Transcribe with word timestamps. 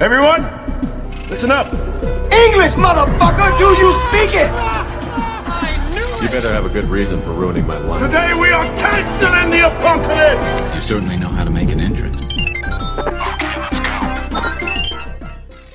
Everyone, 0.00 0.42
listen 1.28 1.50
up. 1.50 1.66
English, 2.32 2.76
motherfucker! 2.76 3.58
Do 3.58 3.64
you 3.82 3.92
speak 4.06 4.30
it? 4.32 4.48
You 6.22 6.28
better 6.28 6.52
have 6.52 6.64
a 6.64 6.68
good 6.68 6.84
reason 6.84 7.20
for 7.22 7.32
ruining 7.32 7.66
my 7.66 7.78
life. 7.78 8.00
Today 8.00 8.32
we 8.32 8.52
are 8.52 8.64
canceling 8.78 9.50
the 9.50 9.66
apocalypse. 9.66 10.76
You 10.76 10.80
certainly 10.82 11.16
know 11.16 11.26
how 11.26 11.42
to 11.42 11.50
make 11.50 11.72
an 11.72 11.80
entrance. 11.80 12.16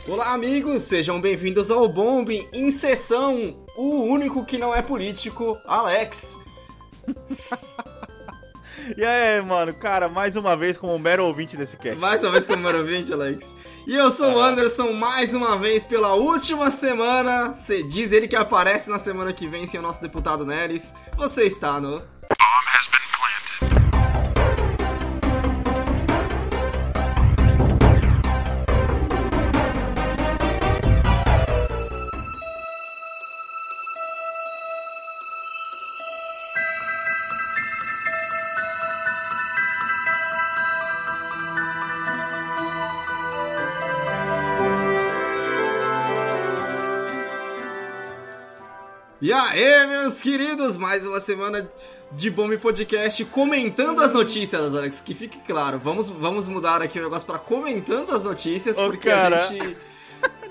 Olá, 0.07 0.33
amigos, 0.35 0.83
sejam 0.83 1.19
bem-vindos 1.19 1.69
ao 1.69 1.89
Bomb 1.89 2.29
em 2.53 2.71
sessão. 2.71 3.57
O 3.75 4.03
único 4.05 4.45
que 4.45 4.57
não 4.57 4.73
é 4.73 4.81
político, 4.81 5.57
Alex. 5.65 6.39
E 8.97 9.03
aí, 9.03 9.41
mano, 9.41 9.73
cara, 9.73 10.07
mais 10.07 10.35
uma 10.35 10.55
vez 10.55 10.77
como 10.77 10.93
um 10.93 10.99
mero 10.99 11.25
ouvinte 11.25 11.55
desse 11.57 11.77
cast. 11.77 11.99
Mais 11.99 12.23
uma 12.23 12.31
vez 12.31 12.45
como 12.45 12.61
número 12.61 12.85
20, 12.85 13.13
Alex. 13.13 13.55
E 13.87 13.95
eu 13.95 14.11
sou 14.11 14.33
o 14.33 14.39
Anderson, 14.39 14.93
mais 14.93 15.33
uma 15.33 15.57
vez 15.57 15.83
pela 15.83 16.13
última 16.13 16.71
semana. 16.71 17.53
Você 17.53 17.83
diz 17.83 18.11
ele 18.11 18.27
que 18.27 18.35
aparece 18.35 18.89
na 18.89 18.99
semana 18.99 19.33
que 19.33 19.47
vem, 19.47 19.65
sem 19.65 19.79
o 19.79 19.83
nosso 19.83 20.01
deputado 20.01 20.45
Neres. 20.45 20.93
Você 21.17 21.43
está 21.43 21.79
no. 21.79 22.01
Meus 49.87 50.21
queridos, 50.21 50.77
mais 50.77 51.05
uma 51.05 51.19
semana 51.19 51.69
de 52.11 52.29
Bomb 52.29 52.57
Podcast 52.57 53.23
comentando 53.25 54.01
as 54.01 54.13
notícias, 54.13 54.75
Alex. 54.75 54.99
Que 54.99 55.13
fique 55.13 55.37
claro, 55.45 55.79
vamos, 55.79 56.09
vamos 56.09 56.47
mudar 56.47 56.81
aqui 56.81 56.99
o 56.99 57.03
negócio 57.03 57.25
pra 57.25 57.39
comentando 57.39 58.15
as 58.15 58.23
notícias, 58.23 58.77
Ô, 58.77 58.85
porque 58.87 59.09
cara. 59.09 59.35
a 59.35 59.39
gente. 59.39 59.77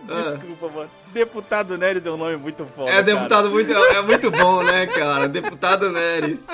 Ah. 0.08 0.30
Desculpa, 0.30 0.68
mano. 0.68 0.90
Deputado 1.12 1.76
Neres 1.78 2.06
é 2.06 2.10
um 2.10 2.16
nome 2.16 2.36
muito 2.36 2.64
foda. 2.66 2.90
É 2.90 3.02
deputado 3.02 3.42
cara. 3.44 3.50
muito, 3.50 3.72
é 3.72 4.02
muito 4.02 4.30
bom, 4.30 4.62
né, 4.62 4.86
cara? 4.86 5.28
Deputado 5.28 5.90
Neres. 5.92 6.48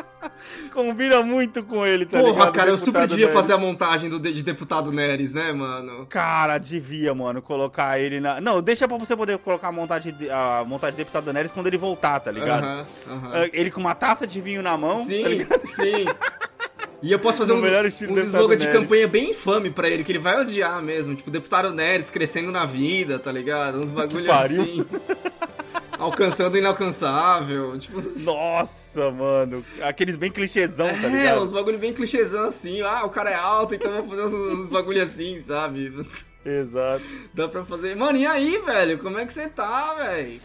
Combina 0.73 1.23
muito 1.23 1.63
com 1.63 1.87
ele, 1.87 2.05
tá 2.07 2.19
Porra, 2.19 2.31
ligado? 2.33 2.53
cara, 2.53 2.71
eu 2.71 2.79
super 2.79 2.87
Deputado 3.03 3.09
devia 3.11 3.27
Neres. 3.27 3.41
fazer 3.41 3.53
a 3.55 3.59
montagem 3.59 4.11
do, 4.11 4.19
de 4.21 4.43
deputado 4.43 4.93
Neres, 4.93 5.33
né, 5.33 5.53
mano? 5.53 6.07
Cara, 6.07 6.59
devia, 6.59 7.15
mano, 7.15 7.41
colocar 7.41 7.99
ele 8.01 8.21
na. 8.21 8.41
Não, 8.41 8.61
deixa 8.61 8.87
pra 8.89 8.97
você 8.99 9.17
poder 9.17 9.39
colocar 9.39 9.69
a 9.69 9.73
montagem 9.73 10.13
de, 10.13 10.29
a 10.31 10.65
montagem 10.67 10.93
de 10.97 11.05
deputado 11.05 11.33
Neres 11.33 11.53
quando 11.53 11.67
ele 11.69 11.79
voltar, 11.79 12.21
tá 12.21 12.31
ligado? 12.31 12.65
Aham, 12.65 12.87
aham. 13.11 13.31
Ah, 13.35 13.49
Ele 13.53 13.71
com 13.71 13.81
uma 13.81 13.95
taça 13.95 14.27
de 14.27 14.41
vinho 14.41 14.63
na 14.63 14.77
mão. 14.77 14.97
tá 14.97 15.05
Sim, 15.05 15.25
ligado? 15.25 15.67
sim. 15.67 16.05
E 17.01 17.13
eu 17.13 17.19
posso 17.19 17.39
fazer 17.39 17.53
uns, 17.53 17.65
uns 17.65 18.25
slogans 18.27 18.59
de 18.59 18.67
Neres. 18.67 18.81
campanha 18.81 19.07
bem 19.07 19.31
infame 19.31 19.71
pra 19.71 19.89
ele, 19.89 20.03
que 20.03 20.11
ele 20.11 20.19
vai 20.19 20.41
odiar 20.41 20.83
mesmo. 20.83 21.15
Tipo, 21.15 21.31
deputado 21.31 21.73
Neres 21.73 22.11
crescendo 22.11 22.51
na 22.51 22.67
vida, 22.67 23.19
tá 23.19 23.31
ligado? 23.31 23.81
Uns 23.81 23.91
bagulho 23.93 24.33
assim. 24.33 24.85
Alcançando 25.99 26.55
o 26.55 26.59
inalcançável. 26.59 27.77
Tipo, 27.79 28.01
Nossa, 28.21 29.11
mano. 29.11 29.65
Aqueles 29.83 30.17
bem 30.17 30.31
clichêzão, 30.31 30.87
tá 30.87 30.95
é, 30.95 31.09
ligado? 31.09 31.43
uns 31.43 31.51
bagulho 31.51 31.79
bem 31.79 31.93
clichêzão 31.93 32.45
assim. 32.47 32.81
Ah, 32.83 33.05
o 33.05 33.11
cara 33.11 33.31
é 33.31 33.35
alto, 33.35 33.75
então 33.75 33.91
vai 33.91 34.07
fazer 34.09 34.23
uns, 34.23 34.61
uns 34.61 34.69
bagulho 34.69 35.03
assim, 35.03 35.39
sabe? 35.41 35.93
Exato. 36.47 37.03
Dá 37.35 37.49
pra 37.49 37.65
fazer. 37.65 37.97
Mano, 37.97 38.17
e 38.17 38.27
aí, 38.27 38.59
velho? 38.65 38.99
Como 38.99 39.19
é 39.19 39.27
que 39.27 39.33
você 39.33 39.49
tá, 39.49 39.95
velho? 39.95 40.41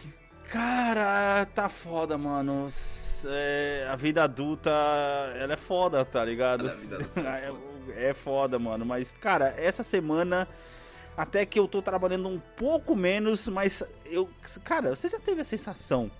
Cara, 0.50 1.46
tá 1.54 1.68
foda, 1.68 2.18
mano. 2.18 2.66
É, 3.26 3.88
a 3.90 3.96
vida 3.96 4.24
adulta, 4.24 4.70
ela 5.38 5.52
é 5.52 5.56
foda, 5.56 6.04
tá 6.04 6.24
ligado? 6.24 6.68
É 6.68 7.20
é 7.20 7.52
É, 7.96 8.10
é 8.10 8.14
foda, 8.14 8.58
mano. 8.58 8.84
Mas, 8.84 9.12
cara, 9.12 9.54
essa 9.56 9.82
semana, 9.82 10.48
até 11.16 11.44
que 11.46 11.58
eu 11.58 11.68
tô 11.68 11.80
trabalhando 11.82 12.28
um 12.28 12.40
pouco 12.56 12.94
menos, 12.96 13.48
mas 13.48 13.82
eu. 14.06 14.28
Cara, 14.62 14.94
você 14.94 15.08
já 15.08 15.18
teve 15.18 15.40
a 15.40 15.44
sensação 15.44 16.10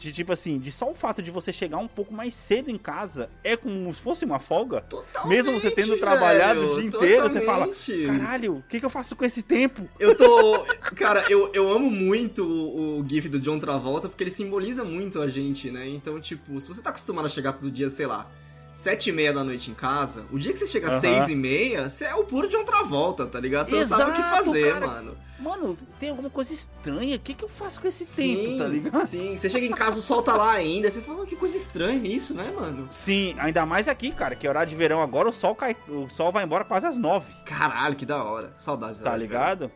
de, 0.00 0.12
tipo 0.12 0.32
assim, 0.32 0.58
de 0.58 0.72
só 0.72 0.90
o 0.90 0.94
fato 0.94 1.20
de 1.20 1.30
você 1.30 1.52
chegar 1.52 1.76
um 1.76 1.86
pouco 1.86 2.14
mais 2.14 2.32
cedo 2.32 2.70
em 2.70 2.78
casa 2.78 3.28
é 3.44 3.54
como 3.54 3.92
se 3.92 4.00
fosse 4.00 4.24
uma 4.24 4.38
folga? 4.38 4.80
Totalmente, 4.80 5.36
Mesmo 5.36 5.60
você 5.60 5.70
tendo 5.70 5.98
trabalhado 5.98 6.60
velho, 6.60 6.72
o 6.72 6.74
dia 6.74 6.84
inteiro, 6.86 7.28
você 7.28 7.42
fala: 7.42 7.68
caralho, 8.06 8.56
o 8.56 8.62
que, 8.62 8.80
que 8.80 8.86
eu 8.86 8.88
faço 8.88 9.14
com 9.14 9.26
esse 9.26 9.42
tempo? 9.42 9.86
Eu 9.98 10.16
tô. 10.16 10.64
Cara, 10.96 11.26
eu, 11.28 11.52
eu 11.52 11.70
amo 11.70 11.90
muito 11.90 12.42
o, 12.42 13.00
o 13.00 13.06
GIF 13.06 13.28
do 13.28 13.38
John 13.38 13.58
Travolta 13.58 14.08
porque 14.08 14.24
ele 14.24 14.30
simboliza 14.30 14.82
muito 14.84 15.20
a 15.20 15.28
gente, 15.28 15.70
né? 15.70 15.86
Então, 15.86 16.18
tipo, 16.18 16.58
se 16.58 16.68
você 16.68 16.82
tá 16.82 16.88
acostumado 16.88 17.26
a 17.26 17.28
chegar 17.28 17.52
todo 17.52 17.70
dia, 17.70 17.90
sei 17.90 18.06
lá, 18.06 18.26
sete 18.72 19.10
e 19.10 19.12
meia 19.12 19.32
da 19.32 19.42
noite 19.44 19.70
em 19.70 19.74
casa, 19.74 20.24
o 20.32 20.38
dia 20.38 20.52
que 20.52 20.58
você 20.58 20.66
chega 20.66 20.86
às 20.88 20.92
Aham. 20.94 21.00
seis 21.00 21.28
e 21.28 21.34
meia, 21.34 21.90
você 21.90 22.04
é 22.06 22.14
o 22.14 22.24
puro 22.24 22.48
John 22.48 22.64
Travolta, 22.64 23.26
tá 23.26 23.38
ligado? 23.40 23.68
Você 23.68 23.76
não 23.80 23.84
sabe 23.86 24.10
o 24.10 24.14
que 24.14 24.20
Exato, 24.20 24.44
fazer, 24.44 24.72
cara. 24.72 24.86
mano. 24.86 25.16
Mano, 25.40 25.78
tem 25.98 26.10
alguma 26.10 26.28
coisa 26.28 26.52
estranha. 26.52 27.16
O 27.16 27.18
que, 27.18 27.32
que 27.32 27.42
eu 27.42 27.48
faço 27.48 27.80
com 27.80 27.88
esse 27.88 28.04
Sim, 28.04 28.36
tempo, 28.36 28.58
tá 28.58 28.68
ligado? 28.68 29.06
sim. 29.06 29.36
Você 29.36 29.48
chega 29.48 29.64
em 29.64 29.70
casa, 29.70 29.96
o 29.96 30.00
sol 30.00 30.22
tá 30.22 30.36
lá 30.36 30.52
ainda, 30.52 30.90
você 30.90 31.00
fala, 31.00 31.22
"Oh, 31.22 31.26
que 31.26 31.34
coisa 31.34 31.56
estranha 31.56 32.06
isso, 32.06 32.34
né, 32.34 32.52
mano? 32.54 32.86
Sim, 32.90 33.34
ainda 33.38 33.64
mais 33.64 33.88
aqui, 33.88 34.10
cara, 34.12 34.34
que 34.36 34.46
é 34.46 34.50
horário 34.50 34.68
de 34.68 34.76
verão 34.76 35.00
agora, 35.00 35.28
o 35.30 35.32
sol 35.32 35.54
cai, 35.54 35.74
o 35.88 36.08
sol 36.10 36.30
vai 36.30 36.44
embora 36.44 36.62
quase 36.64 36.86
às 36.86 36.98
nove, 36.98 37.32
Caralho, 37.46 37.96
que 37.96 38.04
da 38.04 38.22
hora. 38.22 38.52
Saudades. 38.58 39.00
tá 39.00 39.16
ligado? 39.16 39.70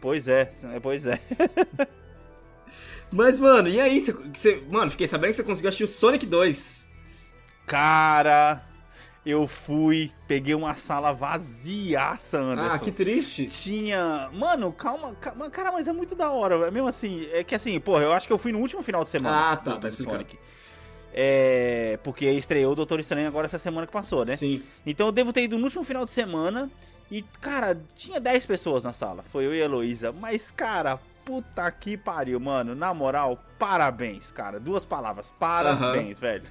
Pois 0.00 0.28
é, 0.28 0.50
é, 0.74 0.78
pois 0.78 1.06
é. 1.06 1.18
Mas, 3.10 3.38
mano, 3.38 3.68
e 3.68 3.80
aí? 3.80 4.00
Você, 4.00 4.12
você- 4.12 4.62
mano, 4.70 4.90
fiquei 4.90 5.08
sabendo 5.08 5.30
que 5.30 5.36
você 5.36 5.42
conseguiu 5.42 5.68
assistir 5.68 5.84
o 5.84 5.88
Sonic 5.88 6.26
2. 6.26 6.87
Cara, 7.68 8.62
eu 9.24 9.46
fui, 9.46 10.10
peguei 10.26 10.54
uma 10.54 10.74
sala 10.74 11.12
vaziaça, 11.12 12.38
Anderson. 12.38 12.74
Ah, 12.74 12.78
que 12.78 12.90
triste. 12.90 13.46
Tinha. 13.46 14.30
Mano, 14.32 14.72
calma, 14.72 15.14
calma. 15.20 15.50
Cara, 15.50 15.70
mas 15.70 15.86
é 15.86 15.92
muito 15.92 16.14
da 16.14 16.30
hora. 16.30 16.66
É 16.66 16.70
mesmo 16.70 16.88
assim. 16.88 17.28
É 17.32 17.44
que 17.44 17.54
assim, 17.54 17.78
porra, 17.78 18.02
eu 18.02 18.12
acho 18.12 18.26
que 18.26 18.32
eu 18.32 18.38
fui 18.38 18.52
no 18.52 18.58
último 18.58 18.82
final 18.82 19.04
de 19.04 19.10
semana. 19.10 19.52
Ah, 19.52 19.56
tá, 19.56 19.72
tá 19.72 19.78
do 19.78 19.88
explicado. 19.88 20.16
Sonic. 20.16 20.38
É. 21.12 21.98
Porque 22.02 22.30
estreou 22.30 22.72
o 22.72 22.74
Doutor 22.74 23.00
Estranho 23.00 23.28
agora 23.28 23.44
essa 23.44 23.58
semana 23.58 23.86
que 23.86 23.92
passou, 23.92 24.24
né? 24.24 24.34
Sim. 24.34 24.62
Então 24.86 25.06
eu 25.06 25.12
devo 25.12 25.32
ter 25.32 25.42
ido 25.42 25.58
no 25.58 25.64
último 25.64 25.84
final 25.84 26.04
de 26.04 26.10
semana 26.10 26.70
e, 27.10 27.22
cara, 27.40 27.78
tinha 27.96 28.20
10 28.20 28.46
pessoas 28.46 28.84
na 28.84 28.92
sala. 28.92 29.22
Foi 29.22 29.44
eu 29.46 29.54
e 29.54 29.60
a 29.60 29.64
Heloísa. 29.64 30.12
Mas, 30.12 30.50
cara, 30.50 30.98
puta 31.28 31.70
que 31.70 31.94
pariu, 31.94 32.40
mano. 32.40 32.74
Na 32.74 32.94
moral, 32.94 33.38
parabéns, 33.58 34.32
cara. 34.32 34.58
Duas 34.58 34.86
palavras. 34.86 35.30
Parabéns, 35.38 36.18
velho. 36.18 36.44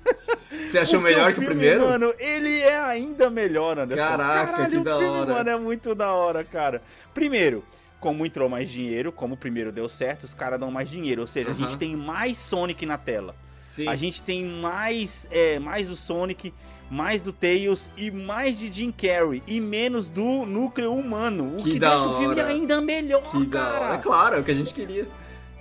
Você 0.51 0.77
achou 0.77 1.01
melhor 1.01 1.33
que 1.33 1.39
o 1.39 1.41
filme, 1.41 1.47
primeiro? 1.47 1.87
Mano, 1.87 2.13
ele 2.19 2.59
é 2.61 2.79
ainda 2.79 3.27
melhor, 3.27 3.79
Anderson. 3.79 4.07
Caraca, 4.07 4.51
Caralho, 4.51 4.69
que 4.69 4.77
o 4.77 4.83
da 4.83 4.99
filme, 4.99 5.17
hora. 5.17 5.33
Mano, 5.33 5.49
é 5.49 5.57
muito 5.57 5.95
da 5.95 6.11
hora, 6.11 6.43
cara. 6.43 6.83
Primeiro, 7.11 7.65
como 7.99 8.23
entrou 8.23 8.47
mais 8.47 8.69
dinheiro, 8.69 9.11
como 9.11 9.33
o 9.33 9.37
primeiro 9.37 9.71
deu 9.71 9.89
certo, 9.89 10.25
os 10.25 10.35
caras 10.35 10.59
dão 10.59 10.69
mais 10.69 10.87
dinheiro. 10.91 11.21
Ou 11.21 11.27
seja, 11.27 11.49
a 11.49 11.53
Aham. 11.53 11.63
gente 11.63 11.77
tem 11.79 11.95
mais 11.95 12.37
Sonic 12.37 12.85
na 12.85 12.99
tela. 12.99 13.33
Sim. 13.67 13.87
A 13.87 13.95
gente 13.95 14.23
tem 14.23 14.43
mais, 14.45 15.27
é, 15.29 15.59
mais 15.59 15.89
do 15.89 15.95
Sonic, 15.95 16.53
mais 16.89 17.19
do 17.21 17.33
Tails 17.33 17.91
e 17.97 18.09
mais 18.09 18.57
de 18.57 18.71
Jim 18.71 18.91
Carrey 18.93 19.43
e 19.45 19.59
menos 19.59 20.07
do 20.07 20.45
núcleo 20.45 20.93
humano. 20.93 21.53
O 21.59 21.63
Que 21.63 21.71
que, 21.73 21.79
deixa 21.79 21.97
o 21.99 22.17
filme 22.17 22.39
hora. 22.41 22.47
ainda 22.47 22.79
melhor, 22.81 23.29
Que 23.29 23.45
cara. 23.47 23.79
hora. 23.87 23.95
É 23.95 23.97
claro, 23.97 24.35
é 24.37 24.39
o 24.39 24.43
que 24.43 24.51
a 24.51 24.55
gente 24.55 24.73
queria. 24.73 25.05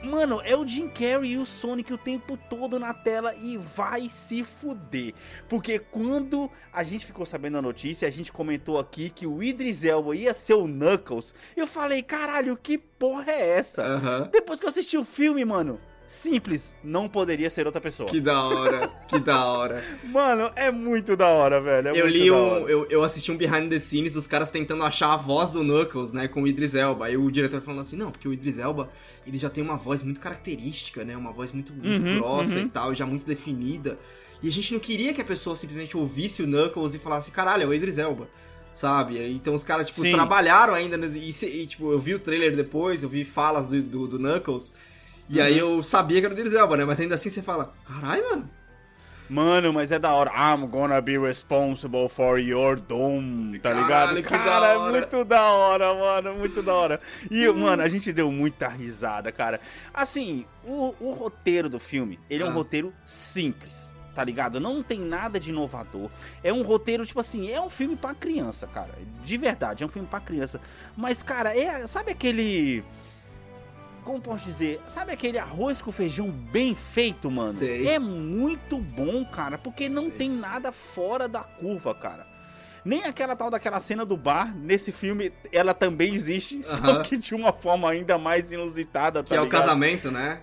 Mano, 0.05 0.41
é 0.45 0.55
o 0.55 0.65
Jim 0.65 0.87
Carrey 0.89 1.33
e 1.33 1.39
o 1.39 1.45
Sonic 1.45 1.93
o 1.93 1.99
tempo 1.99 2.37
todo 2.49 2.79
na 2.79 2.95
tela 2.95 3.35
e 3.35 3.57
vai 3.57 4.09
se 4.09 4.45
fuder. 4.45 5.13
Porque 5.49 5.81
quando 5.81 6.49
a 6.73 6.85
gente 6.85 7.05
ficou 7.05 7.27
sabendo 7.27 7.59
a 7.59 7.63
notícia, 7.63 8.07
a 8.07 8.11
gente 8.11 8.31
comentou 8.31 8.79
aqui 8.79 9.11
que 9.11 9.27
o 9.27 9.43
Idris 9.43 9.83
Elba 9.83 10.15
ia 10.15 10.33
ser 10.33 10.55
o 10.55 10.69
Knuckles. 10.69 11.35
Eu 11.57 11.67
falei, 11.67 12.03
caralho, 12.05 12.57
que 12.57 12.79
porra 12.79 13.33
é 13.33 13.59
essa? 13.59 13.83
Aham. 13.83 14.29
Depois 14.33 14.61
que 14.61 14.67
eu 14.67 14.71
assisti 14.71 14.97
o 14.97 15.05
filme, 15.05 15.45
mano, 15.45 15.81
simples, 16.09 16.75
não 16.83 17.09
poderia 17.09 17.51
ser 17.51 17.67
outra 17.67 17.81
pessoa. 17.81 18.09
Que 18.09 18.21
da 18.21 18.43
hora, 18.45 18.89
que 19.09 19.19
da 19.19 19.45
hora. 19.45 19.85
Mano, 20.05 20.51
é 20.55 20.71
muito 20.71 21.17
da 21.17 21.29
hora, 21.29 21.61
velho. 21.61 21.89
é 21.89 22.01
eu 22.01 22.07
li 22.07 22.31
um. 22.31 22.69
Eu, 22.69 22.87
eu 22.89 23.05
assisti 23.05 23.31
um 23.33 23.37
behind 23.37 23.69
the 23.69 23.79
scenes 23.79 24.15
dos 24.15 24.27
caras 24.27 24.51
tentando 24.51 24.85
achar 24.85 25.13
a 25.13 25.17
voz 25.17 25.51
do 25.51 25.63
Knuckles, 25.63 26.13
né? 26.13 26.29
Com 26.29 26.43
o 26.43 26.49
Idris 26.49 26.75
Elba. 26.75 27.07
Aí 27.07 27.17
o 27.17 27.31
diretor 27.31 27.61
falando 27.61 27.81
assim, 27.81 27.97
não, 27.97 28.11
porque 28.11 28.29
o 28.29 28.33
Idris 28.33 28.59
Elba, 28.59 28.89
ele 29.27 29.39
já 29.39 29.51
tem 29.51 29.63
uma 29.63 29.77
voz 29.77 30.03
muito 30.03 30.21
característica, 30.21 31.05
né? 31.05 31.17
Uma 31.17 31.33
voz 31.33 31.53
muito, 31.53 31.73
muito 31.73 31.97
Uhum, 31.97 32.19
grossa 32.19 32.59
uhum. 32.59 32.67
e 32.67 32.69
tal, 32.69 32.95
já 32.95 33.07
muito 33.07 33.27
definida. 33.27 33.99
E 34.43 34.49
a 34.49 34.53
gente 34.53 34.73
não 34.73 34.81
queria 34.81 35.15
que 35.15 35.21
a 35.21 35.25
pessoa 35.25 35.57
simplesmente 35.57 35.97
ouvisse 35.97 36.43
o 36.43 36.47
Knuckles 36.47 36.95
e 36.95 36.99
falasse, 36.99 37.31
caralho, 37.31 37.63
é 37.63 37.67
o 37.67 37.75
Idris 37.75 37.99
Elba. 37.99 38.29
Sabe? 38.75 39.19
Então 39.33 39.55
os 39.55 39.65
caras, 39.65 39.87
tipo, 39.87 40.03
Sim. 40.03 40.13
trabalharam 40.13 40.75
ainda. 40.75 40.97
E, 41.07 41.31
e, 41.31 41.67
tipo, 41.67 41.91
eu 41.91 41.99
vi 41.99 42.15
o 42.15 42.19
trailer 42.19 42.55
depois, 42.55 43.03
eu 43.03 43.09
vi 43.09 43.25
falas 43.25 43.67
do, 43.67 43.81
do, 43.81 44.07
do 44.07 44.19
Knuckles. 44.19 44.75
E 45.29 45.39
Uhum. 45.39 45.45
aí 45.45 45.59
eu 45.59 45.83
sabia 45.83 46.21
que 46.21 46.27
era 46.27 46.35
o 46.35 46.39
Idris 46.39 46.55
Elba, 46.55 46.77
né? 46.77 46.85
Mas 46.85 47.01
ainda 47.01 47.15
assim 47.17 47.31
você 47.31 47.43
fala, 47.43 47.73
caralho, 47.87 48.23
mano. 48.31 48.51
Mano, 49.29 49.73
mas 49.73 49.91
é 49.91 49.99
da 49.99 50.13
hora. 50.13 50.31
I'm 50.31 50.69
gonna 50.69 51.01
be 51.01 51.19
responsible 51.19 52.09
for 52.09 52.39
your 52.39 52.79
doom, 52.79 53.55
tá 53.61 53.71
Caralho, 53.73 54.15
ligado? 54.15 54.23
Cara, 54.45 54.67
é 54.69 54.79
muito 54.79 55.25
da 55.25 55.51
hora, 55.51 55.95
mano, 55.95 56.35
muito 56.35 56.63
da 56.63 56.73
hora. 56.73 57.01
E, 57.29 57.45
mano, 57.53 57.83
a 57.83 57.89
gente 57.89 58.13
deu 58.13 58.31
muita 58.31 58.69
risada, 58.69 59.33
cara. 59.33 59.61
Assim, 59.93 60.47
o, 60.65 60.95
o 61.01 61.13
roteiro 61.13 61.69
do 61.69 61.81
filme, 61.81 62.21
ele 62.31 62.45
é 62.45 62.47
um 62.47 62.51
Ah. 62.51 62.53
roteiro 62.53 62.93
simples. 63.05 63.93
Tá 64.15 64.23
ligado? 64.25 64.59
Não 64.61 64.83
tem 64.83 64.99
nada 65.01 65.39
de 65.41 65.51
inovador. 65.51 66.09
É 66.43 66.51
um 66.53 66.63
roteiro, 66.63 67.05
tipo 67.05 67.21
assim, 67.21 67.51
é 67.51 67.61
um 67.61 67.69
filme 67.69 67.97
pra 67.97 68.15
criança, 68.15 68.67
cara. 68.67 68.89
De 69.25 69.37
verdade, 69.37 69.83
é 69.83 69.87
um 69.87 69.91
filme 69.91 70.09
pra 70.09 70.21
criança. 70.21 70.59
Mas, 70.97 71.23
cara, 71.23 71.55
é. 71.55 71.85
Sabe 71.87 72.13
aquele. 72.13 72.83
Como 74.07 74.21
posso 74.21 74.45
dizer? 74.47 74.81
Sabe 74.87 75.11
aquele 75.13 75.37
arroz 75.37 75.83
com 75.83 75.91
feijão 75.91 76.31
bem 76.31 76.77
feito, 76.77 77.29
mano? 77.29 77.51
Sei. 77.51 77.89
É 77.89 77.99
muito 77.99 78.79
bom, 78.79 79.25
cara, 79.25 79.59
porque 79.59 79.89
não 79.89 80.05
Sei. 80.05 80.11
tem 80.13 80.31
nada 80.31 80.71
fora 80.71 81.29
da 81.29 81.41
curva, 81.41 81.93
cara. 81.93 82.25
Nem 82.85 83.03
aquela 83.03 83.35
tal 83.35 83.51
daquela 83.51 83.81
cena 83.81 84.07
do 84.07 84.17
bar, 84.17 84.57
nesse 84.57 84.93
filme, 84.93 85.33
ela 85.51 85.75
também 85.75 86.15
existe, 86.15 86.63
só 86.63 86.75
Aham. 86.85 87.03
que 87.03 87.17
de 87.17 87.35
uma 87.35 87.53
forma 87.53 87.91
ainda 87.91 88.17
mais 88.17 88.53
inusitada, 88.53 89.25
tá 89.25 89.29
Que 89.29 89.35
é 89.35 89.41
o 89.41 89.45
ligado? 89.45 89.61
casamento, 89.61 90.09
né? 90.13 90.39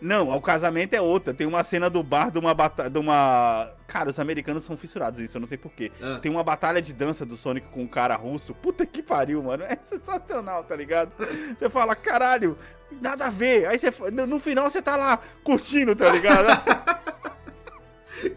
Não, 0.00 0.30
o 0.30 0.40
casamento 0.40 0.94
é 0.94 1.00
outra. 1.00 1.34
Tem 1.34 1.46
uma 1.46 1.62
cena 1.62 1.90
do 1.90 2.02
bar 2.02 2.30
de 2.30 2.38
uma 2.38 2.54
batalha. 2.54 2.88
De 2.88 2.98
uma. 2.98 3.70
Cara, 3.86 4.08
os 4.08 4.18
americanos 4.18 4.64
são 4.64 4.76
fissurados 4.76 5.20
nisso, 5.20 5.36
eu 5.36 5.40
não 5.40 5.48
sei 5.48 5.58
porquê. 5.58 5.92
Ah. 6.00 6.18
Tem 6.20 6.30
uma 6.30 6.42
batalha 6.42 6.80
de 6.80 6.92
dança 6.92 7.26
do 7.26 7.36
Sonic 7.36 7.66
com 7.68 7.82
um 7.82 7.88
cara 7.88 8.16
russo. 8.16 8.54
Puta 8.54 8.86
que 8.86 9.02
pariu, 9.02 9.42
mano. 9.42 9.64
É 9.64 9.76
sensacional, 9.82 10.64
tá 10.64 10.74
ligado? 10.74 11.12
Você 11.56 11.68
fala, 11.68 11.94
caralho, 11.94 12.56
nada 13.00 13.26
a 13.26 13.30
ver. 13.30 13.66
Aí 13.66 13.78
você. 13.78 13.92
No 14.10 14.26
no 14.26 14.40
final 14.40 14.70
você 14.70 14.80
tá 14.80 14.96
lá 14.96 15.18
curtindo, 15.44 15.94
tá 15.94 16.08
ligado? 16.10 16.46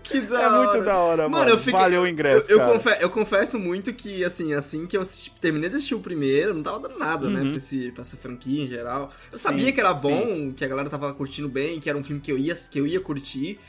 Que 0.03 0.21
da 0.21 0.41
É 0.41 0.49
muito 0.49 0.69
hora. 0.69 0.83
da 0.83 0.97
hora, 0.97 1.29
mano. 1.29 1.49
eu 1.49 1.57
fiquei, 1.57 1.73
Valeu 1.73 2.01
o 2.03 2.07
ingresso, 2.07 2.49
Eu, 2.49 2.57
eu, 2.57 2.59
cara. 2.59 2.73
confe- 2.73 2.97
eu 3.01 3.09
confesso 3.09 3.59
muito 3.59 3.91
que, 3.93 4.23
assim, 4.23 4.53
assim 4.53 4.85
que 4.85 4.95
eu 4.95 5.01
assisti- 5.01 5.31
terminei 5.41 5.69
de 5.69 5.75
assistir 5.77 5.95
o 5.95 5.99
primeiro, 5.99 6.53
não 6.53 6.63
tava 6.63 6.79
dando 6.79 6.97
nada, 6.97 7.29
né, 7.29 7.41
pra, 7.41 7.57
esse, 7.57 7.91
pra 7.91 8.01
essa 8.01 8.15
franquia 8.17 8.63
em 8.63 8.67
geral. 8.67 9.11
Eu 9.31 9.37
Sim, 9.37 9.43
sabia 9.43 9.71
que 9.71 9.79
era 9.79 9.93
bom, 9.93 10.51
que 10.55 10.63
a 10.63 10.67
galera 10.67 10.89
tava 10.89 11.13
curtindo 11.13 11.49
bem, 11.49 11.79
que 11.79 11.89
era 11.89 11.97
um 11.97 12.03
filme 12.03 12.21
que 12.21 12.31
eu 12.31 12.37
ia, 12.37 12.53
que 12.55 12.79
eu 12.79 12.87
ia 12.87 12.99
curtir, 12.99 13.59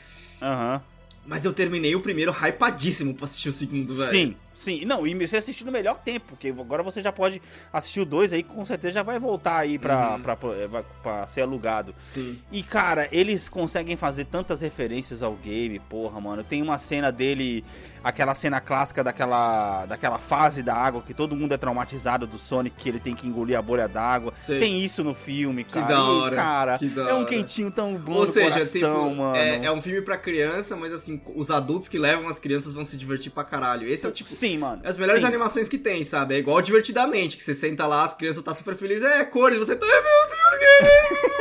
Aham. 0.41 0.81
mas 1.25 1.43
eu 1.45 1.53
terminei 1.53 1.95
o 1.95 1.99
primeiro 2.01 2.31
hypadíssimo 2.31 3.13
pra 3.15 3.25
assistir 3.25 3.49
o 3.49 3.53
segundo, 3.53 3.93
velho. 3.93 4.09
Sim, 4.09 4.35
sim. 4.55 4.83
Não, 4.85 5.05
e 5.05 5.13
você 5.13 5.37
assistiu 5.37 5.65
no 5.67 5.71
melhor 5.71 5.99
tempo, 5.99 6.25
porque 6.29 6.47
agora 6.49 6.81
você 6.81 7.01
já 7.01 7.11
pode 7.11 7.39
assistir 7.71 7.99
o 7.99 8.05
2 8.05 8.33
aí, 8.33 8.41
que 8.41 8.49
com 8.49 8.65
certeza 8.65 8.95
já 8.95 9.03
vai 9.03 9.19
voltar 9.19 9.57
aí 9.57 9.77
pra, 9.77 10.13
Uhum. 10.15 10.21
pra, 10.21 10.35
pra, 10.35 10.83
pra 11.03 11.27
ser 11.27 11.41
alugado. 11.41 11.93
Sim. 12.01 12.39
E, 12.51 12.63
cara, 12.63 13.07
eles 13.11 13.47
conseguem 13.47 13.95
fazer 13.95 14.25
tantas 14.25 14.61
referências 14.61 15.21
ao 15.21 15.33
game, 15.35 15.79
porra, 15.79 16.19
mano. 16.19 16.43
Tem 16.43 16.61
uma 16.61 16.77
cena 16.77 17.11
dele, 17.11 17.63
aquela 18.03 18.33
cena 18.33 18.59
clássica 18.61 19.03
daquela, 19.03 19.85
daquela 19.85 20.17
fase 20.19 20.63
da 20.63 20.73
água, 20.75 21.01
que 21.01 21.13
todo 21.13 21.35
mundo 21.35 21.53
é 21.53 21.57
traumatizado 21.57 22.25
do 22.27 22.37
Sonic, 22.37 22.75
que 22.77 22.89
ele 22.89 22.99
tem 22.99 23.13
que 23.15 23.27
engolir 23.27 23.57
a 23.57 23.61
bolha 23.61 23.87
d'água. 23.87 24.33
Tem 24.47 24.79
isso 24.83 25.03
no 25.03 25.13
filme, 25.13 25.63
Que 25.63 25.73
cara. 25.73 25.87
da 25.87 25.95
E, 25.95 25.97
hora, 25.97 26.35
cara, 26.35 26.77
que 26.77 26.87
da 26.87 27.09
é 27.09 27.13
um 27.13 27.17
hora. 27.19 27.25
quentinho 27.25 27.71
tão 27.71 27.95
bom 27.95 28.13
Ou 28.13 28.27
seja, 28.27 28.51
coração, 28.51 29.09
tipo, 29.09 29.15
mano. 29.21 29.35
é, 29.35 29.65
é 29.65 29.71
um 29.71 29.81
filme 29.81 30.01
pra 30.01 30.17
criança, 30.17 30.75
mas 30.75 30.93
assim, 30.93 31.21
os 31.35 31.51
adultos 31.51 31.87
que 31.87 31.97
levam 31.97 32.27
as 32.27 32.39
crianças 32.39 32.73
vão 32.73 32.85
se 32.85 32.95
divertir 32.97 33.31
pra 33.31 33.43
caralho. 33.43 33.87
Esse 33.87 34.05
é 34.05 34.09
o 34.09 34.11
tipo. 34.11 34.29
Sim, 34.29 34.44
mano. 34.57 34.81
As 34.85 34.97
melhores 34.97 35.21
sim. 35.21 35.27
animações 35.27 35.67
que 35.67 35.77
tem, 35.77 36.03
sabe? 36.03 36.35
É 36.35 36.37
igual 36.37 36.61
divertidamente, 36.61 37.35
que 37.37 37.43
você 37.43 37.53
senta 37.53 37.87
lá, 37.87 38.03
as 38.03 38.13
crianças 38.13 38.43
tá 38.43 38.53
super 38.53 38.75
felizes, 38.75 39.03
é 39.03 39.25
cores, 39.25 39.57
você 39.57 39.75
tá, 39.75 39.85
"Ai, 39.85 40.01
meu 40.01 40.27
Deus, 40.29 40.59
que 40.59 40.65
é 40.65 41.13
isso?" 41.13 41.35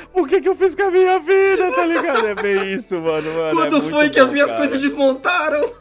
Por 0.12 0.28
que, 0.28 0.40
que 0.40 0.48
eu 0.48 0.54
fiz 0.54 0.74
com 0.74 0.84
a 0.84 0.90
minha 0.90 1.18
vida, 1.18 1.70
tá 1.72 1.84
ligado? 1.84 2.26
É 2.26 2.34
bem 2.34 2.72
isso, 2.72 2.98
mano. 2.98 3.32
mano 3.34 3.56
Quando 3.56 3.76
é 3.76 3.90
foi 3.90 4.10
que 4.10 4.18
as 4.18 4.28
bom, 4.28 4.32
minhas 4.32 4.50
cara. 4.50 4.60
coisas 4.60 4.80
desmontaram? 4.80 5.72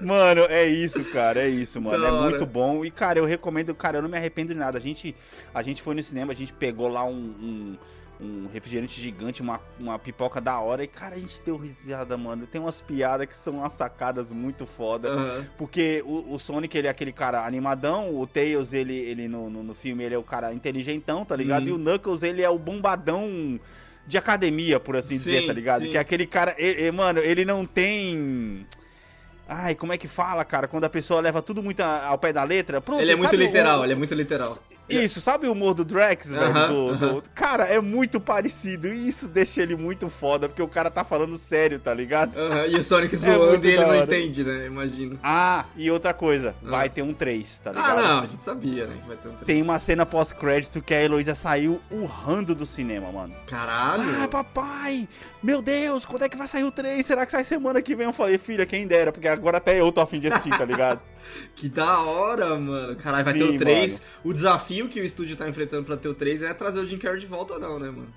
Mano, 0.00 0.42
é 0.48 0.66
isso, 0.66 1.04
cara, 1.12 1.42
é 1.42 1.48
isso, 1.48 1.80
mano. 1.80 2.04
É 2.04 2.10
muito 2.10 2.46
bom. 2.46 2.84
E, 2.84 2.90
cara, 2.90 3.18
eu 3.18 3.24
recomendo, 3.24 3.74
cara, 3.74 3.98
eu 3.98 4.02
não 4.02 4.08
me 4.08 4.16
arrependo 4.16 4.52
de 4.52 4.58
nada. 4.58 4.78
A 4.78 4.80
gente, 4.80 5.14
a 5.54 5.62
gente 5.62 5.80
foi 5.80 5.94
no 5.94 6.02
cinema, 6.02 6.32
a 6.32 6.36
gente 6.36 6.52
pegou 6.52 6.88
lá 6.88 7.04
um, 7.04 7.12
um, 7.40 7.78
um 8.22 8.48
refrigerante 8.52 9.00
gigante, 9.00 9.42
uma, 9.42 9.60
uma 9.80 9.98
pipoca 9.98 10.40
da 10.40 10.58
hora. 10.60 10.84
E, 10.84 10.86
cara, 10.86 11.16
a 11.16 11.18
gente 11.18 11.42
deu 11.44 11.56
risada, 11.56 12.16
mano. 12.16 12.46
Tem 12.46 12.60
umas 12.60 12.80
piadas 12.80 13.26
que 13.26 13.36
são 13.36 13.54
umas 13.58 13.72
sacadas 13.72 14.30
muito 14.30 14.64
foda. 14.64 15.08
Aham. 15.08 15.46
Porque 15.58 16.02
o, 16.06 16.34
o 16.34 16.38
Sonic, 16.38 16.76
ele 16.78 16.86
é 16.86 16.90
aquele 16.90 17.12
cara 17.12 17.44
animadão, 17.44 18.14
o 18.14 18.26
Tails, 18.26 18.72
ele, 18.72 18.94
ele 18.96 19.26
no, 19.28 19.50
no, 19.50 19.62
no 19.62 19.74
filme, 19.74 20.04
ele 20.04 20.14
é 20.14 20.18
o 20.18 20.22
cara 20.22 20.52
inteligentão, 20.54 21.24
tá 21.24 21.34
ligado? 21.34 21.62
Uhum. 21.62 21.68
E 21.68 21.72
o 21.72 21.78
Knuckles, 21.78 22.22
ele 22.22 22.42
é 22.42 22.48
o 22.48 22.58
bombadão 22.58 23.58
de 24.06 24.18
academia, 24.18 24.80
por 24.80 24.96
assim 24.96 25.16
Sim, 25.18 25.30
dizer, 25.32 25.46
tá 25.46 25.52
ligado? 25.52 25.84
sim. 25.84 25.90
Que 25.90 25.96
é 25.96 26.00
aquele 26.00 26.26
cara, 26.26 26.54
ele- 26.58 26.90
mano, 26.90 27.20
ele 27.20 27.44
não 27.44 27.64
tem... 27.64 28.66
Ai, 29.48 29.74
como 29.74 29.92
é 29.92 29.98
que 29.98 30.08
fala, 30.08 30.44
cara? 30.44 30.66
Quando 30.66 30.84
a 30.84 30.88
pessoa 30.88 31.20
leva 31.20 31.42
tudo 31.42 31.62
muito 31.62 31.80
ao 31.80 32.16
pé 32.16 32.32
da 32.32 32.42
letra. 32.42 32.80
Pronto, 32.80 33.02
Ele 33.02 33.12
é 33.12 33.16
muito 33.16 33.30
sabe 33.32 33.42
o- 33.42 33.46
literal, 33.46 33.84
ele 33.84 33.92
é 33.92 33.96
muito 33.96 34.14
literal. 34.14 34.56
Isso, 34.88 35.20
sabe 35.20 35.46
o 35.46 35.52
humor 35.52 35.72
do 35.74 35.84
Drax, 35.84 36.30
velho? 36.30 36.44
Aham, 36.44 36.66
do- 36.66 36.96
do- 36.98 37.04
aham. 37.06 37.22
Cara, 37.34 37.64
é 37.64 37.80
muito 37.80 38.20
parecido. 38.20 38.88
E 38.88 39.08
isso 39.08 39.26
deixa 39.28 39.62
ele 39.62 39.74
muito 39.76 40.08
foda, 40.10 40.48
porque 40.48 40.60
o 40.62 40.68
cara 40.68 40.90
tá 40.90 41.02
falando 41.02 41.36
sério, 41.36 41.78
tá 41.78 41.94
ligado? 41.94 42.36
Aham, 42.36 42.66
E 42.66 42.76
o 42.76 42.82
Sonic 42.82 43.14
É 43.14 43.18
zoando 43.18 43.46
muito 43.50 43.66
e 43.66 43.70
ele 43.70 43.86
não 43.86 43.96
entende, 43.96 44.44
né? 44.44 44.66
Imagino. 44.66 45.18
Ah, 45.22 45.64
e 45.76 45.90
outra 45.90 46.12
coisa, 46.12 46.54
Ah. 46.64 46.70
vai 46.70 46.88
ter 46.90 47.02
um 47.02 47.14
3, 47.14 47.58
tá 47.60 47.70
Ah, 47.70 47.72
ligado? 47.74 48.02
não, 48.02 48.20
a 48.20 48.26
gente 48.26 48.42
sabia, 48.42 48.86
né? 48.86 48.96
Vai 49.06 49.16
ter 49.16 49.28
um 49.28 49.32
Tem 49.32 49.62
uma 49.62 49.78
cena 49.78 50.04
pós-crédito 50.04 50.82
que 50.82 50.92
a 50.92 51.02
Heloísa 51.02 51.34
saiu 51.34 51.80
urrando 51.90 52.54
do 52.54 52.66
cinema, 52.66 53.10
mano. 53.10 53.34
Caralho! 53.46 54.02
Ah, 54.22 54.28
papai! 54.28 55.08
Meu 55.42 55.62
Deus, 55.62 56.04
quando 56.04 56.22
é 56.24 56.28
que 56.28 56.36
vai 56.36 56.46
sair 56.48 56.64
o 56.64 56.70
3? 56.70 57.04
Será 57.06 57.24
que 57.24 57.32
sai 57.32 57.44
semana 57.44 57.80
que 57.80 57.94
vem? 57.96 58.06
Eu 58.06 58.12
falei, 58.12 58.36
filha, 58.36 58.66
quem 58.66 58.86
dera, 58.86 59.10
porque 59.12 59.28
agora 59.28 59.56
até 59.58 59.80
eu 59.80 59.90
tô 59.90 60.00
afim 60.00 60.20
de 60.20 60.28
assistir, 60.28 60.50
tá 60.56 60.64
ligado? 60.64 61.00
Que 61.54 61.68
da 61.68 62.00
hora, 62.00 62.58
mano. 62.58 62.96
Caralho, 62.96 63.24
vai 63.24 63.34
ter 63.34 63.44
o 63.44 63.56
3. 63.56 64.02
O 64.24 64.32
desafio 64.32 64.88
que 64.88 65.00
o 65.00 65.04
estúdio 65.04 65.36
tá 65.36 65.48
enfrentando 65.48 65.84
pra 65.84 65.96
ter 65.96 66.08
o 66.08 66.14
3 66.14 66.42
é 66.42 66.52
trazer 66.54 66.80
o 66.80 66.86
Jim 66.86 66.98
Carrey 66.98 67.20
de 67.20 67.26
volta 67.26 67.54
ou 67.54 67.60
não, 67.60 67.78
né, 67.78 67.90
mano? 67.90 68.08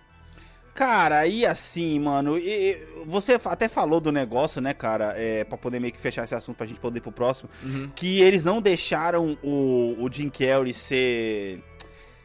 Cara, 0.74 1.26
e 1.26 1.46
assim, 1.46 1.98
mano, 2.00 2.38
e- 2.38 2.50
e 2.74 2.78
você 3.06 3.40
até 3.46 3.70
falou 3.70 4.02
do 4.02 4.12
negócio, 4.12 4.60
né, 4.62 4.74
cara, 4.74 5.14
é, 5.16 5.46
pra 5.46 5.58
poder 5.58 5.80
meio 5.80 5.94
que 5.94 6.00
fechar 6.02 6.26
esse 6.26 6.36
assunto 6.36 6.58
pra 6.58 6.66
gente 6.66 6.82
poder 6.82 6.98
ir 6.98 7.02
pro 7.02 7.14
próximo, 7.14 7.50
Uhum. 7.64 7.90
que 7.96 8.22
eles 8.22 8.44
não 8.44 8.62
deixaram 8.62 9.38
o, 9.42 9.96
o 9.98 10.10
Jim 10.12 10.30
Carrey 10.30 10.74
ser, 10.74 11.64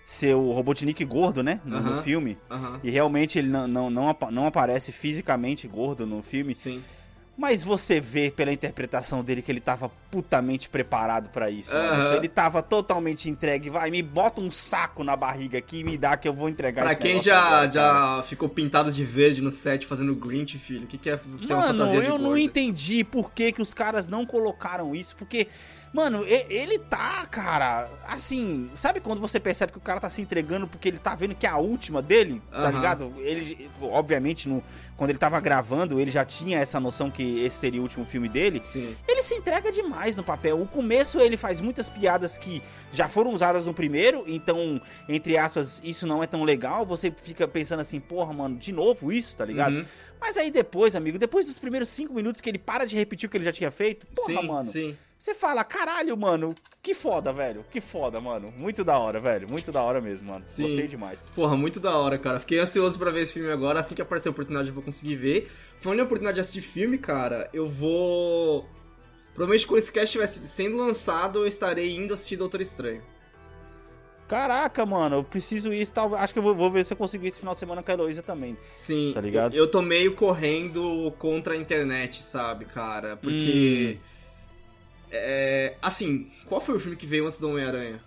ser 0.04 0.34
o 0.34 0.50
Robotnik 0.50 1.04
gordo, 1.04 1.44
né, 1.44 1.60
no, 1.64 1.78
no 1.80 2.02
filme. 2.02 2.36
E 2.82 2.90
realmente 2.90 3.38
ele 3.38 3.46
não, 3.48 3.68
não, 3.68 3.88
não, 3.88 4.16
não 4.32 4.46
aparece 4.48 4.90
fisicamente 4.90 5.68
gordo 5.68 6.04
no 6.04 6.20
filme. 6.20 6.52
Sim. 6.52 6.82
Mas 7.40 7.64
você 7.64 7.98
vê 7.98 8.30
pela 8.30 8.52
interpretação 8.52 9.24
dele 9.24 9.40
que 9.40 9.50
ele 9.50 9.62
tava 9.62 9.90
putamente 10.10 10.68
preparado 10.68 11.30
pra 11.30 11.50
isso. 11.50 11.74
Mano. 11.74 12.14
Ele 12.16 12.28
tava 12.28 12.62
totalmente 12.62 13.30
entregue. 13.30 13.70
Vai, 13.70 13.90
me 13.90 14.02
bota 14.02 14.42
um 14.42 14.50
saco 14.50 15.02
na 15.02 15.16
barriga 15.16 15.56
aqui 15.56 15.78
e 15.78 15.84
me 15.84 15.96
dá 15.96 16.18
que 16.18 16.28
eu 16.28 16.34
vou 16.34 16.50
entregar 16.50 16.82
Pra 16.82 16.94
quem 16.94 17.22
já, 17.22 17.38
agora, 17.38 17.70
cara. 17.70 17.70
já 18.18 18.22
ficou 18.24 18.46
pintado 18.46 18.92
de 18.92 19.02
verde 19.04 19.40
no 19.40 19.50
set 19.50 19.86
fazendo 19.86 20.14
Grinch, 20.14 20.58
filho, 20.58 20.84
o 20.84 20.86
que, 20.86 20.98
que 20.98 21.08
é 21.08 21.16
ter 21.16 21.54
uma 21.54 21.62
Mano, 21.62 21.78
fantasia 21.78 22.02
de 22.02 22.08
eu 22.08 22.18
não 22.18 22.36
entendi 22.36 23.04
por 23.04 23.32
que, 23.32 23.52
que 23.52 23.62
os 23.62 23.72
caras 23.72 24.06
não 24.06 24.26
colocaram 24.26 24.94
isso, 24.94 25.16
porque, 25.16 25.48
mano, 25.92 26.24
ele 26.24 26.78
tá, 26.78 27.26
cara, 27.26 27.88
assim, 28.06 28.70
sabe 28.74 29.00
quando 29.00 29.20
você 29.20 29.40
percebe 29.40 29.72
que 29.72 29.78
o 29.78 29.80
cara 29.80 29.98
tá 30.00 30.08
se 30.08 30.22
entregando 30.22 30.66
porque 30.66 30.88
ele 30.88 30.98
tá 30.98 31.14
vendo 31.14 31.34
que 31.34 31.46
é 31.46 31.50
a 31.50 31.56
última 31.56 32.00
dele, 32.00 32.40
tá 32.50 32.58
Aham. 32.58 32.70
ligado? 32.70 33.14
Ele, 33.18 33.68
obviamente, 33.80 34.48
no, 34.48 34.62
quando 34.96 35.10
ele 35.10 35.18
tava 35.18 35.40
gravando, 35.40 35.98
ele 36.00 36.10
já 36.10 36.24
tinha 36.24 36.58
essa 36.58 36.78
noção 36.78 37.10
que 37.10 37.40
esse 37.40 37.56
seria 37.56 37.80
o 37.80 37.82
último 37.82 38.04
filme 38.04 38.28
dele. 38.28 38.60
Sim. 38.60 38.96
Ele 39.08 39.22
se 39.22 39.34
entrega 39.34 39.72
demais 39.72 40.16
no 40.16 40.22
papel. 40.22 40.60
O 40.60 40.66
começo 40.66 41.18
ele 41.18 41.36
faz 41.36 41.60
muitas 41.60 41.90
piadas 41.90 42.38
que 42.38 42.62
já 42.92 43.08
foram 43.08 43.32
usadas 43.32 43.66
no 43.66 43.74
primeiro, 43.74 44.24
então, 44.26 44.80
entre 45.08 45.36
aspas, 45.36 45.80
isso 45.84 46.06
não 46.06 46.22
é 46.22 46.26
tão 46.26 46.44
legal. 46.44 46.86
Você 46.86 47.10
fica 47.10 47.48
pensando 47.48 47.80
assim, 47.80 47.98
porra, 47.98 48.32
mano, 48.32 48.56
de 48.56 48.72
novo 48.72 49.10
isso, 49.10 49.36
tá 49.36 49.44
ligado? 49.44 49.74
Uhum. 49.74 49.84
Mas 50.20 50.36
aí 50.36 50.50
depois, 50.50 50.94
amigo, 50.94 51.18
depois 51.18 51.46
dos 51.46 51.58
primeiros 51.58 51.88
cinco 51.88 52.12
minutos 52.12 52.40
que 52.40 52.48
ele 52.50 52.58
para 52.58 52.84
de 52.84 52.94
repetir 52.94 53.26
o 53.26 53.30
que 53.30 53.38
ele 53.38 53.44
já 53.44 53.52
tinha 53.52 53.70
feito, 53.70 54.06
porra, 54.08 54.40
sim, 54.40 54.46
mano. 54.46 54.64
sim. 54.70 54.96
Você 55.20 55.34
fala, 55.34 55.62
caralho, 55.62 56.16
mano, 56.16 56.54
que 56.82 56.94
foda, 56.94 57.30
velho. 57.30 57.62
Que 57.70 57.78
foda, 57.78 58.18
mano. 58.18 58.50
Muito 58.56 58.82
da 58.82 58.98
hora, 58.98 59.20
velho. 59.20 59.46
Muito 59.46 59.70
da 59.70 59.82
hora 59.82 60.00
mesmo, 60.00 60.32
mano. 60.32 60.46
Sim. 60.48 60.62
Gostei 60.62 60.88
demais. 60.88 61.30
Porra, 61.34 61.54
muito 61.58 61.78
da 61.78 61.94
hora, 61.94 62.16
cara. 62.16 62.40
Fiquei 62.40 62.58
ansioso 62.58 62.98
pra 62.98 63.10
ver 63.10 63.20
esse 63.20 63.34
filme 63.34 63.50
agora. 63.52 63.80
Assim 63.80 63.94
que 63.94 64.00
aparecer 64.00 64.28
a 64.28 64.30
oportunidade, 64.30 64.68
eu 64.68 64.74
vou 64.74 64.82
conseguir 64.82 65.16
ver. 65.16 65.52
Falando 65.78 65.98
em 65.98 66.02
oportunidade 66.04 66.36
de 66.36 66.40
assistir 66.40 66.62
filme, 66.62 66.96
cara, 66.96 67.50
eu 67.52 67.68
vou. 67.68 68.66
Provavelmente 69.34 69.66
quando 69.66 69.80
esse 69.80 69.92
cast 69.92 70.06
estiver 70.06 70.26
sendo 70.26 70.78
lançado, 70.78 71.40
eu 71.40 71.46
estarei 71.46 71.94
indo 71.94 72.14
assistir 72.14 72.38
Doutor 72.38 72.62
Estranho. 72.62 73.02
Caraca, 74.26 74.86
mano, 74.86 75.16
eu 75.16 75.24
preciso 75.24 75.70
ir. 75.70 75.86
Tal... 75.88 76.14
Acho 76.14 76.32
que 76.32 76.38
eu 76.38 76.42
vou, 76.42 76.54
vou 76.54 76.70
ver 76.70 76.82
se 76.86 76.94
eu 76.94 76.96
consigo 76.96 77.26
ir 77.26 77.28
esse 77.28 77.40
final 77.40 77.52
de 77.52 77.60
semana 77.60 77.82
com 77.82 77.90
a 77.90 77.94
Heloísa 77.94 78.22
também. 78.22 78.56
Sim, 78.72 79.10
Tá 79.12 79.20
ligado? 79.20 79.54
Eu, 79.54 79.64
eu 79.64 79.70
tô 79.70 79.82
meio 79.82 80.14
correndo 80.14 81.12
contra 81.18 81.52
a 81.52 81.56
internet, 81.58 82.22
sabe, 82.22 82.64
cara? 82.64 83.18
Porque. 83.18 83.98
Hum. 84.02 84.10
É, 85.12 85.74
assim, 85.82 86.30
qual 86.46 86.60
foi 86.60 86.76
o 86.76 86.80
filme 86.80 86.96
que 86.96 87.06
veio 87.06 87.26
antes 87.26 87.38
do 87.38 87.48
Homem-Aranha? 87.48 88.00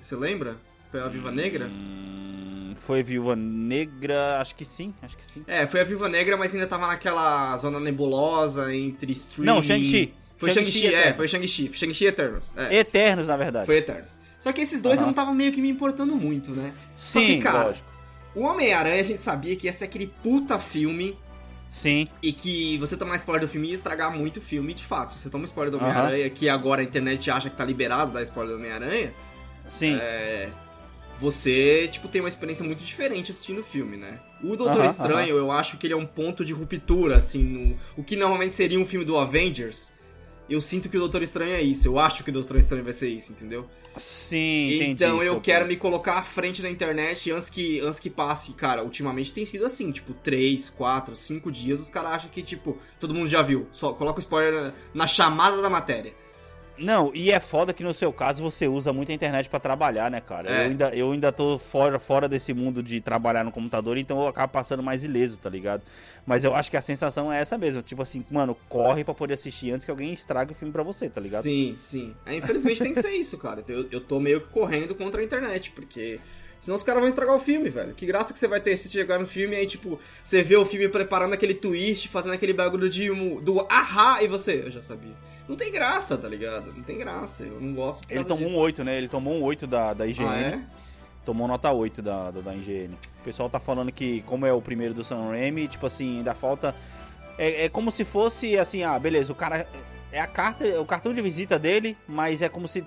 Você 0.00 0.16
lembra? 0.16 0.56
Foi 0.90 1.00
a 1.00 1.06
Viva 1.08 1.30
Negra? 1.30 1.66
Hum, 1.66 2.74
foi 2.80 3.02
Viúva 3.02 3.36
Negra, 3.36 4.40
acho 4.40 4.54
que 4.56 4.64
sim, 4.64 4.92
acho 5.02 5.16
que 5.16 5.24
sim. 5.24 5.44
É, 5.46 5.66
foi 5.66 5.80
a 5.80 5.84
Viva 5.84 6.08
Negra, 6.08 6.36
mas 6.36 6.54
ainda 6.54 6.66
tava 6.66 6.86
naquela 6.86 7.56
zona 7.56 7.78
nebulosa 7.78 8.74
entre 8.74 9.12
streaming... 9.12 9.46
Não, 9.46 9.62
Shang-Chi. 9.62 10.14
Foi 10.36 10.52
Shang-Chi 10.52 10.72
Shang-Chi, 10.72 10.86
é, 10.86 10.98
Eternos. 10.98 11.16
foi 11.16 11.28
Shang-Chi. 11.28 11.70
Shang-Chi 11.72 12.06
Eternals. 12.06 12.52
É, 12.56 12.76
Eternos, 12.78 13.26
na 13.28 13.36
verdade. 13.36 13.66
foi 13.66 13.76
Eternos. 13.76 14.18
Só 14.38 14.52
que 14.52 14.62
esses 14.62 14.80
dois 14.80 14.98
Aham. 14.98 15.04
eu 15.04 15.06
não 15.08 15.14
tava 15.14 15.32
meio 15.34 15.52
que 15.52 15.60
me 15.60 15.68
importando 15.68 16.16
muito, 16.16 16.50
né? 16.52 16.72
Só 16.96 17.20
Sim, 17.20 17.26
que, 17.26 17.38
cara, 17.38 17.64
lógico. 17.64 17.86
o 18.34 18.40
Homem-Aranha 18.40 19.00
a 19.00 19.04
gente 19.04 19.20
sabia 19.20 19.54
que 19.54 19.66
ia 19.66 19.72
ser 19.72 19.84
aquele 19.84 20.06
puta 20.22 20.58
filme 20.58 21.16
Sim, 21.70 22.04
e 22.20 22.32
que 22.32 22.76
você 22.78 22.96
tomar 22.96 23.14
spoiler 23.14 23.46
do 23.46 23.50
filme 23.50 23.68
ia 23.68 23.74
estragar 23.74 24.12
muito 24.12 24.38
o 24.38 24.40
filme, 24.40 24.74
de 24.74 24.84
fato. 24.84 25.12
Se 25.12 25.20
você 25.20 25.30
toma 25.30 25.44
spoiler 25.44 25.70
do. 25.70 25.78
Homem-Aranha, 25.78 26.28
que 26.28 26.48
agora 26.48 26.80
a 26.80 26.84
internet 26.84 27.30
acha 27.30 27.48
que 27.48 27.56
tá 27.56 27.64
liberado 27.64 28.12
dar 28.12 28.22
spoiler 28.22 28.56
do 28.56 28.58
Homem-Aranha, 28.58 29.14
sim. 29.68 29.94
é, 29.94 30.48
você, 31.20 31.86
tipo, 31.86 32.08
tem 32.08 32.20
uma 32.20 32.28
experiência 32.28 32.64
muito 32.64 32.82
diferente 32.82 33.30
assistindo 33.30 33.60
o 33.60 33.62
filme, 33.62 33.96
né? 33.96 34.18
O 34.42 34.56
Doutor 34.56 34.80
Aham, 34.80 34.86
Estranho, 34.86 35.36
eu 35.36 35.52
acho 35.52 35.76
que 35.76 35.86
ele 35.86 35.94
é 35.94 35.96
um 35.96 36.06
ponto 36.06 36.44
de 36.44 36.52
ruptura, 36.52 37.18
assim, 37.18 37.44
no, 37.44 37.76
o 37.96 38.02
que 38.02 38.16
normalmente 38.16 38.54
seria 38.54 38.80
um 38.80 38.86
filme 38.86 39.04
do 39.04 39.18
Avengers. 39.18 39.92
Eu 40.50 40.60
sinto 40.60 40.88
que 40.88 40.96
o 40.96 41.00
Doutor 41.00 41.22
Estranho 41.22 41.52
é 41.52 41.62
isso, 41.62 41.86
eu 41.86 41.96
acho 41.96 42.24
que 42.24 42.30
o 42.30 42.32
Doutor 42.32 42.58
Estranho 42.58 42.82
vai 42.82 42.92
ser 42.92 43.08
isso, 43.08 43.30
entendeu? 43.30 43.66
Sim, 43.96 44.66
entendi. 44.66 44.90
então 44.90 45.22
eu 45.22 45.40
quero 45.40 45.60
ponto. 45.60 45.68
me 45.68 45.76
colocar 45.76 46.18
à 46.18 46.22
frente 46.24 46.60
na 46.60 46.68
internet 46.68 47.30
antes 47.30 47.48
que, 47.48 47.78
antes 47.80 48.00
que 48.00 48.10
passe. 48.10 48.52
Cara, 48.54 48.82
ultimamente 48.82 49.32
tem 49.32 49.44
sido 49.44 49.64
assim, 49.64 49.92
tipo, 49.92 50.12
3, 50.12 50.70
4, 50.70 51.14
5 51.14 51.52
dias, 51.52 51.80
os 51.80 51.88
caras 51.88 52.12
acham 52.12 52.30
que, 52.30 52.42
tipo, 52.42 52.76
todo 52.98 53.14
mundo 53.14 53.28
já 53.28 53.42
viu. 53.42 53.68
Só 53.70 53.92
coloca 53.92 54.18
o 54.18 54.20
spoiler 54.20 54.52
na, 54.52 54.72
na 54.92 55.06
chamada 55.06 55.62
da 55.62 55.70
matéria. 55.70 56.12
Não, 56.80 57.10
e 57.14 57.30
é 57.30 57.38
foda 57.38 57.74
que 57.74 57.84
no 57.84 57.92
seu 57.92 58.10
caso 58.10 58.42
você 58.42 58.66
usa 58.66 58.92
muito 58.92 59.12
a 59.12 59.14
internet 59.14 59.48
pra 59.50 59.60
trabalhar, 59.60 60.10
né, 60.10 60.20
cara? 60.20 60.50
É. 60.50 60.52
Eu, 60.52 60.70
ainda, 60.70 60.88
eu 60.94 61.12
ainda 61.12 61.30
tô 61.30 61.58
fora, 61.58 61.98
fora 61.98 62.26
desse 62.26 62.54
mundo 62.54 62.82
de 62.82 63.00
trabalhar 63.00 63.44
no 63.44 63.52
computador, 63.52 63.98
então 63.98 64.20
eu 64.20 64.26
acabo 64.26 64.50
passando 64.52 64.82
mais 64.82 65.04
ileso, 65.04 65.38
tá 65.38 65.50
ligado? 65.50 65.82
Mas 66.26 66.42
eu 66.42 66.54
acho 66.54 66.70
que 66.70 66.76
a 66.76 66.80
sensação 66.80 67.30
é 67.30 67.40
essa 67.40 67.58
mesmo. 67.58 67.82
Tipo 67.82 68.02
assim, 68.02 68.24
mano, 68.30 68.56
corre 68.68 69.04
pra 69.04 69.12
poder 69.12 69.34
assistir 69.34 69.70
antes 69.72 69.84
que 69.84 69.90
alguém 69.90 70.12
estrague 70.14 70.52
o 70.52 70.54
filme 70.54 70.72
pra 70.72 70.82
você, 70.82 71.08
tá 71.08 71.20
ligado? 71.20 71.42
Sim, 71.42 71.74
sim. 71.78 72.14
É, 72.24 72.34
infelizmente 72.36 72.82
tem 72.82 72.94
que 72.94 73.02
ser 73.02 73.12
isso, 73.12 73.36
cara. 73.36 73.62
Eu, 73.68 73.86
eu 73.90 74.00
tô 74.00 74.18
meio 74.18 74.40
que 74.40 74.48
correndo 74.48 74.94
contra 74.94 75.20
a 75.20 75.24
internet, 75.24 75.70
porque. 75.72 76.18
Senão 76.60 76.76
os 76.76 76.82
caras 76.82 77.00
vão 77.00 77.08
estragar 77.08 77.34
o 77.34 77.40
filme, 77.40 77.68
velho. 77.70 77.94
Que 77.94 78.04
graça 78.06 78.32
que 78.32 78.38
você 78.38 78.46
vai 78.46 78.60
ter 78.60 78.76
se 78.76 78.88
chegar 78.90 79.18
no 79.18 79.26
filme 79.26 79.56
e 79.56 79.60
aí, 79.60 79.66
tipo, 79.66 79.98
você 80.22 80.42
vê 80.42 80.56
o 80.56 80.66
filme 80.66 80.88
preparando 80.88 81.32
aquele 81.32 81.54
twist, 81.54 82.06
fazendo 82.08 82.34
aquele 82.34 82.52
bagulho 82.52 82.88
de, 82.90 83.10
um- 83.10 83.40
do 83.40 83.60
ahá 83.68 84.22
e 84.22 84.28
você. 84.28 84.62
Eu 84.66 84.70
já 84.70 84.82
sabia. 84.82 85.14
Não 85.48 85.56
tem 85.56 85.72
graça, 85.72 86.16
tá 86.18 86.28
ligado? 86.28 86.72
Não 86.76 86.82
tem 86.82 86.98
graça. 86.98 87.42
Eu 87.44 87.58
não 87.60 87.74
gosto 87.74 88.06
Ele 88.10 88.22
tomou 88.24 88.44
disso. 88.44 88.56
um 88.56 88.60
8, 88.60 88.84
né? 88.84 88.96
Ele 88.98 89.08
tomou 89.08 89.34
um 89.34 89.42
8 89.42 89.66
da, 89.66 89.94
da 89.94 90.06
IGN. 90.06 90.28
Ah, 90.28 90.36
é? 90.38 90.60
Tomou 91.24 91.48
nota 91.48 91.72
8 91.72 92.00
da, 92.02 92.30
da, 92.30 92.40
da 92.40 92.54
IGN. 92.54 92.94
O 93.20 93.24
pessoal 93.24 93.48
tá 93.50 93.58
falando 93.58 93.90
que, 93.90 94.22
como 94.26 94.44
é 94.46 94.52
o 94.52 94.60
primeiro 94.60 94.92
do 94.94 95.02
Sam 95.02 95.28
Raimi, 95.30 95.66
tipo 95.66 95.86
assim, 95.86 96.18
ainda 96.18 96.34
falta. 96.34 96.74
É, 97.38 97.64
é 97.64 97.68
como 97.68 97.90
se 97.90 98.04
fosse 98.04 98.56
assim, 98.58 98.82
ah, 98.84 98.98
beleza, 98.98 99.32
o 99.32 99.34
cara. 99.34 99.66
É 100.12 100.20
a 100.20 100.26
carta, 100.26 100.80
o 100.80 100.84
cartão 100.84 101.14
de 101.14 101.22
visita 101.22 101.58
dele, 101.58 101.96
mas 102.06 102.42
é 102.42 102.48
como 102.48 102.68
se. 102.68 102.84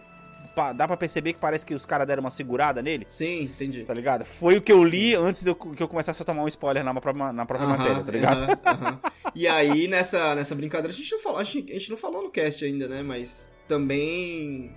Dá 0.75 0.87
pra 0.87 0.95
perceber 0.95 1.33
que 1.33 1.39
parece 1.39 1.65
que 1.65 1.73
os 1.73 1.85
caras 1.85 2.05
deram 2.07 2.21
uma 2.21 2.29
segurada 2.29 2.81
nele, 2.81 3.05
Sim, 3.07 3.43
entendi. 3.43 3.83
tá 3.83 3.93
ligado? 3.93 4.23
Foi 4.23 4.57
o 4.57 4.61
que 4.61 4.71
eu 4.71 4.83
li 4.83 5.15
antes 5.15 5.41
de 5.41 5.49
eu, 5.49 5.55
que 5.55 5.81
eu 5.81 5.87
começasse 5.87 6.21
a 6.21 6.25
tomar 6.25 6.43
um 6.43 6.47
spoiler 6.47 6.83
na 6.83 6.93
própria, 6.93 7.33
na 7.33 7.45
própria 7.45 7.67
Aham, 7.67 7.77
matéria, 7.77 8.03
tá 8.03 8.11
ligado? 8.11 8.43
aham, 8.43 8.59
aham. 8.65 8.99
E 9.33 9.47
aí, 9.47 9.87
nessa, 9.87 10.35
nessa 10.35 10.53
brincadeira, 10.53 10.93
a 10.93 10.95
gente, 10.95 11.11
não 11.11 11.19
falou, 11.19 11.39
a, 11.39 11.43
gente, 11.43 11.71
a 11.71 11.73
gente 11.79 11.89
não 11.89 11.97
falou 11.97 12.21
no 12.21 12.29
cast 12.29 12.63
ainda, 12.63 12.87
né? 12.87 13.01
Mas 13.01 13.51
também. 13.67 14.71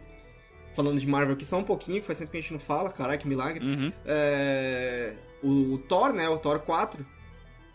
Falando 0.75 0.99
de 1.01 1.07
Marvel 1.07 1.35
aqui 1.35 1.45
só 1.45 1.59
um 1.59 1.65
pouquinho, 1.65 2.01
que 2.01 2.07
faz 2.07 2.19
tempo 2.19 2.31
que 2.31 2.37
a 2.37 2.41
gente 2.41 2.53
não 2.53 2.61
fala, 2.61 2.91
caralho, 2.91 3.19
que 3.19 3.27
milagre. 3.29 3.65
Uhum. 3.65 3.93
É, 4.05 5.15
o, 5.43 5.75
o 5.75 5.79
Thor, 5.79 6.13
né? 6.13 6.29
O 6.29 6.39
Thor 6.39 6.59
4. 6.61 7.05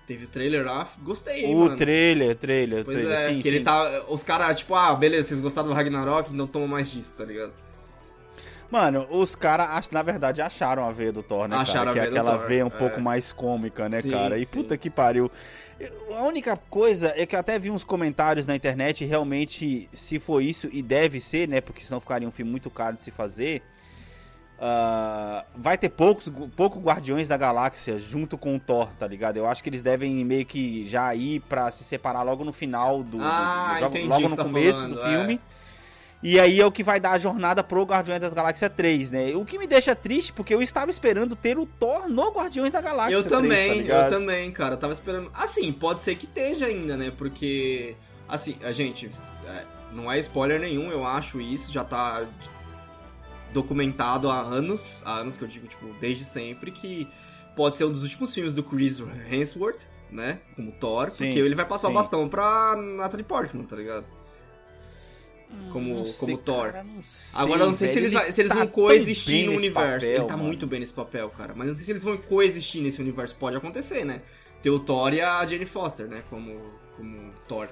Teve 0.07 0.25
o 0.25 0.27
trailer 0.27 0.65
lá, 0.65 0.87
gostei, 1.03 1.45
O 1.45 1.59
mano. 1.59 1.75
trailer, 1.75 2.35
trailer, 2.35 2.83
Pois 2.83 2.99
trailer, 2.99 3.19
é, 3.19 3.29
sim, 3.29 3.39
que 3.39 3.47
ele 3.47 3.57
sim. 3.59 3.63
tá. 3.63 4.03
Os 4.09 4.23
caras, 4.23 4.57
tipo, 4.57 4.75
ah, 4.75 4.93
beleza, 4.95 5.29
vocês 5.29 5.39
gostaram 5.39 5.69
do 5.69 5.73
Ragnarok, 5.73 6.33
então 6.33 6.45
toma 6.47 6.67
mais 6.67 6.91
disso, 6.91 7.15
tá 7.17 7.23
ligado? 7.23 7.53
Mano, 8.71 9.05
os 9.11 9.35
caras, 9.35 9.89
na 9.91 10.01
verdade, 10.01 10.41
acharam 10.41 10.87
a 10.87 10.91
veia 10.93 11.11
do 11.11 11.21
Thor, 11.21 11.45
né, 11.47 11.57
Acharam 11.57 11.87
cara? 11.87 11.91
a 11.91 11.93
Que 11.93 11.99
é 11.99 12.03
do 12.11 12.17
aquela 12.19 12.37
Thor, 12.37 12.47
veia 12.47 12.63
um 12.63 12.67
é. 12.69 12.71
pouco 12.71 13.01
mais 13.01 13.31
cômica, 13.33 13.89
né, 13.89 14.01
Sim, 14.01 14.11
cara? 14.11 14.37
E 14.37 14.45
sim. 14.45 14.57
puta 14.61 14.77
que 14.77 14.89
pariu. 14.89 15.29
A 16.17 16.21
única 16.23 16.55
coisa 16.69 17.11
é 17.17 17.25
que 17.25 17.35
eu 17.35 17.39
até 17.39 17.59
vi 17.59 17.69
uns 17.69 17.83
comentários 17.83 18.45
na 18.45 18.55
internet, 18.55 19.03
realmente, 19.03 19.89
se 19.91 20.19
for 20.19 20.41
isso, 20.41 20.69
e 20.71 20.81
deve 20.81 21.19
ser, 21.19 21.47
né, 21.49 21.59
porque 21.59 21.83
senão 21.83 21.99
ficaria 21.99 22.27
um 22.27 22.31
filme 22.31 22.49
muito 22.49 22.69
caro 22.69 22.95
de 22.95 23.03
se 23.03 23.11
fazer, 23.11 23.61
ah, 24.59 25.43
vai 25.55 25.77
ter 25.77 25.89
poucos, 25.89 26.31
pouco 26.55 26.79
Guardiões 26.79 27.27
da 27.27 27.35
Galáxia 27.35 27.97
junto 27.97 28.37
com 28.37 28.55
o 28.55 28.59
Thor, 28.59 28.89
tá 28.99 29.07
ligado? 29.07 29.37
Eu 29.37 29.47
acho 29.47 29.63
que 29.63 29.69
eles 29.69 29.81
devem 29.81 30.23
meio 30.23 30.45
que 30.45 30.87
já 30.87 31.13
ir 31.15 31.39
pra 31.41 31.71
se 31.71 31.83
separar 31.83 32.21
logo 32.21 32.43
no 32.45 32.53
final 32.53 33.01
do... 33.03 33.17
do- 33.17 33.23
Ah, 33.23 33.77
do- 33.79 33.85
entendi 33.87 34.07
logo 34.07 34.19
o 34.21 34.23
que 34.25 34.29
no 34.29 34.35
tá 34.37 34.43
começo 34.43 34.79
falando, 34.79 34.95
do 34.95 35.01
é. 35.01 35.39
E 36.23 36.39
aí 36.39 36.61
é 36.61 36.65
o 36.65 36.71
que 36.71 36.83
vai 36.83 36.99
dar 36.99 37.11
a 37.11 37.17
jornada 37.17 37.63
pro 37.63 37.83
Guardiões 37.83 38.21
das 38.21 38.33
Galáxias 38.33 38.71
3, 38.75 39.09
né? 39.09 39.35
O 39.35 39.43
que 39.43 39.57
me 39.57 39.65
deixa 39.65 39.95
triste, 39.95 40.31
porque 40.31 40.53
eu 40.53 40.61
estava 40.61 40.91
esperando 40.91 41.35
ter 41.35 41.57
o 41.57 41.65
Thor 41.65 42.07
no 42.07 42.31
Guardiões 42.31 42.71
da 42.71 42.79
Galáxia 42.79 43.15
Eu 43.15 43.23
3, 43.23 43.31
tá 43.31 43.41
também, 43.41 43.69
eu 43.69 43.75
ligado? 43.77 44.09
também, 44.09 44.51
cara. 44.51 44.75
Eu 44.75 44.77
tava 44.77 44.93
esperando. 44.93 45.31
Assim, 45.33 45.73
pode 45.73 46.01
ser 46.01 46.15
que 46.15 46.25
esteja 46.25 46.67
ainda, 46.67 46.95
né? 46.95 47.11
Porque. 47.15 47.95
Assim, 48.29 48.55
a 48.63 48.71
gente. 48.71 49.09
é, 49.47 49.65
não 49.91 50.11
é 50.11 50.19
spoiler 50.19 50.59
nenhum, 50.59 50.91
eu 50.91 51.05
acho 51.05 51.41
isso. 51.41 51.73
Já 51.73 51.83
tá 51.83 52.23
documentado 53.51 54.29
há 54.29 54.41
anos. 54.41 55.01
Há 55.03 55.13
anos 55.15 55.37
que 55.37 55.43
eu 55.43 55.47
digo, 55.47 55.65
tipo, 55.65 55.87
desde 55.99 56.23
sempre, 56.23 56.71
que 56.71 57.07
pode 57.55 57.77
ser 57.77 57.85
um 57.85 57.91
dos 57.91 58.03
últimos 58.03 58.31
filmes 58.31 58.53
do 58.53 58.61
Chris 58.63 59.01
Hemsworth, 59.27 59.89
né? 60.11 60.39
Como 60.55 60.71
Thor. 60.71 61.11
Sim, 61.11 61.25
porque 61.25 61.39
ele 61.39 61.55
vai 61.55 61.65
passar 61.65 61.87
sim. 61.87 61.93
o 61.93 61.95
bastão 61.95 62.29
pra 62.29 62.75
Natalie 62.75 63.25
Portman, 63.25 63.63
tá 63.63 63.75
ligado? 63.75 64.05
Como, 65.71 65.89
Não 65.89 66.03
como 66.03 66.05
sei, 66.05 66.37
Thor. 66.37 66.71
cara, 66.71 66.83
não 66.83 67.01
sei, 67.01 67.41
Agora 67.41 67.61
eu 67.61 67.67
não 67.67 67.73
sei 67.73 67.87
se 67.87 67.95
velho. 67.95 68.05
eles, 68.07 68.21
Ele 68.21 68.31
se 68.33 68.41
eles 68.41 68.51
tá 68.51 68.57
vão 68.59 68.67
coexistir 68.67 69.45
no 69.45 69.51
universo. 69.53 69.99
papel, 70.01 70.15
ele 70.17 70.25
tá 70.25 70.35
mano. 70.35 70.47
muito 70.47 70.67
bem 70.67 70.79
nesse 70.81 70.93
papel, 70.93 71.29
cara. 71.29 71.53
Mas 71.55 71.67
eu 71.67 71.71
não 71.71 71.75
sei 71.77 71.85
se 71.85 71.91
eles 71.91 72.03
vão 72.03 72.17
coexistir 72.17 72.81
nesse 72.81 73.01
universo. 73.01 73.35
Pode 73.35 73.55
acontecer, 73.55 74.03
né? 74.05 74.21
Ter 74.61 74.69
o 74.69 74.79
Thor 74.79 75.13
e 75.13 75.21
a 75.21 75.45
Jane 75.45 75.65
Foster, 75.65 76.07
né? 76.07 76.23
Como, 76.29 76.59
como 76.97 77.31
Thor. 77.47 77.69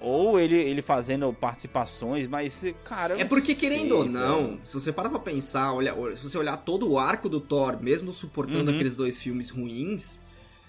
Ou 0.00 0.38
ele, 0.38 0.54
ele 0.54 0.80
fazendo 0.80 1.32
participações, 1.32 2.28
mas, 2.28 2.64
cara. 2.84 3.14
eu 3.14 3.20
É 3.20 3.24
porque, 3.24 3.52
não 3.52 3.58
querendo 3.60 3.88
sei, 3.88 3.92
ou 3.98 4.04
não, 4.04 4.46
velho. 4.46 4.60
se 4.62 4.74
você 4.74 4.92
parar 4.92 5.10
pra 5.10 5.18
pensar, 5.18 5.72
olha, 5.72 5.92
olha, 5.96 6.14
se 6.14 6.22
você 6.22 6.38
olhar 6.38 6.56
todo 6.58 6.88
o 6.88 6.98
arco 7.00 7.28
do 7.28 7.40
Thor, 7.40 7.82
mesmo 7.82 8.12
suportando 8.12 8.70
Uhum. 8.70 8.74
aqueles 8.76 8.94
dois 8.94 9.20
filmes 9.20 9.50
ruins, 9.50 10.20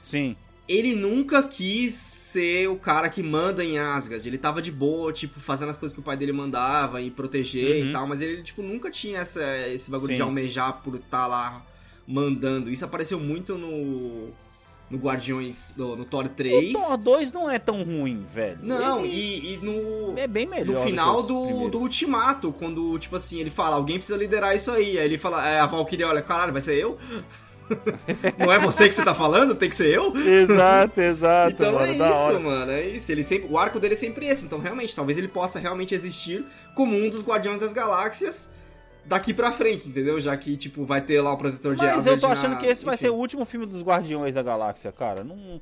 Sim. 0.02 0.36
Ele 0.70 0.94
nunca 0.94 1.42
quis 1.42 1.94
ser 1.96 2.68
o 2.70 2.76
cara 2.78 3.10
que 3.10 3.24
manda 3.24 3.66
em 3.66 3.80
Asgard. 3.80 4.26
Ele 4.28 4.38
tava 4.38 4.62
de 4.62 4.72
boa, 4.72 5.12
tipo, 5.12 5.40
fazendo 5.40 5.70
as 5.70 5.78
coisas 5.78 5.94
que 5.96 6.00
o 6.00 6.04
pai 6.04 6.16
dele 6.16 6.32
mandava 6.32 7.02
e 7.02 7.10
proteger 7.10 7.82
Uhum. 7.84 7.90
e 7.90 7.92
tal, 7.92 8.06
mas 8.08 8.22
ele, 8.22 8.44
tipo, 8.44 8.62
nunca 8.62 8.92
tinha 8.92 9.20
essa, 9.22 9.42
esse 9.68 9.90
bagulho 9.90 10.12
de 10.12 10.18
Sim. 10.18 10.22
almejar 10.22 10.82
por 10.84 10.94
estar 10.96 11.26
lá 11.26 11.66
mandando. 12.08 12.70
Isso 12.72 12.86
apareceu 12.86 13.20
muito 13.20 13.56
no. 13.58 14.30
No 14.92 14.98
Guardiões. 14.98 15.76
No, 15.78 15.96
no 15.96 16.04
Thor 16.04 16.28
3. 16.28 16.72
O 16.76 16.80
Thor 16.88 16.98
2 16.98 17.32
não 17.32 17.48
é 17.48 17.60
tão 17.60 17.84
ruim, 17.84 18.26
velho. 18.34 18.58
Não, 18.64 19.06
Ele 19.06 19.14
e, 19.16 19.54
e 19.54 19.58
no. 19.58 20.18
é 20.18 20.26
bem 20.26 20.48
melhor. 20.48 20.66
No 20.66 20.74
do 20.74 20.80
final 20.82 21.22
do, 21.22 21.42
primeiros. 21.46 21.72
do 21.72 21.80
Ultimato, 21.80 22.52
quando, 22.52 22.98
tipo 22.98 23.16
assim, 23.16 23.40
ele 23.40 23.52
fala, 23.52 23.76
alguém 23.76 23.98
precisa 23.98 24.18
liderar 24.18 24.56
isso 24.56 24.72
aí. 24.72 24.98
Aí 24.98 25.06
ele 25.06 25.20
fala, 25.20 25.48
é, 25.48 25.60
a 25.60 25.68
Valkyrie 25.68 26.04
olha, 26.06 26.24
caralho, 26.24 26.52
vai 26.52 26.62
ser 26.62 26.76
eu? 26.76 26.98
Não 28.38 28.52
é 28.52 28.60
você 28.60 28.88
que 28.90 28.96
você 28.96 29.04
tá 29.04 29.14
falando? 29.14 29.56
Tem 29.56 29.70
que 29.70 29.76
ser 29.76 29.88
eu? 29.94 30.16
Exato, 30.16 31.00
exato. 31.02 31.52
Então 31.54 31.74
mano, 31.74 31.86
é 31.86 31.92
isso, 32.10 32.40
mano, 32.40 32.72
é 32.72 32.88
isso. 32.88 33.12
Ele 33.12 33.24
sempre, 33.24 33.48
o 33.52 33.58
arco 33.58 33.80
dele 33.80 33.94
é 33.94 33.98
sempre 33.98 34.26
esse. 34.28 34.46
Então, 34.46 34.60
realmente, 34.60 34.96
talvez 34.96 35.18
ele 35.18 35.28
possa 35.28 35.60
realmente 35.60 35.94
existir 35.94 36.46
como 36.76 36.96
um 36.96 37.10
dos 37.10 37.24
Guardiões 37.24 37.60
das 37.60 37.74
Galáxias 37.74 38.52
daqui 39.06 39.34
pra 39.34 39.52
frente, 39.52 39.88
entendeu? 39.90 40.20
Já 40.20 40.36
que, 40.38 40.56
tipo, 40.56 40.84
vai 40.86 41.02
ter 41.02 41.20
lá 41.22 41.34
o 41.34 41.38
Protetor 41.38 41.76
de 41.76 41.84
Mas 41.84 42.06
eu 42.06 42.20
tô 42.20 42.28
na- 42.28 42.34
achando 42.34 42.58
que 42.58 42.66
esse 42.68 42.86
vai 42.86 42.96
enfim. 42.96 43.06
ser 43.06 43.10
o 43.10 43.16
último 43.16 43.46
filme 43.46 43.66
dos 43.66 43.82
Guardiões 43.82 44.34
da 44.34 44.44
Galáxia, 44.44 44.92
cara. 44.92 45.24
Não. 45.24 45.62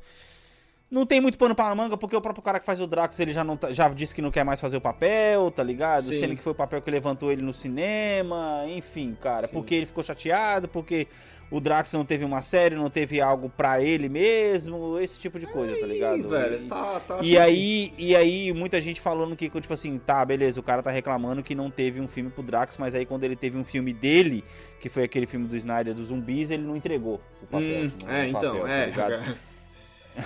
Não 0.90 1.06
tem 1.06 1.20
muito 1.20 1.38
pano 1.38 1.54
pra 1.54 1.76
manga, 1.76 1.98
porque 1.98 2.16
o 2.16 2.22
próprio 2.22 2.42
cara 2.42 2.62
que 2.62 2.66
faz 2.66 2.80
o 2.80 2.88
Drax, 2.88 3.20
ele 3.20 3.32
já, 3.32 3.44
não 3.44 3.58
tá- 3.58 3.74
já 3.74 3.90
disse 3.90 4.16
que 4.16 4.22
não 4.22 4.32
quer 4.32 4.46
mais 4.46 4.62
fazer 4.62 4.78
o 4.78 4.82
papel, 4.82 5.52
tá 5.52 5.62
ligado? 5.62 6.04
Sim. 6.06 6.18
Sendo 6.18 6.36
que 6.38 6.42
foi 6.42 6.54
o 6.54 6.56
papel 6.56 6.82
que 6.82 6.90
levantou 6.90 7.30
ele 7.30 7.42
no 7.42 7.52
cinema, 7.54 8.64
enfim, 8.70 9.16
cara. 9.22 9.48
Sim. 9.48 9.54
Porque 9.54 9.76
ele 9.76 9.86
ficou 9.86 10.02
chateado, 10.02 10.70
porque 10.70 11.06
o 11.50 11.60
Drax 11.60 11.94
não 11.94 12.06
teve 12.06 12.25
uma 12.25 12.42
série, 12.42 12.75
não 12.75 12.89
teve 12.89 13.22
algo 13.22 13.50
pra 13.50 13.82
ele 13.82 14.10
mesmo, 14.10 15.00
esse 15.00 15.18
tipo 15.18 15.39
de 15.39 15.48
coisa, 15.48 15.77
tá 15.80 15.86
ligado? 15.88 16.27
Velho, 16.27 16.56
E- 16.56 16.66
tá, 16.66 17.00
tá 17.00 17.20
E 17.24 17.38
aí, 17.38 17.94
e 17.98 18.16
aí, 18.16 18.51
muita 18.54 18.82
gente 18.82 19.00
falando 19.00 19.36
que, 19.36 19.50
tipo 19.50 19.74
assim, 19.74 19.98
tá, 19.98 20.24
beleza, 20.25 20.60
o 20.60 20.63
cara 20.63 20.84
tá 20.84 20.92
reclamando 20.92 21.42
que 21.42 21.56
não 21.56 21.72
teve 21.72 22.01
um 22.01 22.08
filme 22.08 22.30
pro 22.30 22.44
Drax, 22.44 22.77
mas 22.77 22.94
aí 22.96 23.06
quando 23.06 23.24
ele 23.24 23.36
teve 23.36 23.58
um 23.58 23.63
filme 23.63 23.94
dele, 23.94 24.44
que 24.82 24.89
foi 24.89 25.04
aquele 25.04 25.25
filme 25.25 25.48
do 25.48 25.56
Snyder 25.56 25.94
dos 25.94 26.08
zumbis, 26.08 26.51
ele 26.51 26.63
não 26.63 26.75
entregou 26.75 27.22
o 27.42 27.48
papel. 27.48 27.68
Hum, 27.68 27.92
né, 28.06 28.24
é, 28.24 28.25
o 28.25 28.30
então, 28.30 28.60
papel, 28.60 28.94
tá 28.94 29.12
é. 29.13 29.36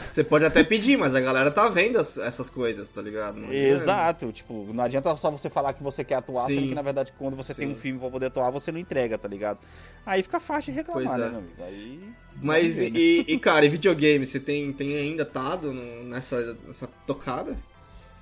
Você 0.07 0.23
pode 0.23 0.45
até 0.45 0.63
pedir, 0.63 0.97
mas 0.97 1.15
a 1.15 1.19
galera 1.21 1.51
tá 1.51 1.67
vendo 1.67 1.97
as- 1.99 2.17
essas 2.17 2.49
coisas, 2.49 2.89
tá 2.89 3.01
ligado? 3.01 3.39
Não. 3.39 3.51
Exato, 3.51 4.31
tipo, 4.31 4.71
não 4.73 4.83
adianta 4.83 5.15
só 5.17 5.29
você 5.29 5.49
falar 5.49 5.73
que 5.73 5.83
você 5.83 6.03
quer 6.03 6.15
atuar, 6.15 6.45
Sim. 6.47 6.55
sendo 6.55 6.67
que 6.69 6.75
na 6.75 6.81
verdade 6.81 7.13
quando 7.17 7.35
você 7.35 7.53
tem 7.53 7.67
Sim. 7.67 7.73
um 7.73 7.75
filme 7.75 7.99
pra 7.99 8.09
poder 8.09 8.27
atuar, 8.27 8.49
você 8.51 8.71
não 8.71 8.79
entrega, 8.79 9.17
tá 9.17 9.27
ligado? 9.27 9.59
Aí 10.05 10.23
fica 10.23 10.39
fácil 10.39 10.71
de 10.71 10.77
reclamar, 10.79 11.03
Pois 11.03 11.15
é. 11.19 11.23
né, 11.25 11.29
meu 11.29 11.39
amigo? 11.39 11.63
Aí. 11.63 12.13
Mas, 12.41 12.77
ver, 12.79 12.91
né? 12.91 12.99
e, 12.99 13.25
e, 13.27 13.37
cara, 13.39 13.65
e 13.65 13.69
videogame? 13.69 14.25
Você 14.25 14.39
tem, 14.39 14.71
tem 14.71 14.95
ainda 14.97 15.25
tado 15.25 15.73
nessa, 15.73 16.57
nessa 16.65 16.87
tocada? 17.05 17.57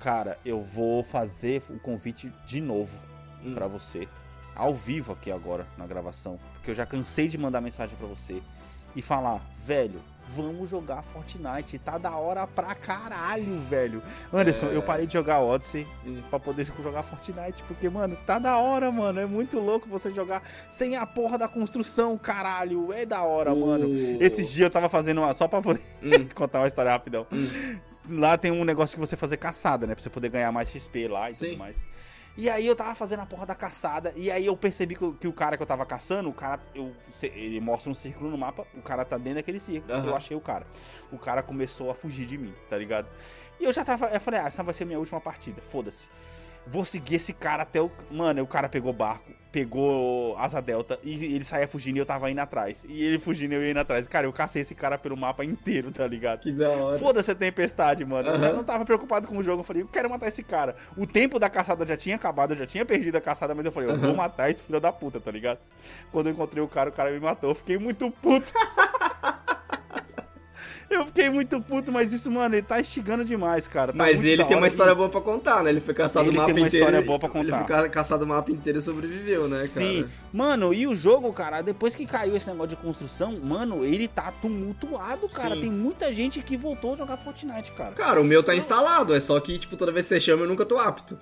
Cara, 0.00 0.38
eu 0.44 0.60
vou 0.60 1.02
fazer 1.04 1.62
o 1.70 1.78
convite 1.78 2.32
de 2.46 2.60
novo 2.60 2.98
Hum. 3.44 3.54
pra 3.54 3.66
você, 3.66 4.08
ao 4.56 4.74
vivo 4.74 5.12
aqui 5.12 5.30
agora, 5.30 5.66
na 5.78 5.86
gravação, 5.86 6.38
porque 6.54 6.70
eu 6.70 6.74
já 6.74 6.84
cansei 6.84 7.28
de 7.28 7.38
mandar 7.38 7.60
mensagem 7.60 7.96
pra 7.96 8.06
você 8.06 8.42
e 8.96 9.00
falar, 9.00 9.40
velho, 9.64 10.00
vamos 10.28 10.70
jogar 10.70 11.02
Fortnite, 11.02 11.78
tá 11.78 11.98
da 11.98 12.14
hora 12.16 12.46
pra 12.46 12.74
caralho, 12.74 13.58
velho. 13.60 14.02
Anderson, 14.32 14.66
É. 14.66 14.76
eu 14.76 14.82
parei 14.82 15.06
de 15.06 15.12
jogar 15.14 15.40
Odyssey 15.40 15.86
Hum. 16.06 16.22
pra 16.30 16.38
poder 16.38 16.64
jogar 16.82 17.02
Fortnite, 17.02 17.62
porque, 17.66 17.88
mano, 17.88 18.16
tá 18.26 18.38
da 18.38 18.56
hora, 18.58 18.90
mano, 18.92 19.18
é 19.20 19.26
muito 19.26 19.58
louco 19.58 19.88
você 19.88 20.12
jogar 20.12 20.42
sem 20.70 20.96
a 20.96 21.04
porra 21.04 21.36
da 21.36 21.48
construção, 21.48 22.16
caralho, 22.16 22.92
é 22.92 23.04
da 23.04 23.22
hora, 23.22 23.54
mano. 23.54 23.86
O- 23.88 24.22
Esses 24.22 24.50
dias 24.50 24.64
eu 24.66 24.70
tava 24.70 24.88
fazendo 24.88 25.18
uma, 25.20 25.32
só 25.32 25.48
pra 25.48 25.60
poder 25.60 25.80
Hum. 26.02 26.10
contar 26.34 26.60
uma 26.60 26.66
história 26.68 26.90
rapidão. 26.92 27.26
Hum. 27.32 27.78
Lá 28.08 28.36
tem 28.38 28.50
um 28.50 28.64
negócio 28.64 28.96
que 28.96 29.00
você 29.00 29.14
fazer 29.16 29.36
caçada, 29.36 29.86
né? 29.86 29.94
Pra 29.94 30.02
você 30.02 30.10
poder 30.10 30.30
ganhar 30.30 30.50
mais 30.50 30.68
XP 30.70 31.06
lá 31.06 31.28
e 31.28 31.32
Sim. 31.34 31.46
tudo 31.50 31.58
mais. 31.58 31.76
E 32.36 32.48
aí 32.48 32.66
eu 32.66 32.74
tava 32.76 32.94
fazendo 32.94 33.20
a 33.20 33.26
porra 33.26 33.44
da 33.44 33.54
caçada, 33.54 34.12
e 34.16 34.30
aí 34.30 34.46
eu 34.46 34.56
percebi 34.56 34.94
que, 34.94 35.04
o- 35.04 35.12
que 35.12 35.28
o 35.28 35.32
cara 35.32 35.56
que 35.56 35.62
eu 35.62 35.66
tava 35.66 35.84
caçando, 35.84 36.28
o 36.28 36.32
cara, 36.32 36.60
eu, 36.74 36.92
ele 37.22 37.60
mostra 37.60 37.90
um 37.90 37.94
círculo 37.94 38.30
no 38.30 38.38
mapa, 38.38 38.66
o 38.74 38.80
cara 38.80 39.04
tá 39.04 39.18
dentro 39.18 39.34
daquele 39.36 39.58
círculo, 39.58 39.92
Aham. 39.92 40.06
eu 40.06 40.16
achei 40.16 40.36
o 40.36 40.40
cara. 40.40 40.66
O 41.12 41.18
cara 41.18 41.42
começou 41.42 41.90
a 41.90 41.94
fugir 41.94 42.26
de 42.26 42.38
mim, 42.38 42.54
tá 42.68 42.78
ligado? 42.78 43.08
E 43.58 43.64
eu 43.64 43.72
já 43.72 43.84
tava, 43.84 44.06
eu 44.06 44.20
falei, 44.20 44.40
ah, 44.40 44.46
essa 44.46 44.62
vai 44.62 44.72
ser 44.72 44.84
minha 44.86 44.98
última 44.98 45.20
partida, 45.20 45.60
foda-se. 45.60 46.08
Vou 46.66 46.84
seguir 46.84 47.16
esse 47.16 47.32
cara 47.32 47.62
até 47.64 47.80
o. 47.80 47.90
Mano, 48.10 48.42
o 48.42 48.46
cara 48.46 48.68
pegou 48.68 48.92
barco, 48.92 49.32
pegou 49.50 50.36
asa 50.38 50.60
delta 50.62 50.98
e 51.02 51.34
ele 51.34 51.42
saía 51.42 51.66
fugindo 51.66 51.96
e 51.96 51.98
eu 51.98 52.06
tava 52.06 52.30
indo 52.30 52.38
atrás. 52.40 52.84
E 52.88 53.02
ele 53.02 53.18
fugindo 53.18 53.52
e 53.52 53.54
eu 53.56 53.62
ia 53.64 53.70
indo 53.72 53.80
atrás. 53.80 54.06
Cara, 54.06 54.26
eu 54.26 54.32
cacei 54.32 54.62
esse 54.62 54.74
cara 54.74 54.96
pelo 54.96 55.16
mapa 55.16 55.44
inteiro, 55.44 55.90
tá 55.90 56.06
ligado? 56.06 56.40
Que 56.40 56.52
da 56.52 56.68
hora. 56.68 56.98
Foda-se 56.98 57.30
a 57.30 57.34
tempestade, 57.34 58.04
mano. 58.04 58.28
Eu 58.28 58.34
Aham. 58.34 58.42
já 58.42 58.52
não 58.52 58.62
tava 58.62 58.84
preocupado 58.84 59.26
com 59.26 59.36
o 59.38 59.42
jogo. 59.42 59.60
Eu 59.60 59.64
falei, 59.64 59.82
eu 59.82 59.88
quero 59.88 60.08
matar 60.08 60.28
esse 60.28 60.42
cara. 60.44 60.76
O 60.96 61.06
tempo 61.06 61.38
da 61.38 61.50
caçada 61.50 61.84
já 61.84 61.96
tinha 61.96 62.14
acabado, 62.16 62.52
eu 62.52 62.56
já 62.58 62.66
tinha 62.66 62.84
perdido 62.84 63.16
a 63.16 63.20
caçada, 63.20 63.54
mas 63.54 63.64
eu 63.66 63.72
falei, 63.72 63.90
eu 63.90 63.98
vou 63.98 64.14
matar 64.14 64.50
esse 64.50 64.62
filho 64.62 64.80
da 64.80 64.92
puta, 64.92 65.18
tá 65.20 65.30
ligado? 65.30 65.58
Quando 66.12 66.28
eu 66.28 66.32
encontrei 66.32 66.62
o 66.62 66.68
cara, 66.68 66.90
o 66.90 66.92
cara 66.92 67.10
me 67.10 67.18
matou. 67.18 67.50
Eu 67.50 67.54
fiquei 67.54 67.78
muito 67.78 68.10
puto. 68.22 68.52
eu 70.90 71.06
fiquei 71.06 71.30
muito 71.30 71.60
puto, 71.60 71.90
mas 71.92 72.12
isso, 72.12 72.30
mano, 72.30 72.54
ele 72.54 72.62
tá 72.66 72.80
instigando 72.80 73.24
demais, 73.24 73.66
cara. 73.68 73.92
Tá 73.92 73.98
Mas 73.98 74.24
ele 74.24 74.44
tem 74.44 74.56
uma 74.56 74.66
história 74.66 74.94
boa 74.94 75.08
pra 75.08 75.20
contar, 75.20 75.62
né? 75.62 75.70
Ele 75.70 75.80
foi 75.80 75.94
caçado 75.94 76.28
Ele 76.28 76.36
o 76.36 76.40
mapa 76.40 76.52
tem 76.52 76.62
uma 76.62 76.66
inteiro. 76.68 76.86
história 76.86 77.06
boa 77.06 77.18
pra 77.18 77.28
Ele 77.40 77.50
contar. 77.50 77.58
foi 77.58 77.66
ca- 77.66 77.88
caçado 77.88 78.24
o 78.24 78.26
mapa 78.26 78.50
inteiro 78.50 78.78
e 78.78 78.82
sobreviveu, 78.82 79.42
né, 79.48 79.56
cara? 79.58 79.66
Sim, 79.68 80.06
mano, 80.32 80.74
e 80.74 80.86
o 80.86 80.94
jogo, 80.94 81.32
cara, 81.32 81.62
depois 81.62 81.94
que 81.94 82.04
caiu 82.04 82.36
esse 82.36 82.48
negócio 82.48 82.70
de 82.70 82.76
construção, 82.76 83.38
mano, 83.40 83.84
ele 83.84 84.08
tá 84.08 84.32
tumultuado, 84.42 85.28
cara. 85.28 85.54
Sim. 85.54 85.60
Tem 85.62 85.70
muita 85.70 86.12
gente 86.12 86.42
que 86.42 86.56
voltou 86.56 86.94
a 86.94 86.96
jogar 86.96 87.16
Fortnite, 87.18 87.72
cara. 87.72 87.92
Cara, 87.92 88.20
o 88.20 88.24
meu 88.24 88.42
tá 88.42 88.54
instalado, 88.54 89.14
é 89.14 89.20
só 89.20 89.38
que, 89.40 89.58
tipo, 89.58 89.76
toda 89.76 89.92
vez 89.92 90.06
que 90.06 90.14
você 90.14 90.20
chama 90.20 90.42
eu 90.44 90.48
nunca 90.48 90.66
tô 90.66 90.76
apto. 90.78 91.16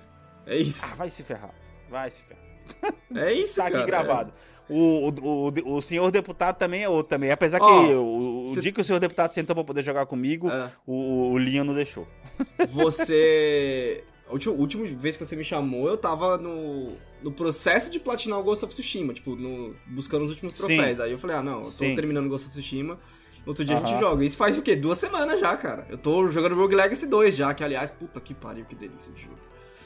É 0.47 0.53
Ah, 0.53 0.57
isso. 0.57 0.95
vai 0.95 1.09
se 1.09 1.21
ferrar. 1.21 1.51
Vai 1.89 2.09
se 2.09 2.21
ferrar. 2.23 2.93
É 3.15 3.31
isso, 3.33 3.55
Tá 3.57 3.63
aqui 3.63 3.73
cara. 3.73 3.85
gravado. 3.85 4.33
O, 4.69 5.09
o, 5.09 5.49
o, 5.49 5.75
o 5.77 5.81
senhor 5.81 6.11
deputado 6.11 6.57
também 6.57 6.83
é 6.83 6.89
outro 6.89 7.09
também. 7.09 7.31
Apesar 7.31 7.59
que 7.59 7.65
o, 7.65 8.43
o 8.43 8.47
cê- 8.47 8.61
dia 8.61 8.71
que 8.71 8.79
o 8.81 8.83
senhor 8.83 8.99
deputado 8.99 9.31
sentou 9.31 9.55
pra 9.55 9.63
poder 9.63 9.81
jogar 9.81 10.05
comigo, 10.05 10.47
É. 10.49 10.69
o, 10.85 11.31
o 11.31 11.37
Linha 11.37 11.63
não 11.63 11.73
deixou. 11.73 12.07
Você. 12.99 14.03
A 14.27 14.33
última, 14.33 14.53
a 14.53 14.57
última 14.59 14.85
vez 14.85 15.17
que 15.17 15.25
você 15.25 15.35
me 15.35 15.43
chamou, 15.43 15.87
eu 15.87 15.97
tava 15.97 16.37
no, 16.37 16.93
no 17.23 17.31
processo 17.31 17.89
de 17.89 17.99
platinar 17.99 18.39
o 18.39 18.43
Ghost 18.43 18.63
of 18.63 18.71
Tsushima, 18.71 19.11
tipo, 19.11 19.35
no, 19.35 19.73
buscando 19.87 20.21
os 20.23 20.29
últimos 20.29 20.53
Sim. 20.53 20.67
troféus. 20.67 20.99
Aí 20.99 21.11
eu 21.11 21.17
falei, 21.17 21.35
ah, 21.37 21.41
não, 21.41 21.57
eu 21.59 21.63
tô 21.65 21.69
Sim. 21.71 21.95
terminando 21.95 22.27
o 22.27 22.29
Ghost 22.29 22.47
of 22.47 22.55
Tsushima. 22.55 22.99
Outro 23.43 23.65
dia 23.65 23.75
a 23.75 23.79
Aham. 23.79 23.87
gente 23.87 23.99
joga. 23.99 24.23
Isso 24.23 24.37
faz 24.37 24.55
o 24.55 24.61
quê? 24.61 24.75
Duas 24.75 24.99
semanas 24.99 25.39
já, 25.39 25.57
cara. 25.57 25.87
Eu 25.89 25.97
tô 25.97 26.27
jogando 26.29 26.53
Rogue 26.55 26.75
Legacy 26.75 27.07
2 27.07 27.35
já, 27.35 27.51
que 27.55 27.63
aliás, 27.63 27.89
puta 27.89 28.19
que 28.19 28.35
pariu, 28.35 28.65
que 28.65 28.75
delícia 28.75 29.11
de 29.11 29.23
jogo. 29.23 29.39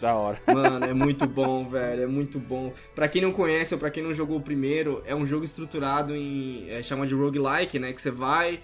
Da 0.04 0.16
hora. 0.16 0.38
Mano, 0.54 0.86
é 0.86 0.94
muito 0.94 1.26
bom, 1.26 1.66
velho, 1.66 2.04
é 2.04 2.06
muito 2.08 2.38
bom. 2.38 2.74
Pra 2.94 3.08
quem 3.08 3.22
não 3.22 3.32
conhece 3.32 3.74
ou 3.74 3.80
pra 3.80 3.90
quem 3.90 4.04
não 4.04 4.14
jogou 4.14 4.38
o 4.38 4.42
primeiro, 4.42 5.02
é 5.06 5.16
um 5.16 5.26
jogo 5.26 5.46
estruturado 5.46 6.14
em. 6.14 6.70
É, 6.70 6.84
chama 6.84 7.08
de 7.08 7.14
roguelike, 7.16 7.80
né? 7.80 7.94
Que 7.94 8.02
você 8.02 8.12
vai. 8.12 8.60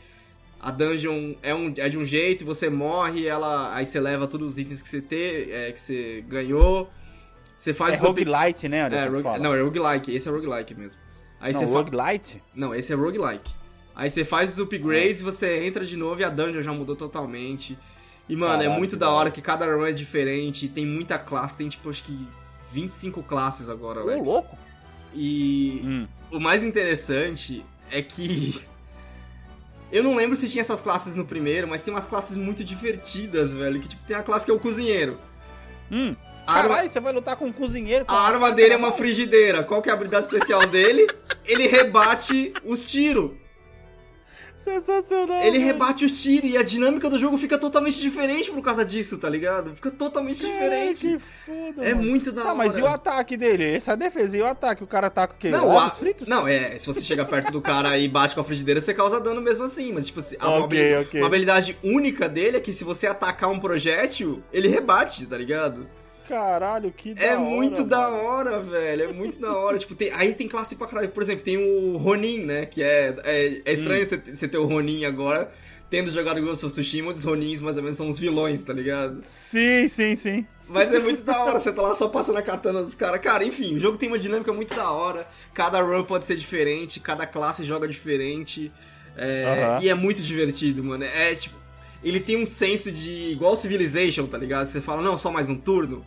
A 0.59 0.69
dungeon 0.69 1.35
é, 1.41 1.55
um, 1.55 1.73
é 1.77 1.87
de 1.87 1.97
um 1.97 2.03
jeito, 2.03 2.43
você 2.45 2.69
morre, 2.69 3.25
ela. 3.25 3.73
Aí 3.73 3.85
você 3.85 4.01
leva 4.01 4.27
todos 4.27 4.51
os 4.51 4.57
itens 4.57 4.81
que 4.81 4.89
você 4.89 4.99
ter, 5.01 5.49
é, 5.49 5.71
que 5.71 5.79
você 5.79 6.25
ganhou. 6.27 6.89
Você 7.55 7.73
faz 7.73 7.93
É 8.03 8.07
up- 8.09 8.21
roguelite, 8.23 8.67
né, 8.67 8.79
É, 8.91 9.05
rogue- 9.07 9.39
não, 9.39 9.53
é 9.55 9.61
roguelike, 9.61 10.13
esse 10.13 10.27
é 10.27 10.31
roguelike 10.33 10.75
mesmo. 10.75 10.99
Aí 11.39 11.53
Não, 11.53 11.59
você 11.61 11.65
fa- 11.67 11.71
roguelite? 11.81 12.43
Não, 12.53 12.75
esse 12.75 12.91
é 12.91 12.95
roguelike. 12.97 13.49
Aí 13.95 14.09
você 14.09 14.25
faz 14.25 14.53
os 14.53 14.59
upgrades, 14.59 15.21
você 15.21 15.65
entra 15.65 15.85
de 15.85 15.95
novo 15.95 16.19
e 16.19 16.23
a 16.25 16.29
dungeon 16.29 16.61
já 16.61 16.73
mudou 16.73 16.97
totalmente. 16.97 17.77
E, 18.29 18.35
mano, 18.35 18.53
é 18.53 18.57
Caralho, 18.59 18.77
muito 18.79 18.95
da 18.95 19.09
hora 19.09 19.31
que 19.31 19.41
cada 19.41 19.65
run 19.65 19.85
é 19.85 19.91
diferente, 19.91 20.67
tem 20.69 20.85
muita 20.85 21.17
classe, 21.17 21.57
tem 21.57 21.67
tipo, 21.67 21.89
acho 21.89 22.03
que 22.03 22.27
25 22.71 23.23
classes 23.23 23.67
agora, 23.69 23.99
Ô, 24.01 24.03
Alex. 24.03 24.27
louco. 24.27 24.55
E 25.15 25.81
Hum. 25.83 26.07
o 26.31 26.39
mais 26.39 26.63
interessante 26.63 27.65
é 27.91 28.01
que. 28.01 28.61
Eu 29.91 30.03
não 30.03 30.15
lembro 30.15 30.35
se 30.37 30.47
tinha 30.47 30.61
essas 30.61 30.79
classes 30.81 31.15
no 31.15 31.25
primeiro, 31.25 31.67
mas 31.67 31.81
tem 31.81 31.91
umas 31.91 32.05
classes 32.05 32.37
muito 32.37 32.63
divertidas, 32.63 33.55
velho. 33.55 33.79
Que 33.81 33.87
tipo, 33.87 34.03
tem 34.05 34.15
a 34.15 34.21
classe 34.21 34.45
que 34.45 34.51
é 34.51 34.53
o 34.53 34.59
cozinheiro. 34.59 35.17
Hum. 35.91 36.15
A 36.45 36.53
arma- 36.53 36.69
Caralho, 36.75 36.91
você 36.91 36.99
vai 36.99 37.11
lutar 37.13 37.35
com 37.35 37.45
um 37.45 37.51
cozinheiro. 37.51 38.05
com 38.05 38.13
A 38.13 38.21
arma 38.21 38.51
dele 38.51 38.75
é 38.75 38.77
uma 38.77 38.91
frigideira. 38.91 39.63
Qual 39.63 39.81
que 39.81 39.89
é 39.89 39.91
a 39.91 39.95
habilidade 39.95 40.25
especial 40.25 40.67
dele? 40.67 41.07
Ele 41.43 41.65
rebate 41.65 42.53
os 42.63 42.85
tiros. 42.85 43.31
Sensacional. 44.63 45.41
Ele 45.41 45.57
rebate 45.57 46.03
os 46.05 46.11
tiros 46.21 46.49
e 46.51 46.57
a 46.57 46.63
dinâmica 46.63 47.09
do 47.09 47.17
jogo 47.17 47.37
fica 47.37 47.57
totalmente 47.57 47.99
diferente 47.99 48.51
por 48.51 48.61
causa 48.61 48.83
disso, 48.85 49.17
tá 49.17 49.29
ligado? 49.29 49.73
Fica 49.75 49.89
totalmente 49.89 50.45
Ai, 50.45 50.51
diferente. 50.51 51.07
que 51.07 51.19
foda, 51.19 51.85
É 51.87 51.93
mano. 51.93 52.07
muito 52.07 52.31
da 52.31 52.43
hora. 52.45 52.53
mas 52.55 52.77
e 52.77 52.81
o 52.81 52.87
ataque 52.87 53.37
dele? 53.37 53.63
Essa 53.75 53.91
é 53.91 53.93
a 53.93 53.95
defesa. 53.95 54.37
E 54.37 54.41
o 54.41 54.45
ataque? 54.45 54.83
O 54.83 54.87
cara 54.87 55.07
ataca 55.07 55.33
o 55.33 55.37
quê? 55.37 55.49
Não, 55.49 55.69
Ovos 55.69 55.83
a- 55.83 55.89
fritos? 55.91 56.27
não, 56.27 56.47
é, 56.47 56.77
se 56.77 56.85
você 56.85 57.01
chega 57.01 57.25
perto 57.25 57.51
do 57.51 57.61
cara 57.61 57.97
e 57.97 58.07
bate 58.07 58.35
com 58.35 58.41
a 58.41 58.43
frigideira, 58.43 58.81
você 58.81 58.93
causa 58.93 59.19
dano 59.19 59.41
mesmo 59.41 59.63
assim, 59.63 59.91
mas 59.93 60.07
tipo 60.07 60.19
assim, 60.19 60.35
a- 60.39 60.47
uma, 60.49 60.65
Ok, 60.65 60.79
habili- 60.79 60.95
ok. 61.07 61.21
uma 61.21 61.27
habilidade 61.27 61.77
única 61.83 62.27
dele 62.27 62.57
é 62.57 62.59
que 62.59 62.73
se 62.73 62.83
você 62.83 63.07
atacar 63.07 63.49
um 63.49 63.59
projétil, 63.59 64.43
ele 64.51 64.67
rebate, 64.67 65.25
tá 65.25 65.37
ligado? 65.37 65.87
Caralho, 66.29 66.93
que 66.95 67.13
da 67.15 67.21
É 67.23 67.31
hora, 67.31 67.39
muito 67.39 67.83
da 67.83 68.09
mano. 68.09 68.23
hora, 68.23 68.59
velho. 68.61 69.03
É 69.03 69.07
muito 69.13 69.39
da 69.39 69.51
hora. 69.57 69.77
tipo, 69.79 69.95
tem, 69.95 70.11
aí 70.13 70.33
tem 70.35 70.47
classe 70.47 70.75
pra 70.75 70.87
caralho. 70.87 71.09
Por 71.09 71.23
exemplo, 71.23 71.43
tem 71.43 71.57
o 71.57 71.97
Ronin, 71.97 72.45
né? 72.45 72.65
Que 72.67 72.83
é. 72.83 73.15
É, 73.23 73.61
é 73.65 73.73
estranho 73.73 74.05
você 74.05 74.17
ter- 74.17 74.35
você 74.35 74.47
ter 74.47 74.57
o 74.59 74.65
Ronin 74.65 75.05
agora, 75.05 75.51
tendo 75.89 76.11
jogado 76.11 76.39
Ghost 76.41 76.63
of 76.65 76.73
Tsushima, 76.73 77.11
os 77.11 77.23
Ronins 77.23 77.59
mais 77.59 77.77
ou 77.77 77.83
menos 77.83 77.97
são 77.97 78.07
os 78.07 78.19
vilões, 78.19 78.61
tá 78.63 78.71
ligado? 78.71 79.19
Sim, 79.23 79.87
sim, 79.87 80.15
sim. 80.15 80.45
Mas 80.67 80.93
é 80.93 80.99
muito 80.99 81.21
da 81.25 81.43
hora, 81.43 81.59
você 81.59 81.71
tá 81.73 81.81
lá 81.81 81.95
só 81.95 82.07
passando 82.07 82.37
a 82.37 82.43
katana 82.43 82.83
dos 82.83 82.93
caras. 82.93 83.19
Cara, 83.21 83.43
enfim, 83.43 83.75
o 83.75 83.79
jogo 83.79 83.97
tem 83.97 84.07
uma 84.07 84.19
dinâmica 84.19 84.53
muito 84.53 84.75
da 84.75 84.91
hora. 84.91 85.27
Cada 85.53 85.81
run 85.81 86.03
pode 86.03 86.27
ser 86.27 86.35
diferente, 86.35 86.99
cada 86.99 87.25
classe 87.25 87.63
joga 87.63 87.87
diferente. 87.87 88.71
É, 89.17 89.45
Aham. 89.73 89.83
E 89.83 89.89
é 89.89 89.95
muito 89.95 90.21
divertido, 90.21 90.83
mano. 90.83 91.03
É 91.03 91.33
tipo. 91.35 91.58
Ele 92.03 92.19
tem 92.19 92.37
um 92.41 92.45
senso 92.45 92.91
de. 92.91 93.31
igual 93.31 93.55
Civilization, 93.57 94.25
tá 94.27 94.37
ligado? 94.37 94.67
Você 94.67 94.79
fala, 94.81 95.01
não, 95.01 95.17
só 95.17 95.31
mais 95.31 95.49
um 95.49 95.55
turno. 95.55 96.05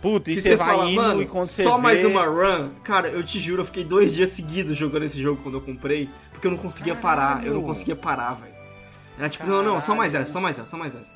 Puta, 0.00 0.30
e 0.30 0.34
você 0.36 0.40
você 0.40 0.56
vai 0.56 0.68
fala, 0.68 0.90
mano, 0.90 1.44
só 1.44 1.76
mais 1.76 2.00
vê- 2.00 2.06
uma 2.06 2.24
run. 2.24 2.70
Cara, 2.82 3.08
eu 3.08 3.22
te 3.22 3.38
juro, 3.38 3.60
eu 3.62 3.66
fiquei 3.66 3.84
dois 3.84 4.14
dias 4.14 4.30
seguidos 4.30 4.76
jogando 4.76 5.02
esse 5.02 5.20
jogo 5.20 5.42
quando 5.42 5.56
eu 5.56 5.60
comprei. 5.60 6.08
Porque 6.32 6.46
eu 6.46 6.50
não 6.52 6.58
conseguia 6.58 6.94
parar, 6.94 7.32
eu 7.32 7.36
não 7.38 7.42
Caralho. 7.46 7.62
conseguia 7.62 7.96
parar, 7.96 8.32
velho. 8.34 8.54
Era 9.18 9.28
tipo, 9.28 9.46
não, 9.46 9.62
não, 9.62 9.78
só 9.80 9.94
mais 9.94 10.14
essa, 10.14 10.32
só 10.32 10.40
mais 10.40 10.58
essa, 10.58 10.66
só 10.70 10.78
mais 10.78 10.94
essa. 10.94 11.12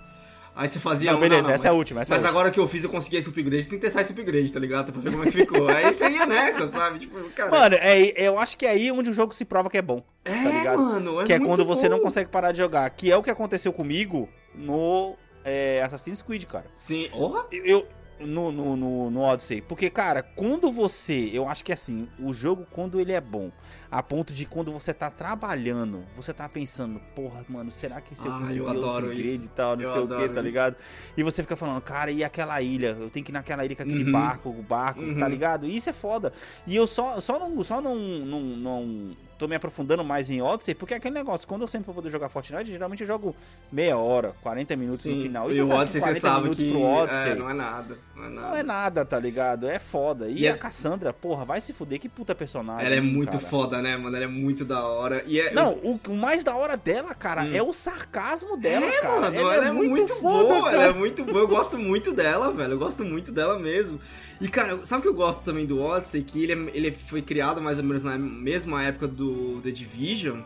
Aí 0.57 0.69
você 0.69 0.79
fazia 0.79 1.11
Não, 1.11 1.19
um, 1.19 1.21
beleza, 1.21 1.51
essa 1.53 1.67
é 1.67 1.69
a 1.69 1.73
mas- 1.73 1.79
última, 1.79 2.03
essa 2.03 2.13
é 2.13 2.15
a 2.15 2.17
Mas 2.17 2.23
última. 2.25 2.39
agora 2.41 2.53
que 2.53 2.61
eu 2.61 2.69
fiz, 2.69 2.85
eu 2.85 2.91
consegui 2.91 3.17
esse 3.17 3.29
upgrade, 3.29 3.69
tem 3.69 3.79
que 3.79 3.85
testar 3.85 4.03
esse 4.03 4.13
upgrade, 4.13 4.53
tá 4.53 4.61
ligado? 4.61 4.93
Pra 4.93 5.01
ver 5.03 5.11
como 5.11 5.23
é 5.25 5.27
que 5.27 5.33
ficou. 5.33 5.69
Aí 5.69 5.93
você 5.93 6.09
ia 6.09 6.25
nessa, 6.27 6.67
sabe? 6.69 7.01
Tipo, 7.01 7.19
cara. 7.31 7.51
Mano, 7.51 7.75
é, 7.81 8.13
eu 8.17 8.39
acho 8.39 8.57
que 8.57 8.65
é 8.65 8.71
aí 8.71 8.93
onde 8.93 9.11
o 9.11 9.13
jogo 9.13 9.35
se 9.35 9.45
prova 9.45 9.69
que 9.69 9.79
é 9.79 9.83
bom. 9.83 10.01
tá 10.23 10.33
é, 10.33 10.45
ligado? 10.59 10.79
mano, 10.81 11.21
é 11.21 11.25
que 11.25 11.33
é 11.33 11.41
quando 11.41 11.65
você 11.65 11.89
não 11.89 11.99
bom. 11.99 12.05
consegue 12.05 12.31
parar 12.31 12.53
de 12.53 12.59
jogar. 12.59 12.89
Que 12.91 13.11
é 13.11 13.17
o 13.17 13.23
que 13.23 13.31
aconteceu 13.31 13.73
comigo 13.73 14.29
no 14.55 15.17
é, 15.45 15.83
Assassin's 15.83 16.23
Creed, 16.23 16.45
cara. 16.45 16.67
Sim, 16.77 17.09
porra. 17.11 17.47
Eu. 17.51 17.65
eu- 17.65 17.87
no, 18.21 18.53
no, 18.53 18.77
no, 18.77 19.11
no 19.11 19.21
Odyssey. 19.21 19.61
Porque, 19.61 19.91
cara, 19.91 20.23
quando 20.23 20.71
você. 20.73 21.31
Eu 21.33 21.49
acho 21.49 21.65
que 21.65 21.73
assim, 21.73 22.09
o 22.19 22.33
jogo, 22.33 22.67
quando 22.71 23.01
ele 23.01 23.13
é 23.13 23.21
bom, 23.21 23.51
a 23.91 24.03
ponto 24.03 24.33
de 24.33 24.45
quando 24.47 24.73
você 24.73 24.93
tá 24.95 25.11
trabalhando, 25.11 26.05
você 26.17 26.33
tá 26.33 26.49
pensando, 26.49 27.01
porra, 27.15 27.45
mano, 27.49 27.71
será 27.71 28.01
que 28.01 28.15
se 28.15 28.27
eu 28.27 28.33
Ah, 28.33 28.39
conseguir 28.41 28.59
eu 28.59 28.69
adoro 28.69 29.07
upgrade 29.07 29.29
isso. 29.35 29.45
e 29.45 29.49
tal, 29.49 29.77
não 29.77 29.83
Eu 29.85 29.93
sei 29.93 30.01
o 30.03 30.09
que, 30.29 30.35
tá 30.35 30.41
ligado? 30.41 30.77
E 31.17 31.23
você 31.23 31.43
fica 31.43 31.57
falando, 31.57 31.81
cara, 31.81 32.11
e 32.11 32.23
aquela 32.25 32.61
ilha? 32.63 32.97
Eu 32.99 33.11
tenho 33.11 33.25
que 33.25 33.31
ir 33.31 33.35
naquela 33.35 33.65
ilha 33.65 33.77
com 33.77 33.83
aquele 33.83 34.05
Uhum. 34.05 34.13
barco, 34.13 34.49
o 34.49 34.63
barco, 34.63 35.01
Uhum. 35.01 35.19
tá 35.19 35.29
ligado? 35.29 35.67
Isso 35.67 35.91
é 35.91 35.93
foda. 35.93 36.33
E 36.67 36.75
eu 36.75 36.87
só, 36.87 37.21
só 37.21 37.39
não, 37.39 37.63
só 37.63 37.81
não, 37.81 37.97
não, 37.97 38.41
não 38.41 39.17
tô 39.39 39.49
me 39.49 39.57
aprofundando 39.57 40.05
mais 40.05 40.31
em 40.31 40.41
Odyssey, 40.41 40.75
porque 40.75 40.95
é 40.95 40.97
aquele 40.97 41.15
negócio, 41.15 41.47
quando 41.47 41.63
eu 41.63 41.69
sempre 41.69 41.87
vou 41.87 41.95
poder 41.95 42.11
jogar 42.11 42.29
Fortnite, 42.29 42.71
geralmente 42.71 43.01
eu 43.03 43.07
jogo 43.07 43.35
meia 43.71 43.97
hora, 43.97 44.35
40 44.43 44.77
minutos 44.77 45.05
no 45.05 45.23
final. 45.23 45.51
E 45.51 45.61
o 45.61 45.71
Odyssey 45.71 46.01
você 46.01 46.15
sabe 46.15 46.51
que 46.51 46.71
pro 46.71 46.83
Odyssey 46.83 47.33
é, 47.33 47.35
não 47.35 47.51
é 47.51 47.55
nada. 47.55 47.99
Não 48.17 48.25
é 48.25 48.29
nada. 48.29 48.49
não 48.49 48.57
é 48.57 48.63
nada, 48.63 49.05
tá 49.05 49.19
ligado? 49.19 49.67
É 49.69 49.79
foda. 49.79 50.29
E, 50.29 50.43
E 50.43 50.49
a 50.49 50.53
é- 50.53 50.57
Cassandra, 50.57 51.13
porra, 51.13 51.45
vai 51.45 51.61
se 51.61 51.73
fuder, 51.73 51.99
que 52.01 52.09
puta 52.09 52.35
personagem. 52.35 52.87
Ela 52.87 52.95
é 52.95 53.01
muito 53.01 53.33
cara. 53.39 53.45
foda, 53.45 53.83
né, 53.83 53.97
mano? 53.97 54.15
Ela 54.15 54.27
é 54.27 54.29
muito 54.29 54.65
da 54.65 54.87
hora. 54.87 55.23
E 55.27 55.41
é, 55.41 55.53
Não, 55.53 55.73
o, 55.73 56.01
o 56.09 56.15
mais 56.17 56.45
da 56.45 56.55
hora 56.55 56.77
dela, 56.77 57.13
cara, 57.15 57.47
é 57.49 57.61
o 57.63 57.73
sarcasmo 57.73 58.57
dela, 58.57 58.87
é, 58.87 59.01
cara. 59.01 59.21
mano, 59.23 59.37
ela, 59.37 59.67
é 59.67 59.73
muito, 59.73 60.15
foda, 60.15 60.55
boa, 60.55 60.73
ela 60.73 60.85
é 60.85 60.93
muito 60.93 61.25
boa. 61.25 61.39
Eu 61.41 61.49
gosto 61.49 61.77
muito 61.79 62.13
dela, 62.13 62.53
velho. 62.53 62.73
Eu 62.75 62.79
gosto 62.79 63.05
muito 63.05 63.33
dela 63.33 63.59
mesmo. 63.59 63.99
E, 64.41 64.49
cara, 64.49 64.79
sabe 64.85 65.01
o 65.01 65.03
que 65.03 65.09
eu 65.09 65.15
gosto 65.15 65.45
também 65.45 65.67
do 65.67 65.81
Odyssey? 65.83 66.23
Que 66.23 66.43
ele, 66.43 66.53
é- 66.53 66.77
ele 66.77 66.91
foi 66.93 67.21
criado 67.23 67.61
mais 67.61 67.79
ou 67.79 67.85
menos 67.85 68.05
na 68.05 68.17
mesma 68.19 68.83
época 68.85 69.09
do 69.09 69.61
The 69.63 69.71
Division. 69.71 70.41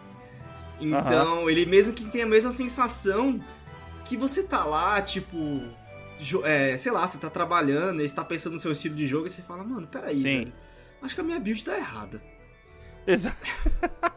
Então, 0.81 1.51
ele 1.51 1.67
mesmo 1.67 1.93
que 1.93 2.05
tem 2.05 2.23
a 2.23 2.27
mesma 2.27 2.51
sensação 2.51 3.41
que 4.05 4.17
você 4.17 4.43
tá 4.45 4.65
lá, 4.65 5.01
tipo. 5.03 5.61
É, 6.45 6.77
sei 6.77 6.93
lá, 6.93 7.07
você 7.07 7.19
tá 7.19 7.31
trabalhando, 7.31 8.03
e 8.03 8.09
você 8.09 8.15
tá 8.15 8.25
pensando 8.25 8.55
no 8.55 8.59
seu 8.59 8.73
estilo 8.73 8.95
de 8.95 9.07
jogo 9.07 9.27
e 9.27 9.31
você 9.31 9.43
fala, 9.43 9.63
mano, 9.65 9.87
peraí, 9.87 10.17
Sim. 10.17 10.39
velho. 10.39 10.53
Acho 11.03 11.15
que 11.15 11.21
a 11.21 11.25
minha 11.25 11.39
build 11.39 11.65
tá 11.65 11.77
errada. 11.77 12.21
Exa- 13.09 13.35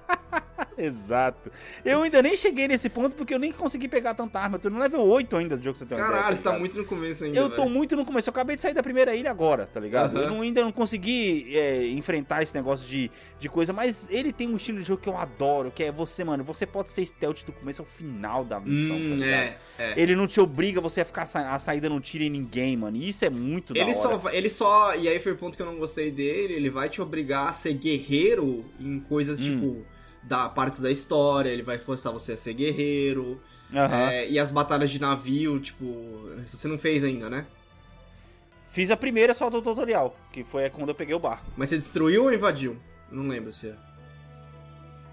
Exato. 0.77 1.51
Eu 1.85 2.01
ainda 2.01 2.21
nem 2.23 2.35
cheguei 2.35 2.67
nesse 2.67 2.89
ponto 2.89 3.15
porque 3.15 3.33
eu 3.33 3.39
nem 3.39 3.51
consegui 3.51 3.87
pegar 3.87 4.15
tanta 4.15 4.39
arma. 4.39 4.55
Eu 4.55 4.59
tô 4.59 4.69
no 4.69 4.79
level 4.79 5.01
8 5.01 5.35
ainda 5.37 5.55
do 5.57 5.63
jogo 5.63 5.73
que 5.73 5.79
você 5.79 5.85
tem 5.85 5.97
Caralho, 5.97 6.35
você 6.35 6.41
tá 6.43 6.49
ligado? 6.51 6.59
muito 6.59 6.77
no 6.77 6.85
começo 6.85 7.23
ainda. 7.23 7.37
Eu 7.37 7.49
tô 7.51 7.69
muito 7.69 7.95
no 7.95 8.03
começo. 8.05 8.29
Eu 8.29 8.31
acabei 8.31 8.55
de 8.55 8.61
sair 8.63 8.73
da 8.73 8.81
primeira 8.81 9.13
ilha 9.15 9.29
agora, 9.29 9.67
tá 9.71 9.79
ligado? 9.79 10.15
Aham. 10.17 10.23
Eu 10.25 10.29
não- 10.31 10.41
ainda 10.41 10.61
não 10.63 10.71
consegui 10.71 11.55
é, 11.55 11.87
enfrentar 11.89 12.41
esse 12.41 12.55
negócio 12.55 12.87
de, 12.87 13.11
de 13.37 13.47
coisa, 13.49 13.71
mas 13.73 14.07
ele 14.09 14.31
tem 14.33 14.47
um 14.49 14.55
estilo 14.55 14.79
de 14.79 14.85
jogo 14.85 15.01
que 15.01 15.09
eu 15.09 15.17
adoro, 15.17 15.69
que 15.71 15.83
é 15.83 15.91
você, 15.91 16.23
mano, 16.23 16.43
você 16.43 16.65
pode 16.65 16.89
ser 16.89 17.05
stealth 17.05 17.43
do 17.45 17.51
começo 17.51 17.81
ao 17.83 17.85
final 17.87 18.43
da 18.43 18.59
missão, 18.59 18.95
Hum, 18.95 19.09
tá 19.19 19.25
ligado? 19.25 19.29
é, 19.43 19.57
é. 19.77 19.93
Ele 19.97 20.15
não 20.15 20.25
te 20.25 20.39
obriga 20.39 20.81
você 20.81 21.01
a 21.01 21.05
ficar 21.05 21.23
a 21.23 21.59
saída 21.59 21.89
não 21.89 22.01
tira 22.01 22.23
em 22.23 22.29
ninguém, 22.29 22.75
mano. 22.75 22.97
E 22.97 23.09
isso 23.09 23.23
é 23.23 23.29
muito 23.29 23.73
da 23.73 23.79
Ele 23.79 23.91
hora. 23.91 23.99
só, 24.19 24.29
ele 24.31 24.49
só. 24.49 24.95
E 24.95 25.07
aí 25.07 25.19
foi 25.19 25.33
o 25.33 25.37
ponto 25.37 25.55
que 25.55 25.61
eu 25.61 25.65
não 25.67 25.75
gostei 25.75 26.09
dele. 26.09 26.53
Ele 26.53 26.69
vai 26.71 26.89
te 26.89 27.01
obrigar 27.01 27.49
a 27.49 27.53
ser 27.53 27.73
guerreiro 27.73 28.65
em 28.87 28.99
coisas 28.99 29.39
Hum. 29.39 29.43
tipo. 29.43 29.85
Da 30.23 30.47
partes 30.47 30.79
da 30.79 30.91
história, 30.91 31.49
ele 31.49 31.63
vai 31.63 31.79
forçar 31.79 32.13
você 32.13 32.33
a 32.33 32.37
ser 32.37 32.53
guerreiro. 32.53 33.41
Aham. 33.73 34.11
É, 34.11 34.29
e 34.29 34.37
as 34.37 34.51
batalhas 34.51 34.91
de 34.91 34.99
navio, 35.01 35.59
tipo. 35.59 35.85
Você 36.51 36.67
não 36.67 36.77
fez 36.77 37.03
ainda, 37.03 37.27
né? 37.29 37.45
Fiz 38.69 38.91
a 38.91 38.95
primeira 38.97 39.33
só 39.33 39.49
do 39.49 39.61
tutorial, 39.61 40.15
que 40.31 40.43
foi 40.43 40.69
quando 40.69 40.89
eu 40.89 40.95
peguei 40.95 41.15
o 41.15 41.19
barco. 41.19 41.43
Mas 41.57 41.69
você 41.69 41.77
destruiu 41.77 42.23
ou 42.25 42.33
invadiu? 42.33 42.77
Não 43.11 43.27
lembro 43.27 43.51
se 43.51 43.67
é. 43.69 43.75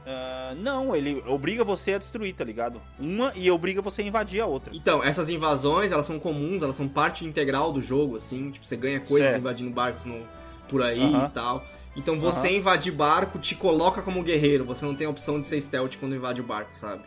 Ah, 0.07 0.55
não, 0.57 0.95
ele 0.97 1.23
obriga 1.27 1.63
você 1.65 1.95
a 1.95 1.99
destruir, 1.99 2.35
tá 2.35 2.45
ligado? 2.45 2.81
Uma 2.99 3.33
e 3.35 3.51
obriga 3.51 3.83
você 3.83 4.01
a 4.03 4.05
invadir 4.07 4.41
a 4.41 4.47
outra. 4.47 4.75
Então, 4.75 5.03
essas 5.03 5.29
invasões, 5.29 5.93
elas 5.93 6.07
são 6.07 6.19
comuns, 6.19 6.63
elas 6.63 6.77
são 6.77 6.89
parte 6.89 7.25
integral 7.27 7.73
do 7.73 7.81
jogo, 7.81 8.17
assim. 8.17 8.51
Tipo, 8.51 8.67
você 8.67 8.77
ganha 8.77 9.01
coisas 9.01 9.31
Certo. 9.31 9.41
invadindo 9.41 9.71
barcos 9.71 10.05
no, 10.05 10.23
por 10.69 10.83
aí 10.83 11.03
e 11.15 11.29
tal. 11.31 11.65
Então 11.99 12.17
você 12.17 12.57
invadir 12.57 12.93
barco 12.93 13.41
te 13.41 13.57
coloca 13.57 14.01
como 14.01 14.23
guerreiro. 14.23 14.65
Você 14.65 14.85
não 14.85 14.95
tem 14.95 15.07
a 15.07 15.11
opção 15.11 15.41
de 15.41 15.49
ser 15.49 15.61
stealth 15.61 15.97
quando 15.99 16.15
invade 16.15 16.41
o 16.41 16.45
barco, 16.45 16.71
sabe? 16.77 17.03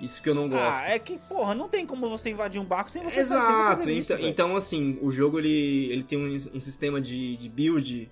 Isso 0.00 0.22
que 0.22 0.28
eu 0.28 0.34
não 0.34 0.48
gosto. 0.48 0.82
Ah, 0.82 0.90
é 0.90 0.98
que, 0.98 1.18
porra, 1.18 1.54
não 1.54 1.68
tem 1.68 1.84
como 1.84 2.08
você 2.08 2.30
invadir 2.30 2.60
um 2.60 2.64
barco 2.64 2.90
sem 2.90 3.02
você 3.02 3.10
sem 3.10 3.22
Exato, 3.22 3.88
visto, 3.88 4.12
então, 4.12 4.28
então 4.28 4.56
assim, 4.56 4.98
o 5.00 5.10
jogo 5.10 5.38
ele, 5.38 5.90
ele 5.90 6.02
tem 6.02 6.18
um, 6.18 6.32
um 6.54 6.60
sistema 6.60 7.00
de, 7.00 7.36
de 7.36 7.48
build, 7.48 8.10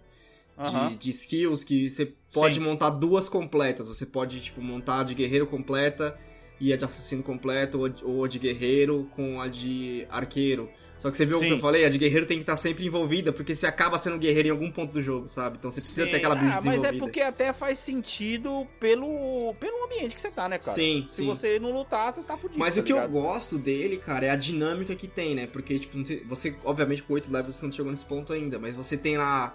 de, 0.58 0.96
de 0.96 1.10
skills, 1.10 1.62
que 1.62 1.88
você 1.88 2.12
pode 2.32 2.54
Sim. 2.54 2.60
montar 2.60 2.90
duas 2.90 3.28
completas. 3.28 3.86
Você 3.86 4.04
pode, 4.04 4.40
tipo, 4.40 4.60
montar 4.60 5.00
a 5.00 5.04
de 5.04 5.14
guerreiro 5.14 5.46
completa 5.46 6.18
e 6.58 6.72
a 6.72 6.76
de 6.76 6.84
assassino 6.84 7.22
completa, 7.22 7.78
ou, 7.78 7.88
ou 8.02 8.24
a 8.24 8.28
de 8.28 8.38
guerreiro 8.38 9.06
com 9.14 9.40
a 9.40 9.46
de 9.46 10.06
arqueiro. 10.10 10.68
Só 10.98 11.10
que 11.10 11.18
você 11.18 11.26
viu 11.26 11.36
o 11.36 11.40
que 11.40 11.50
eu 11.50 11.58
falei? 11.58 11.84
A 11.84 11.90
de 11.90 11.98
guerreiro 11.98 12.24
tem 12.24 12.38
que 12.38 12.44
estar 12.44 12.56
sempre 12.56 12.86
envolvida, 12.86 13.32
porque 13.32 13.54
você 13.54 13.66
acaba 13.66 13.98
sendo 13.98 14.16
guerreiro 14.18 14.48
em 14.48 14.50
algum 14.52 14.70
ponto 14.70 14.92
do 14.92 15.02
jogo, 15.02 15.28
sabe? 15.28 15.56
Então 15.58 15.70
você 15.70 15.80
precisa 15.82 16.04
Sim, 16.04 16.10
ter 16.10 16.16
aquela 16.16 16.34
build 16.34 16.50
ah, 16.52 16.62
mas 16.64 16.64
desenvolvida. 16.64 16.96
é 16.96 16.98
porque 16.98 17.20
até 17.20 17.52
faz 17.52 17.78
sentido 17.78 18.66
pelo, 18.80 19.54
pelo 19.60 19.84
ambiente 19.84 20.14
que 20.14 20.20
você 20.20 20.30
tá, 20.30 20.48
né, 20.48 20.56
cara? 20.58 20.72
Sim, 20.72 21.04
Se 21.08 21.16
sim. 21.16 21.26
você 21.26 21.58
não 21.58 21.72
lutar, 21.72 22.12
você 22.12 22.22
tá 22.22 22.36
fudido. 22.38 22.58
Mas 22.58 22.76
tá 22.76 22.80
o 22.80 22.84
que 22.84 22.92
eu 22.92 22.96
ligado? 22.96 23.10
gosto 23.10 23.58
dele, 23.58 23.98
cara, 23.98 24.24
é 24.26 24.30
a 24.30 24.36
dinâmica 24.36 24.94
que 24.94 25.06
tem, 25.06 25.34
né? 25.34 25.46
Porque, 25.46 25.78
tipo, 25.78 25.98
você, 26.26 26.54
obviamente, 26.64 27.02
com 27.02 27.12
8 27.12 27.30
levels 27.30 27.56
você 27.56 27.66
não 27.66 27.72
chegou 27.72 27.90
nesse 27.92 28.04
ponto 28.04 28.32
ainda, 28.32 28.58
mas 28.58 28.74
você 28.74 28.96
tem 28.96 29.18
lá 29.18 29.54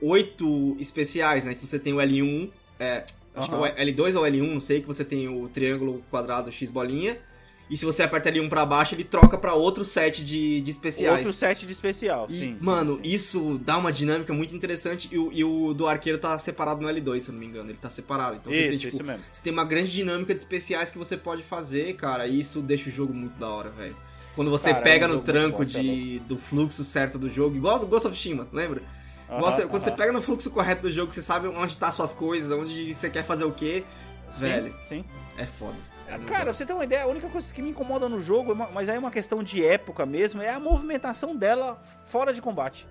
oito 0.00 0.76
especiais, 0.78 1.44
né? 1.44 1.54
Que 1.54 1.66
você 1.66 1.78
tem 1.78 1.92
o 1.92 1.96
L1, 1.96 2.50
é, 2.78 3.04
acho 3.34 3.50
Aham. 3.52 3.70
que 3.72 3.80
é 3.80 3.84
o 3.84 3.86
L2 3.86 4.14
ou 4.16 4.22
L1, 4.24 4.52
não 4.54 4.60
sei, 4.60 4.80
que 4.80 4.86
você 4.86 5.04
tem 5.04 5.28
o 5.28 5.48
triângulo 5.48 6.02
quadrado 6.10 6.50
X 6.52 6.70
bolinha. 6.70 7.18
E 7.70 7.76
se 7.76 7.84
você 7.84 8.02
aperta 8.02 8.30
L1 8.30 8.48
pra 8.48 8.64
baixo, 8.64 8.94
ele 8.94 9.04
troca 9.04 9.36
pra 9.36 9.52
outro 9.54 9.84
set 9.84 10.24
de, 10.24 10.60
de 10.62 10.70
especiais. 10.70 11.18
Outro 11.18 11.32
set 11.32 11.66
de 11.66 11.72
especial, 11.72 12.26
E, 12.30 12.32
sim. 12.32 12.38
sim, 12.38 12.58
mano, 12.60 12.94
sim. 12.96 13.00
isso 13.04 13.60
dá 13.62 13.76
uma 13.76 13.92
dinâmica 13.92 14.32
muito 14.32 14.54
interessante. 14.56 15.08
E 15.12 15.18
o, 15.18 15.30
e 15.32 15.44
o 15.44 15.74
do 15.74 15.86
arqueiro 15.86 16.18
tá 16.18 16.38
separado 16.38 16.80
no 16.80 16.88
L2, 16.88 17.20
se 17.20 17.28
eu 17.28 17.32
não 17.34 17.40
me 17.40 17.46
engano. 17.46 17.68
Ele 17.70 17.78
tá 17.78 17.90
separado. 17.90 18.36
Então 18.36 18.52
você 18.52 18.58
tem, 18.60 18.70
Isso, 18.70 18.78
tipo, 18.80 18.94
isso 18.94 19.04
mesmo. 19.04 19.22
você 19.30 19.42
tem 19.42 19.52
uma 19.52 19.64
grande 19.64 19.92
dinâmica 19.92 20.34
de 20.34 20.40
especiais 20.40 20.90
que 20.90 20.96
você 20.96 21.16
pode 21.16 21.42
fazer, 21.42 21.94
cara. 21.96 22.26
E 22.26 22.38
isso 22.40 22.60
deixa 22.62 22.88
o 22.88 22.92
jogo 22.92 23.12
muito 23.12 23.36
da 23.38 23.48
hora, 23.48 23.68
velho. 23.70 23.96
Quando 24.34 24.50
você 24.50 24.68
Cara, 24.70 24.78
é 24.78 24.80
um 24.80 24.84
pega 24.84 25.08
no 25.08 25.14
jogo 25.14 25.26
tranco 25.26 25.56
muito 25.58 25.72
bom, 25.72 25.78
é 25.80 25.82
de, 25.82 26.18
do 26.20 26.38
fluxo 26.38 26.84
certo 26.84 27.18
do 27.18 27.28
jogo, 27.28 27.56
igual 27.56 27.82
o 27.82 27.86
Ghost 27.86 28.06
of 28.06 28.14
Tsushima, 28.16 28.46
lembra? 28.52 28.80
Aham, 29.28 29.40
você- 29.40 29.66
quando 29.66 29.82
você 29.82 29.90
pega 29.90 30.12
no 30.12 30.22
fluxo 30.22 30.48
correto 30.50 30.82
do 30.82 30.90
jogo, 30.90 31.12
você 31.12 31.20
sabe 31.20 31.48
onde 31.48 31.76
tá 31.76 31.90
suas 31.90 32.12
coisas, 32.12 32.50
onde 32.52 32.94
você 32.94 33.10
quer 33.10 33.24
fazer 33.24 33.44
o 33.44 33.50
quê. 33.52 33.82
Sim, 34.30 34.40
Velho, 34.42 34.74
sim. 34.88 35.04
é 35.36 35.44
foda. 35.44 35.76
É 36.08 36.18
Cara, 36.20 36.44
pra 36.44 36.54
você 36.54 36.64
ter 36.64 36.72
uma 36.72 36.84
ideia, 36.84 37.02
a 37.02 37.06
única 37.06 37.28
coisa 37.28 37.52
que 37.52 37.60
me 37.62 37.70
incomoda 37.70 38.08
no 38.08 38.20
jogo, 38.20 38.52
é 38.52 38.54
mas 38.72 38.88
aí 38.88 38.96
é 38.96 38.98
uma 38.98 39.10
questão 39.10 39.42
de 39.42 39.64
época 39.64 40.06
mesmo, 40.06 40.40
é 40.40 40.50
a 40.50 40.58
movimentação 40.60 41.36
dela 41.36 41.80
fora 42.06 42.32
de 42.32 42.40
combate. 42.40 42.86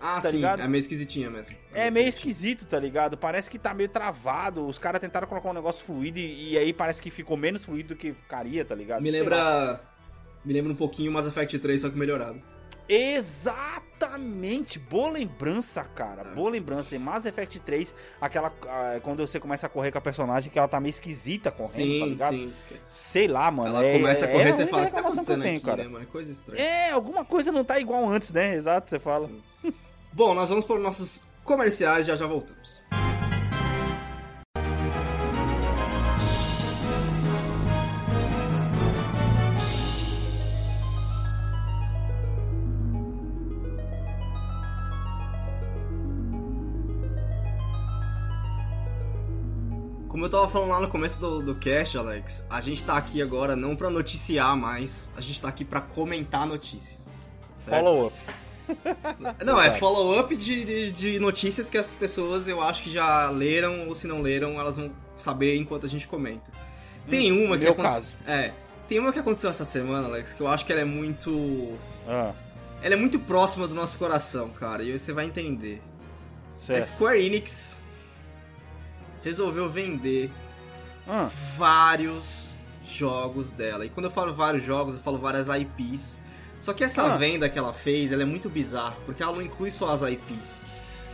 ah, 0.00 0.14
tá 0.20 0.30
sim, 0.30 0.36
ligado? 0.36 0.62
é 0.62 0.66
meio 0.68 0.80
esquisitinha 0.80 1.28
mesmo. 1.30 1.54
É 1.74 1.90
meio 1.90 2.08
esquisito, 2.08 2.64
tá 2.66 2.78
ligado? 2.78 3.16
Parece 3.16 3.50
que 3.50 3.58
tá 3.58 3.72
meio 3.74 3.88
travado. 3.88 4.66
Os 4.66 4.78
caras 4.78 5.00
tentaram 5.00 5.26
colocar 5.28 5.50
um 5.50 5.54
negócio 5.54 5.84
fluido 5.84 6.18
e, 6.18 6.52
e 6.52 6.58
aí 6.58 6.72
parece 6.72 7.00
que 7.02 7.10
ficou 7.10 7.36
menos 7.36 7.64
fluido 7.64 7.90
do 7.90 7.96
que 7.96 8.12
ficaria, 8.12 8.64
tá 8.64 8.74
ligado? 8.74 9.02
Me 9.02 9.10
Sei 9.10 9.20
lá. 9.20 9.24
lembra. 9.28 9.80
Me 10.44 10.52
lembra 10.52 10.72
um 10.72 10.76
pouquinho 10.76 11.12
Mass 11.12 11.26
Effect 11.26 11.58
3, 11.58 11.80
só 11.82 11.88
que 11.90 11.96
melhorado. 11.96 12.42
Exatamente! 12.94 14.78
Boa 14.78 15.10
lembrança, 15.10 15.82
cara. 15.84 16.24
Boa 16.24 16.50
lembrança. 16.50 16.94
Em 16.94 16.98
Mass 16.98 17.24
Effect 17.24 17.60
3, 17.60 17.94
aquela. 18.20 18.52
ah, 18.68 18.98
quando 19.02 19.26
você 19.26 19.40
começa 19.40 19.66
a 19.66 19.68
correr 19.68 19.90
com 19.92 19.98
a 19.98 20.00
personagem, 20.00 20.50
que 20.50 20.58
ela 20.58 20.68
tá 20.68 20.78
meio 20.80 20.90
esquisita 20.90 21.50
correndo, 21.50 21.70
tá 21.70 21.76
Sim, 21.78 22.04
ligado? 22.10 22.32
sim. 22.34 22.52
Sei 22.90 23.28
lá, 23.28 23.50
mano. 23.50 23.68
Ela 23.76 23.84
é- 23.86 23.92
começa 23.94 24.26
a 24.26 24.28
é 24.28 24.32
correr 24.32 24.48
e 24.48 24.52
você 24.52 24.62
única 24.62 24.70
fala, 24.76 24.82
o 24.82 24.86
que 24.86 24.92
tá 24.92 25.00
que 25.00 25.06
acontecendo 25.06 25.42
tenho, 25.42 25.56
aqui, 25.56 25.64
cara. 25.66 25.82
né, 25.84 25.88
mano? 25.88 26.06
Coisa 26.06 26.32
estranha. 26.32 26.62
É, 26.62 26.90
alguma 26.90 27.24
coisa 27.24 27.50
não 27.52 27.64
tá 27.64 27.78
igual 27.78 28.08
antes, 28.08 28.32
né? 28.32 28.54
Exato, 28.54 28.90
você 28.90 28.98
fala. 28.98 29.30
Bom, 30.12 30.34
nós 30.34 30.48
vamos 30.50 30.66
para 30.66 30.76
os 30.76 30.82
nossos 30.82 31.22
comerciais, 31.44 32.06
já 32.06 32.14
já 32.16 32.26
voltamos. 32.26 32.78
Como 50.22 50.32
eu 50.32 50.38
tava 50.40 50.48
falando 50.52 50.68
lá 50.70 50.78
no 50.78 50.86
começo 50.86 51.20
do, 51.20 51.42
do 51.42 51.54
cast, 51.56 51.98
Alex, 51.98 52.44
a 52.48 52.60
gente 52.60 52.84
tá 52.84 52.96
aqui 52.96 53.20
agora 53.20 53.56
não 53.56 53.74
pra 53.74 53.90
noticiar 53.90 54.56
mais, 54.56 55.10
a 55.16 55.20
gente 55.20 55.42
tá 55.42 55.48
aqui 55.48 55.64
pra 55.64 55.80
comentar 55.80 56.46
notícias. 56.46 57.26
Certo? 57.52 57.84
Follow 57.84 58.06
up. 58.06 58.16
Não, 59.44 59.60
é 59.60 59.72
follow-up 59.72 60.36
de, 60.36 60.64
de, 60.64 60.90
de 60.92 61.18
notícias 61.18 61.68
que 61.68 61.76
essas 61.76 61.96
pessoas 61.96 62.46
eu 62.46 62.62
acho 62.62 62.84
que 62.84 62.92
já 62.92 63.28
leram, 63.30 63.88
ou 63.88 63.96
se 63.96 64.06
não 64.06 64.22
leram, 64.22 64.60
elas 64.60 64.76
vão 64.76 64.92
saber 65.16 65.56
enquanto 65.56 65.86
a 65.86 65.88
gente 65.88 66.06
comenta. 66.06 66.52
Tem 67.10 67.32
uma 67.32 67.58
que 67.58 67.64
meu 67.64 67.72
aconte- 67.72 67.88
caso. 67.88 68.12
É. 68.24 68.52
Tem 68.86 69.00
uma 69.00 69.12
que 69.12 69.18
aconteceu 69.18 69.50
essa 69.50 69.64
semana, 69.64 70.06
Alex, 70.06 70.32
que 70.34 70.40
eu 70.40 70.46
acho 70.46 70.64
que 70.64 70.70
ela 70.70 70.82
é 70.82 70.84
muito. 70.84 71.76
Ah, 72.06 72.30
Ela 72.80 72.94
é 72.94 72.96
muito 72.96 73.18
próxima 73.18 73.66
do 73.66 73.74
nosso 73.74 73.98
coração, 73.98 74.50
cara, 74.50 74.84
e 74.84 74.96
você 74.96 75.12
vai 75.12 75.26
entender. 75.26 75.82
A 76.58 76.60
certo. 76.66 76.84
Square 76.84 77.26
Enix 77.26 77.81
resolveu 79.22 79.68
vender 79.70 80.30
Ah, 81.06 81.28
vários 81.56 82.54
jogos 82.86 83.50
dela. 83.50 83.84
E 83.84 83.90
quando 83.90 84.06
eu 84.06 84.10
falo 84.12 84.32
vários 84.32 84.62
jogos, 84.64 84.94
eu 84.94 85.00
falo 85.00 85.18
várias 85.18 85.48
IPs. 85.48 86.18
Só 86.60 86.72
que 86.72 86.84
essa 86.84 87.02
Ah. 87.02 87.16
venda 87.16 87.48
que 87.48 87.58
ela 87.58 87.72
fez, 87.72 88.12
ela 88.12 88.22
é 88.22 88.24
muito 88.24 88.48
bizarra, 88.48 88.96
porque 89.04 89.20
ela 89.22 89.32
não 89.32 89.42
inclui 89.42 89.70
só 89.72 89.90
as 89.90 90.00
IPs. 90.02 90.66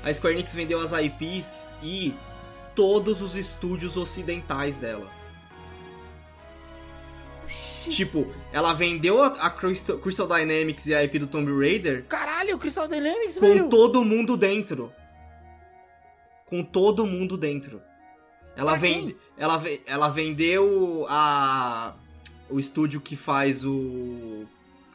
A 0.03 0.13
Square 0.13 0.35
Enix 0.35 0.53
vendeu 0.55 0.79
as 0.81 0.93
IPs 0.93 1.67
e 1.83 2.15
todos 2.75 3.23
os 3.23 3.35
estúdios 3.37 3.97
ocidentais 3.97 4.79
dela. 4.79 5.07
Tipo, 7.89 8.27
ela 8.53 8.75
vendeu 8.75 9.23
a, 9.23 9.49
Crystal, 9.51 9.97
Crystal 9.99 10.27
Dynamics 10.27 10.87
e 10.87 10.95
a 10.95 11.03
IP 11.03 11.19
do 11.21 11.27
Tomb 11.27 11.51
Raider 11.59 12.05
Caralho, 12.05 12.57
o 12.57 12.59
Crystal 12.59 12.87
Dynamics, 12.87 13.39
com 13.39 13.47
velho. 13.49 13.69
todo 13.71 14.05
mundo 14.05 14.37
dentro. 14.37 14.93
Com 16.45 16.63
todo 16.63 17.07
mundo 17.07 17.39
dentro. 17.39 17.81
Ela, 18.59 18.73
Pra 18.73 18.81
vende, 18.81 19.13
quem? 19.13 19.17
ela, 19.39 19.63
ela 19.87 20.09
vendeu 20.09 21.07
a 21.09 21.95
o 22.51 22.59
estúdio 22.59 23.01
que 23.01 23.15
faz 23.15 23.65
o, 23.65 24.45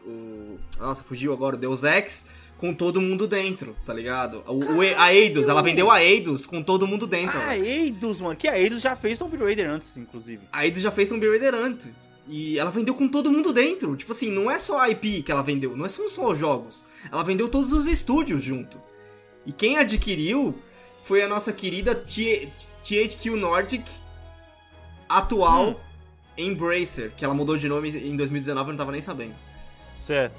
o 0.06 0.60
nossa, 0.80 1.04
fugiu 1.04 1.32
agora 1.34 1.56
o 1.56 1.60
Deus 1.60 1.84
Ex 1.84 2.26
com 2.58 2.74
todo 2.74 3.00
mundo 3.02 3.28
dentro, 3.28 3.76
tá 3.86 3.94
ligado? 3.94 4.44
O, 4.48 4.54
o- 4.78 4.82
a 4.98 5.14
Eidos, 5.14 5.48
ela 5.50 5.62
vendeu 5.62 5.90
a 5.92 6.04
Eidos 6.04 6.46
com 6.46 6.62
todo 6.62 6.86
mundo 6.88 7.06
dentro. 7.08 7.38
A 7.38 7.46
Alex. 7.52 7.68
Eidos, 7.68 8.22
mano. 8.22 8.36
Que 8.36 8.48
a 8.48 8.60
Eidos 8.60 8.82
já 8.82 8.96
fez 8.96 9.18
Tomb 9.18 9.36
Raider 9.38 9.70
antes, 9.70 9.96
inclusive. 9.98 10.42
A 10.52 10.66
Eidos 10.66 10.82
já 10.82 10.92
fez 10.92 11.10
Tomb 11.10 11.28
Raider 11.28 11.54
antes. 11.56 11.90
E 12.28 12.58
ela 12.58 12.72
vendeu 12.72 12.96
com 12.96 13.08
todo 13.08 13.30
mundo 13.32 13.52
dentro. 13.52 13.96
Tipo 13.98 14.14
assim, 14.14 14.32
não 14.32 14.50
é 14.50 14.58
só 14.58 14.80
a 14.80 14.90
IP 14.90 15.24
que 15.24 15.32
ela 15.32 15.44
vendeu, 15.44 15.76
não 15.76 15.88
são 15.90 16.08
só 16.10 16.32
os 16.32 16.40
jogos. 16.40 16.86
Ela 17.12 17.22
vendeu 17.24 17.50
todos 17.50 17.74
os 17.74 17.86
estúdios 17.86 18.44
junto. 18.44 18.80
E 19.46 19.52
quem 19.52 19.78
adquiriu 19.78 20.56
foi 21.04 21.22
a 21.22 21.28
nossa 21.28 21.54
querida 21.54 21.94
THQ 21.94 23.30
Nordic, 23.36 23.84
atual 25.08 25.70
Hum. 25.72 25.76
Embracer, 26.36 27.12
que 27.16 27.24
ela 27.24 27.34
mudou 27.34 27.58
de 27.58 27.70
nome 27.70 27.90
em 27.90 28.16
2019, 28.16 28.70
eu 28.70 28.72
não 28.74 28.78
tava 28.78 28.92
nem 28.92 29.02
sabendo. 29.02 29.36
Certo. 30.04 30.36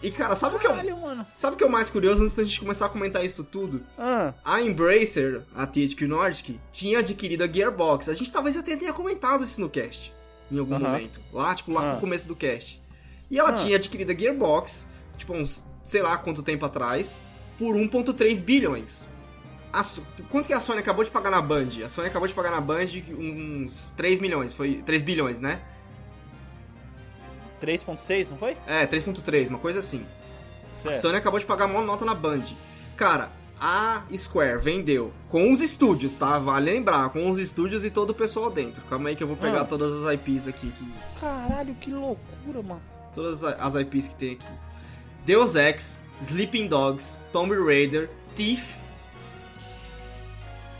E 0.00 0.10
cara, 0.10 0.36
sabe 0.36 0.56
o 0.56 0.58
que 0.60 0.66
é 0.66 0.70
o, 0.70 1.26
sabe 1.34 1.54
o 1.54 1.56
que 1.58 1.64
é 1.64 1.66
o 1.66 1.70
mais 1.70 1.88
curioso 1.90 2.22
antes 2.22 2.34
da 2.34 2.44
gente 2.44 2.60
começar 2.60 2.86
a 2.86 2.88
comentar 2.88 3.24
isso 3.24 3.42
tudo? 3.42 3.82
Ah, 3.98 4.32
A 4.44 4.60
Embracer, 4.62 5.42
a 5.56 5.66
THQ 5.66 6.06
Nordic, 6.06 6.60
tinha 6.72 6.98
adquirido 7.00 7.42
a 7.42 7.48
Gearbox. 7.48 8.08
A 8.08 8.14
gente 8.14 8.30
talvez 8.30 8.56
até 8.56 8.76
tenha 8.76 8.92
comentado 8.92 9.42
isso 9.42 9.60
no 9.60 9.68
cast, 9.70 10.12
em 10.52 10.58
algum 10.58 10.74
Aham. 10.76 10.84
momento. 10.90 11.20
Lá, 11.32 11.54
tipo, 11.54 11.72
lá 11.72 11.92
Ah. 11.92 11.94
no 11.94 12.00
começo 12.00 12.28
do 12.28 12.36
cast. 12.36 12.80
E 13.30 13.38
ela 13.38 13.48
Ah. 13.50 13.54
tinha 13.54 13.76
adquirido 13.76 14.12
a 14.12 14.14
Gearbox, 14.14 14.86
tipo, 15.16 15.32
uns, 15.32 15.64
sei 15.82 16.02
lá 16.02 16.16
quanto 16.18 16.42
tempo 16.42 16.64
atrás, 16.66 17.22
por 17.58 17.74
1.3 17.74 18.40
bilhões. 18.40 19.08
A 19.80 19.84
quanto 20.30 20.46
que 20.46 20.52
a 20.52 20.60
Sony 20.60 20.78
acabou 20.78 21.04
de 21.04 21.10
pagar 21.10 21.30
na 21.30 21.42
Band? 21.42 21.68
A 21.84 21.88
Sony 21.88 22.06
acabou 22.08 22.28
de 22.28 22.34
pagar 22.34 22.50
na 22.52 22.60
Band 22.60 22.86
uns 23.18 23.90
3 23.96 24.20
milhões, 24.20 24.54
foi 24.54 24.82
3 24.86 25.02
bilhões, 25.02 25.40
né? 25.40 25.60
3.6, 27.60 28.30
não 28.30 28.36
foi? 28.36 28.56
É, 28.66 28.86
3.3, 28.86 29.48
uma 29.48 29.58
coisa 29.58 29.80
assim. 29.80 30.04
A 30.78 30.82
Certo. 30.82 31.00
Sony 31.00 31.16
acabou 31.16 31.40
de 31.40 31.46
pagar 31.46 31.66
uma 31.66 31.80
nota 31.80 32.04
na 32.04 32.14
Band. 32.14 32.42
Cara, 32.96 33.30
a 33.58 34.02
Square 34.14 34.58
vendeu 34.60 35.12
com 35.28 35.50
os 35.50 35.60
estúdios, 35.60 36.14
tá? 36.14 36.38
Vale 36.38 36.70
lembrar, 36.72 37.08
com 37.10 37.30
os 37.30 37.38
estúdios 37.38 37.84
e 37.84 37.90
todo 37.90 38.10
o 38.10 38.14
pessoal 38.14 38.50
dentro. 38.50 38.82
Calma 38.84 39.08
aí 39.08 39.16
que 39.16 39.22
eu 39.22 39.28
vou 39.28 39.36
pegar 39.36 39.62
Ah. 39.62 39.64
todas 39.64 40.04
as 40.04 40.14
IPs 40.14 40.46
aqui, 40.46 40.70
que, 40.72 40.92
Caralho, 41.20 41.74
que 41.76 41.90
loucura, 41.90 42.62
mano. 42.62 42.82
todas 43.14 43.42
as 43.42 43.54
as 43.58 43.74
IPs 43.76 44.08
que 44.08 44.14
tem 44.16 44.32
aqui. 44.34 44.46
Deus 45.24 45.54
Ex, 45.54 46.02
Sleeping 46.20 46.66
Dogs, 46.68 47.18
Tomb 47.32 47.54
Raider, 47.64 48.10
Thief 48.34 48.76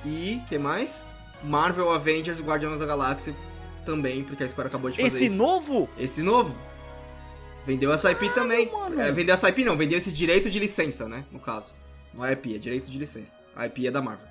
e 0.04 0.40
que 0.48 0.58
mais? 0.58 1.06
Marvel 1.42 1.90
Avengers 1.92 2.38
e 2.38 2.42
Guardiões 2.42 2.78
da 2.78 2.86
Galáxia 2.86 3.34
também, 3.84 4.24
porque 4.24 4.44
a 4.44 4.48
Square 4.48 4.68
acabou 4.68 4.90
de 4.90 4.96
fazer 4.96 5.08
Esse 5.08 5.26
isso. 5.26 5.36
novo? 5.36 5.88
Esse 5.98 6.22
novo. 6.22 6.56
Vendeu 7.66 7.92
essa 7.92 8.10
IP 8.10 8.30
também. 8.30 8.70
mano. 8.70 9.00
É, 9.00 9.10
vendeu 9.12 9.34
essa 9.34 9.48
IP 9.48 9.64
não, 9.64 9.76
vendeu 9.76 9.98
esse 9.98 10.12
direito 10.12 10.50
de 10.50 10.58
licença, 10.58 11.08
né? 11.08 11.24
No 11.30 11.38
caso. 11.38 11.74
Não 12.12 12.24
é 12.24 12.32
IP, 12.32 12.54
é 12.54 12.58
direito 12.58 12.90
de 12.90 12.98
licença. 12.98 13.36
A 13.56 13.66
IP 13.66 13.86
é 13.86 13.90
da 13.90 14.00
Marvel. 14.02 14.28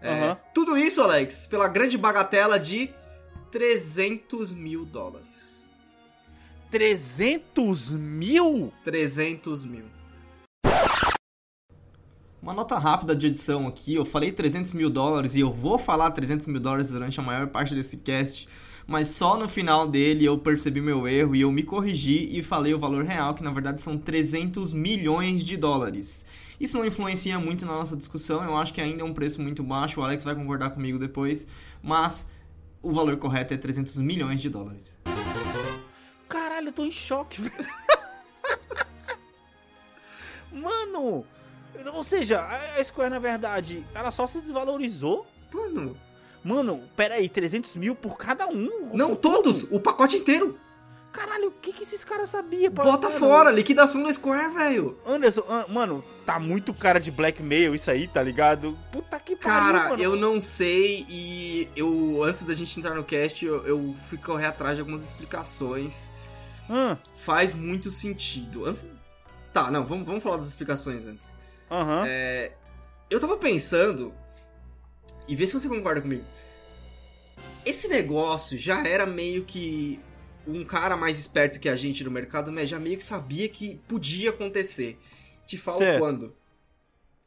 É, 0.00 0.10
Aham. 0.10 0.38
Tudo 0.54 0.76
isso, 0.76 1.00
Alex, 1.02 1.46
pela 1.46 1.66
grande 1.68 1.98
bagatela 1.98 2.58
de 2.58 2.90
300 3.50 4.52
mil 4.52 4.84
dólares. 4.84 5.72
300 6.70 7.94
mil? 7.94 8.72
300 8.84 9.64
mil. 9.64 9.84
Uma 12.40 12.54
nota 12.54 12.78
rápida 12.78 13.16
de 13.16 13.26
edição 13.26 13.66
aqui, 13.66 13.96
eu 13.96 14.04
falei 14.04 14.30
300 14.30 14.72
mil 14.72 14.88
dólares 14.88 15.34
e 15.34 15.40
eu 15.40 15.52
vou 15.52 15.76
falar 15.76 16.12
300 16.12 16.46
mil 16.46 16.60
dólares 16.60 16.90
durante 16.90 17.18
a 17.18 17.22
maior 17.22 17.48
parte 17.48 17.74
desse 17.74 17.96
cast, 17.96 18.48
mas 18.86 19.08
só 19.08 19.36
no 19.36 19.48
final 19.48 19.88
dele 19.88 20.24
eu 20.24 20.38
percebi 20.38 20.80
meu 20.80 21.08
erro 21.08 21.34
e 21.34 21.40
eu 21.40 21.50
me 21.50 21.64
corrigi 21.64 22.28
e 22.38 22.40
falei 22.40 22.72
o 22.72 22.78
valor 22.78 23.04
real, 23.04 23.34
que 23.34 23.42
na 23.42 23.50
verdade 23.50 23.82
são 23.82 23.98
300 23.98 24.72
milhões 24.72 25.44
de 25.44 25.56
dólares. 25.56 26.24
Isso 26.60 26.78
não 26.78 26.86
influencia 26.86 27.40
muito 27.40 27.66
na 27.66 27.72
nossa 27.72 27.96
discussão, 27.96 28.44
eu 28.44 28.56
acho 28.56 28.72
que 28.72 28.80
ainda 28.80 29.02
é 29.02 29.04
um 29.04 29.12
preço 29.12 29.42
muito 29.42 29.64
baixo, 29.64 30.00
o 30.00 30.04
Alex 30.04 30.22
vai 30.22 30.36
concordar 30.36 30.70
comigo 30.70 30.96
depois, 30.96 31.48
mas 31.82 32.30
o 32.80 32.92
valor 32.92 33.16
correto 33.16 33.52
é 33.52 33.56
300 33.56 33.96
milhões 33.98 34.40
de 34.40 34.48
dólares. 34.48 34.96
Caralho, 36.28 36.68
eu 36.68 36.72
tô 36.72 36.84
em 36.84 36.90
choque, 36.92 37.42
velho. 37.42 37.68
Mano, 40.52 41.24
ou 41.92 42.04
seja, 42.04 42.40
a 42.42 42.82
Square, 42.82 43.10
na 43.10 43.18
verdade, 43.18 43.84
ela 43.94 44.10
só 44.10 44.26
se 44.26 44.40
desvalorizou. 44.40 45.26
Mano, 45.52 45.96
Mano, 46.44 46.82
pera 46.96 47.16
aí, 47.16 47.28
300 47.28 47.76
mil 47.76 47.94
por 47.94 48.16
cada 48.16 48.46
um? 48.46 48.90
não 48.94 49.14
todos, 49.14 49.64
o 49.70 49.80
pacote 49.80 50.16
inteiro. 50.16 50.58
Caralho, 51.12 51.48
o 51.48 51.50
que 51.50 51.72
que 51.72 51.82
esses 51.82 52.04
caras 52.04 52.30
sabiam? 52.30 52.70
Bota 52.70 53.08
mano, 53.08 53.18
fora, 53.18 53.50
liquidação 53.50 54.02
da 54.02 54.12
Square, 54.12 54.54
velho. 54.54 54.98
Anderson, 55.06 55.42
mano, 55.68 56.04
tá 56.24 56.38
muito 56.38 56.72
cara 56.72 57.00
de 57.00 57.10
blackmail 57.10 57.74
isso 57.74 57.90
aí, 57.90 58.06
tá 58.06 58.22
ligado? 58.22 58.78
Puta 58.92 59.18
que 59.18 59.34
pariu, 59.34 59.58
Cara, 59.58 59.88
mano. 59.90 60.02
eu 60.02 60.14
não 60.14 60.40
sei 60.40 61.06
e 61.08 61.68
eu, 61.74 62.22
antes 62.22 62.42
da 62.44 62.54
gente 62.54 62.78
entrar 62.78 62.94
no 62.94 63.02
cast, 63.02 63.44
eu, 63.44 63.66
eu 63.66 63.94
fui 64.08 64.18
correr 64.18 64.46
atrás 64.46 64.76
de 64.76 64.80
algumas 64.80 65.02
explicações. 65.04 66.10
Faz 67.16 67.54
muito 67.54 67.90
sentido. 67.90 68.66
Antes. 68.66 68.88
Tá, 69.52 69.70
não, 69.70 69.84
vamos, 69.84 70.06
vamos 70.06 70.22
falar 70.22 70.36
das 70.36 70.48
explicações 70.48 71.06
antes. 71.06 71.34
Aham. 71.70 72.04
É, 72.06 72.52
eu 73.10 73.20
tava 73.20 73.36
pensando, 73.36 74.12
e 75.28 75.36
vê 75.36 75.46
se 75.46 75.52
você 75.52 75.68
concorda 75.68 76.00
comigo. 76.00 76.24
Esse 77.64 77.88
negócio 77.88 78.56
já 78.56 78.86
era 78.86 79.04
meio 79.04 79.44
que 79.44 80.00
um 80.46 80.64
cara 80.64 80.96
mais 80.96 81.18
esperto 81.18 81.60
que 81.60 81.68
a 81.68 81.76
gente 81.76 82.02
no 82.02 82.10
mercado, 82.10 82.50
né, 82.50 82.66
já 82.66 82.78
meio 82.78 82.96
que 82.96 83.04
sabia 83.04 83.48
que 83.48 83.76
podia 83.86 84.30
acontecer. 84.30 84.98
Te 85.46 85.58
falo 85.58 85.78
Certo. 85.78 85.98
quando. 85.98 86.36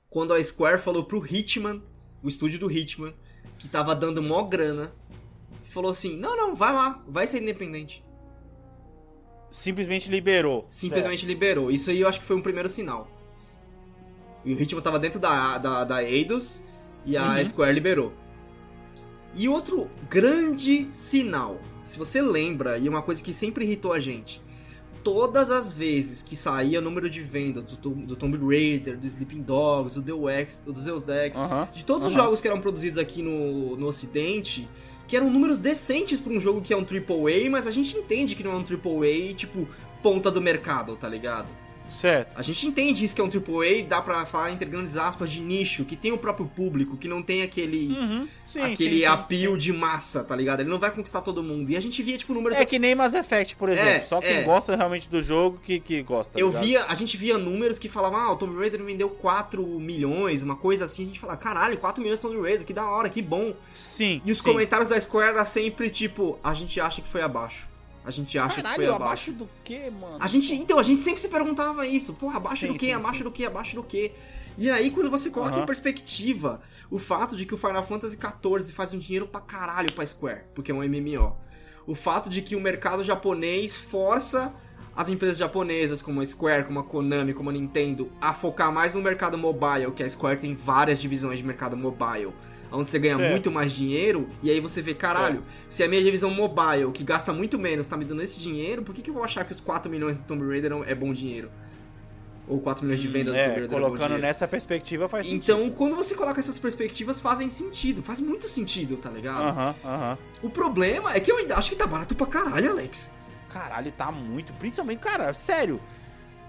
Quando 0.09 0.33
a 0.33 0.43
Square 0.43 0.81
falou 0.81 1.05
pro 1.05 1.25
Hitman, 1.25 1.81
o 2.23 2.27
estúdio 2.27 2.59
do 2.59 2.71
Hitman, 2.71 3.13
que 3.57 3.67
tava 3.67 3.95
dando 3.95 4.21
mó 4.21 4.43
grana, 4.43 4.93
falou 5.67 5.91
assim: 5.91 6.17
não, 6.17 6.35
não, 6.35 6.55
vai 6.55 6.73
lá, 6.73 7.03
vai 7.07 7.25
ser 7.27 7.41
independente. 7.41 8.03
Simplesmente 9.51 10.09
liberou. 10.09 10.67
Simplesmente 10.69 11.25
liberou. 11.25 11.71
Isso 11.71 11.89
aí 11.89 12.01
eu 12.01 12.07
acho 12.07 12.19
que 12.19 12.25
foi 12.25 12.35
um 12.35 12.41
primeiro 12.41 12.69
sinal. 12.69 13.09
E 14.43 14.53
o 14.53 14.61
Hitman 14.61 14.81
tava 14.81 14.99
dentro 14.99 15.19
da, 15.19 15.57
da, 15.57 15.83
da 15.83 16.03
Eidos 16.03 16.61
e 17.05 17.15
a 17.17 17.35
Uhum. 17.35 17.45
Square 17.45 17.73
liberou. 17.73 18.13
E 19.33 19.47
outro 19.47 19.89
grande 20.09 20.87
sinal, 20.91 21.59
se 21.81 21.97
você 21.97 22.21
lembra, 22.21 22.77
e 22.77 22.89
uma 22.89 23.01
coisa 23.01 23.23
que 23.23 23.33
sempre 23.33 23.63
irritou 23.65 23.93
a 23.93 23.99
gente, 23.99 24.41
todas 25.03 25.49
as 25.49 25.71
vezes 25.71 26.21
que 26.21 26.35
saía 26.35 26.81
número 26.81 27.09
de 27.09 27.21
venda 27.21 27.61
do, 27.61 27.89
do 27.89 28.15
Tomb 28.15 28.37
Raider, 28.37 28.97
do 28.97 29.07
Sleeping 29.07 29.41
Dogs, 29.41 29.95
do 29.95 30.01
Deus 30.01 30.29
Ex, 30.31 30.59
do 30.59 30.79
Zeus 30.79 31.03
Dex, 31.03 31.37
de 31.73 31.85
todos 31.85 32.07
os 32.07 32.13
jogos 32.13 32.41
que 32.41 32.47
eram 32.47 32.59
produzidos 32.59 32.97
aqui 32.97 33.21
no, 33.21 33.75
no 33.77 33.87
ocidente, 33.87 34.67
que 35.07 35.15
eram 35.15 35.29
números 35.29 35.59
decentes 35.59 36.19
pra 36.19 36.31
um 36.31 36.39
jogo 36.39 36.61
que 36.61 36.73
é 36.73 36.77
um 36.77 36.81
AAA, 36.81 37.49
mas 37.49 37.67
a 37.67 37.71
gente 37.71 37.97
entende 37.97 38.35
que 38.35 38.43
não 38.43 38.51
é 38.51 38.55
um 38.55 38.59
AAA, 38.63 39.33
tipo, 39.33 39.67
ponta 40.03 40.29
do 40.29 40.41
mercado, 40.41 40.95
tá 40.95 41.07
ligado? 41.07 41.47
Certo. 41.93 42.33
A 42.35 42.41
gente 42.41 42.65
entende 42.65 43.03
isso 43.03 43.13
que 43.13 43.21
é 43.21 43.23
um 43.23 43.29
AAA, 43.29 43.83
dá 43.87 44.01
pra 44.01 44.25
falar 44.25 44.51
entre 44.51 44.65
grandes 44.69 44.97
aspas 44.97 45.29
de 45.29 45.39
nicho, 45.39 45.85
que 45.85 45.95
tem 45.95 46.11
o 46.11 46.17
próprio 46.17 46.45
público, 46.47 46.97
que 46.97 47.07
não 47.07 47.21
tem 47.21 47.43
aquele 47.43 47.87
Uhum. 47.87 48.27
Sim, 48.43 48.61
aquele 48.61 49.05
sim, 49.05 49.57
de 49.57 49.73
massa, 49.73 50.23
tá 50.23 50.35
ligado? 50.35 50.61
Ele 50.61 50.69
não 50.69 50.79
vai 50.79 50.91
conquistar 50.91 51.21
todo 51.21 51.43
mundo. 51.43 51.69
E 51.69 51.77
a 51.77 51.79
gente 51.79 52.01
via 52.01 52.17
tipo 52.17 52.33
números 52.33 52.57
É 52.57 52.65
que 52.65 52.79
nem 52.79 52.95
Mass 52.95 53.13
Effect, 53.13 53.55
por 53.55 53.69
exemplo. 53.69 53.89
É, 53.89 53.99
Só 54.01 54.19
quem 54.19 54.37
é. 54.37 54.43
gosta 54.43 54.75
realmente 54.75 55.09
do 55.09 55.21
jogo 55.21 55.59
que, 55.63 55.79
que 55.79 56.01
gosta. 56.01 56.33
tá 56.33 56.39
Eu 56.39 56.47
ligado? 56.47 56.63
via, 56.63 56.85
a 56.85 56.95
gente 56.95 57.17
via 57.17 57.37
números 57.37 57.77
que 57.79 57.89
falavam, 57.89 58.19
ah, 58.19 58.31
o 58.31 58.35
Tomb 58.35 58.57
Raider 58.57 58.83
vendeu 58.83 59.09
4 59.09 59.63
milhões, 59.79 60.41
uma 60.41 60.55
coisa 60.55 60.85
assim, 60.85 61.03
a 61.03 61.05
gente 61.07 61.19
falava, 61.19 61.39
caralho, 61.39 61.77
4 61.77 62.01
milhões 62.01 62.19
de 62.19 62.21
Tomb 62.21 62.41
Raider, 62.41 62.65
que 62.65 62.73
da 62.73 62.85
hora, 62.89 63.09
que 63.09 63.21
bom. 63.21 63.53
Sim. 63.73 64.21
E 64.25 64.31
os 64.31 64.41
comentários 64.41 64.89
da 64.89 64.99
Square 64.99 65.29
era 65.29 65.45
sempre 65.45 65.89
tipo, 65.89 66.39
a 66.43 66.53
gente 66.53 66.79
acha 66.79 67.01
que 67.01 67.07
foi 67.07 67.21
abaixo. 67.21 67.70
A 68.03 68.11
gente 68.11 68.37
acha 68.37 68.55
que 68.55 68.61
Caralho, 68.61 68.75
foi 68.75 68.85
abaixo 68.87 69.31
abaixo. 69.31 69.31
do 69.33 69.49
que, 69.63 69.89
mano? 69.91 70.17
A 70.19 70.27
gente, 70.27 70.53
então, 70.55 70.79
a 70.79 70.83
gente 70.83 70.99
sempre 70.99 71.21
se 71.21 71.29
perguntava 71.29 71.85
isso, 71.85 72.13
porra, 72.13 72.37
abaixo 72.37 72.65
Sim, 72.65 72.73
do 72.73 72.75
que, 72.75 72.87
sim, 72.87 72.93
abaixo 72.93 73.17
sim. 73.19 73.23
do 73.23 73.31
que, 73.31 73.45
abaixo 73.45 73.75
do 73.75 73.83
que. 73.83 74.11
E 74.57 74.69
aí, 74.69 74.91
quando 74.91 75.09
você 75.09 75.29
coloca 75.29 75.57
em 75.57 75.65
perspectiva 75.65 76.61
o 76.89 76.99
fato 76.99 77.37
de 77.37 77.45
que 77.45 77.53
o 77.53 77.57
Final 77.57 77.83
Fantasy 77.83 78.17
XIV 78.17 78.73
faz 78.73 78.93
um 78.93 78.99
dinheiro 78.99 79.27
pra 79.27 79.39
caralho 79.39 79.91
pra 79.93 80.05
Square, 80.05 80.41
porque 80.53 80.71
é 80.71 80.73
um 80.73 80.83
MMO. 80.83 81.35
O 81.87 81.95
fato 81.95 82.29
de 82.29 82.41
que 82.41 82.55
o 82.55 82.61
mercado 82.61 83.03
japonês 83.03 83.75
força 83.75 84.53
as 84.95 85.09
empresas 85.09 85.37
japonesas, 85.37 86.01
como 86.01 86.21
a 86.21 86.25
Square, 86.25 86.65
como 86.65 86.79
a 86.79 86.83
Konami, 86.83 87.33
como 87.33 87.49
a 87.49 87.53
Nintendo, 87.53 88.11
a 88.19 88.33
focar 88.33 88.71
mais 88.71 88.93
no 88.93 89.01
mercado 89.01 89.37
mobile, 89.37 89.91
que 89.95 90.03
a 90.03 90.09
Square 90.09 90.41
tem 90.41 90.53
várias 90.53 90.99
divisões 90.99 91.39
de 91.39 91.45
mercado 91.45 91.77
mobile, 91.77 92.33
onde 92.71 92.89
você 92.89 92.97
ganha 92.99 93.15
Certo. 93.17 93.29
muito 93.31 93.51
mais 93.51 93.71
dinheiro, 93.71 94.29
e 94.41 94.49
aí 94.49 94.59
você 94.59 94.81
vê, 94.81 94.93
caralho, 94.93 95.43
se 95.67 95.83
a 95.83 95.87
minha 95.87 96.01
divisão 96.01 96.31
mobile, 96.31 96.91
que 96.93 97.03
gasta 97.03 97.33
muito 97.33 97.59
menos, 97.59 97.87
tá 97.87 97.97
me 97.97 98.05
dando 98.05 98.21
esse 98.21 98.39
dinheiro, 98.39 98.81
por 98.83 98.95
que, 98.95 99.01
que 99.01 99.09
eu 99.09 99.13
vou 99.13 99.23
achar 99.23 99.43
que 99.45 99.51
os 99.51 99.59
4 99.59 99.91
milhões 99.91 100.17
de 100.17 100.23
Tomb 100.23 100.47
Raider 100.47 100.71
é 100.87 100.95
bom 100.95 101.11
dinheiro? 101.11 101.51
Ou 102.47 102.59
4 102.59 102.83
milhões 102.83 102.99
de 102.99 103.07
vendas 103.07 103.27
do 103.27 103.31
Tomb 103.33 103.39
É, 103.39 103.47
Raider 103.47 103.67
Dragon 103.69 103.85
colocando 103.85 104.09
Dia. 104.13 104.17
nessa 104.17 104.47
perspectiva 104.47 105.07
faz 105.07 105.27
sentido. 105.27 105.43
Então, 105.43 105.69
quando 105.71 105.95
você 105.95 106.15
coloca 106.15 106.39
essas 106.39 106.57
perspectivas, 106.59 107.21
fazem 107.21 107.47
sentido. 107.47 108.01
Faz 108.01 108.19
muito 108.19 108.47
sentido, 108.49 108.97
tá 108.97 109.09
ligado? 109.09 109.41
Aham, 109.43 109.75
aham. 109.85 110.17
O 110.41 110.49
problema 110.49 111.13
é 111.13 111.19
que 111.19 111.31
eu 111.31 111.37
ainda 111.37 111.55
acho 111.55 111.69
que 111.69 111.75
tá 111.77 111.87
barato 111.87 112.15
pra 112.15 112.25
caralho, 112.27 112.71
Alex. 112.71 113.13
Caralho, 113.49 113.91
tá 113.91 114.11
muito. 114.11 114.51
Principalmente, 114.53 114.99
cara, 114.99 115.33
sério. 115.33 115.79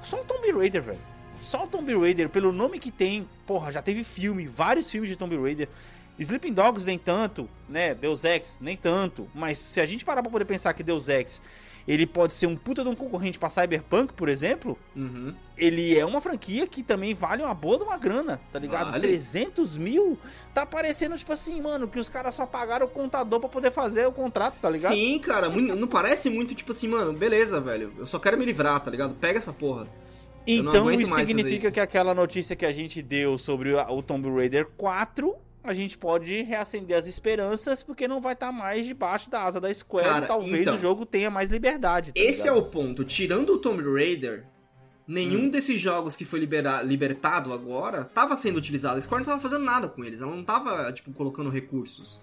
Só 0.00 0.20
o 0.20 0.24
Tomb 0.24 0.50
Raider, 0.50 0.82
velho. 0.82 0.98
Só 1.40 1.64
o 1.64 1.66
Tomb 1.68 1.94
Raider, 1.96 2.28
pelo 2.28 2.50
nome 2.52 2.78
que 2.80 2.90
tem, 2.90 3.28
porra, 3.46 3.70
já 3.70 3.82
teve 3.82 4.02
filme, 4.02 4.46
vários 4.46 4.90
filmes 4.90 5.10
de 5.10 5.16
Tomb 5.16 5.36
Raider. 5.36 5.68
Sleeping 6.22 6.52
Dogs 6.52 6.84
nem 6.86 6.98
tanto, 6.98 7.48
né? 7.68 7.94
Deus 7.94 8.24
Ex 8.24 8.58
nem 8.60 8.76
tanto. 8.76 9.28
Mas 9.34 9.58
se 9.70 9.80
a 9.80 9.86
gente 9.86 10.04
parar 10.04 10.22
pra 10.22 10.30
poder 10.30 10.44
pensar 10.44 10.72
que 10.74 10.82
Deus 10.82 11.08
Ex 11.08 11.42
ele 11.86 12.06
pode 12.06 12.32
ser 12.32 12.46
um 12.46 12.54
puta 12.54 12.84
de 12.84 12.88
um 12.88 12.94
concorrente 12.94 13.40
pra 13.40 13.50
Cyberpunk, 13.50 14.12
por 14.12 14.28
exemplo, 14.28 14.78
Uhum. 14.94 15.34
ele 15.58 15.98
é 15.98 16.06
uma 16.06 16.20
franquia 16.20 16.64
que 16.64 16.80
também 16.80 17.12
vale 17.12 17.42
uma 17.42 17.52
boa 17.54 17.76
de 17.76 17.82
uma 17.82 17.98
grana, 17.98 18.40
tá 18.52 18.58
ligado? 18.60 18.92
Vale. 18.92 19.02
300 19.02 19.76
mil 19.76 20.16
tá 20.54 20.64
parecendo 20.64 21.18
tipo 21.18 21.32
assim, 21.32 21.60
mano, 21.60 21.88
que 21.88 21.98
os 21.98 22.08
caras 22.08 22.36
só 22.36 22.46
pagaram 22.46 22.86
o 22.86 22.88
contador 22.88 23.40
pra 23.40 23.48
poder 23.48 23.72
fazer 23.72 24.06
o 24.06 24.12
contrato, 24.12 24.54
tá 24.62 24.70
ligado? 24.70 24.94
Sim, 24.94 25.18
cara, 25.18 25.48
não 25.48 25.88
parece 25.88 26.30
muito 26.30 26.54
tipo 26.54 26.70
assim, 26.70 26.86
mano, 26.86 27.12
beleza, 27.12 27.60
velho. 27.60 27.92
Eu 27.98 28.06
só 28.06 28.20
quero 28.20 28.38
me 28.38 28.44
livrar, 28.44 28.78
tá 28.78 28.88
ligado? 28.88 29.14
Pega 29.16 29.38
essa 29.38 29.52
porra. 29.52 29.88
Então 30.46 30.88
isso 30.90 31.12
significa 31.14 31.54
isso. 31.66 31.72
que 31.72 31.80
aquela 31.80 32.14
notícia 32.14 32.54
que 32.54 32.66
a 32.66 32.72
gente 32.72 33.02
deu 33.02 33.38
sobre 33.38 33.72
o 33.74 33.78
o 33.96 34.02
Tomb 34.02 34.28
Raider 34.30 34.68
4, 34.76 35.34
a 35.64 35.72
gente 35.72 35.96
pode 35.96 36.42
reacender 36.42 36.96
as 36.96 37.06
esperanças, 37.06 37.82
porque 37.82 38.08
não 38.08 38.20
vai 38.20 38.32
estar 38.34 38.50
mais 38.52 38.84
debaixo 38.86 39.30
da 39.30 39.42
asa 39.44 39.60
da 39.60 39.72
Square. 39.72 40.08
Cara, 40.08 40.26
talvez 40.26 40.60
então, 40.62 40.74
o 40.74 40.78
jogo 40.78 41.06
tenha 41.06 41.30
mais 41.30 41.50
liberdade. 41.50 42.12
tá 42.12 42.20
Esse 42.20 42.48
é 42.48 42.50
ligado? 42.52 42.66
o 42.66 42.70
ponto. 42.70 43.04
Tirando 43.04 43.50
o 43.54 43.58
Tomb 43.58 43.82
Raider, 43.82 44.44
nenhum 45.06 45.48
desses 45.48 45.80
jogos 45.80 46.16
que 46.16 46.24
foi 46.24 46.40
libera- 46.40 46.82
libertado 46.82 47.52
agora 47.52 48.04
tava 48.04 48.34
sendo 48.36 48.56
utilizado. 48.56 48.98
A 48.98 49.02
Square 49.02 49.24
não 49.24 49.30
tava 49.32 49.42
fazendo 49.42 49.64
nada 49.64 49.88
com 49.88 50.04
eles. 50.04 50.20
Ela 50.20 50.34
não 50.34 50.44
tava, 50.44 50.92
tipo, 50.92 51.12
colocando 51.12 51.50
recursos. 51.50 52.18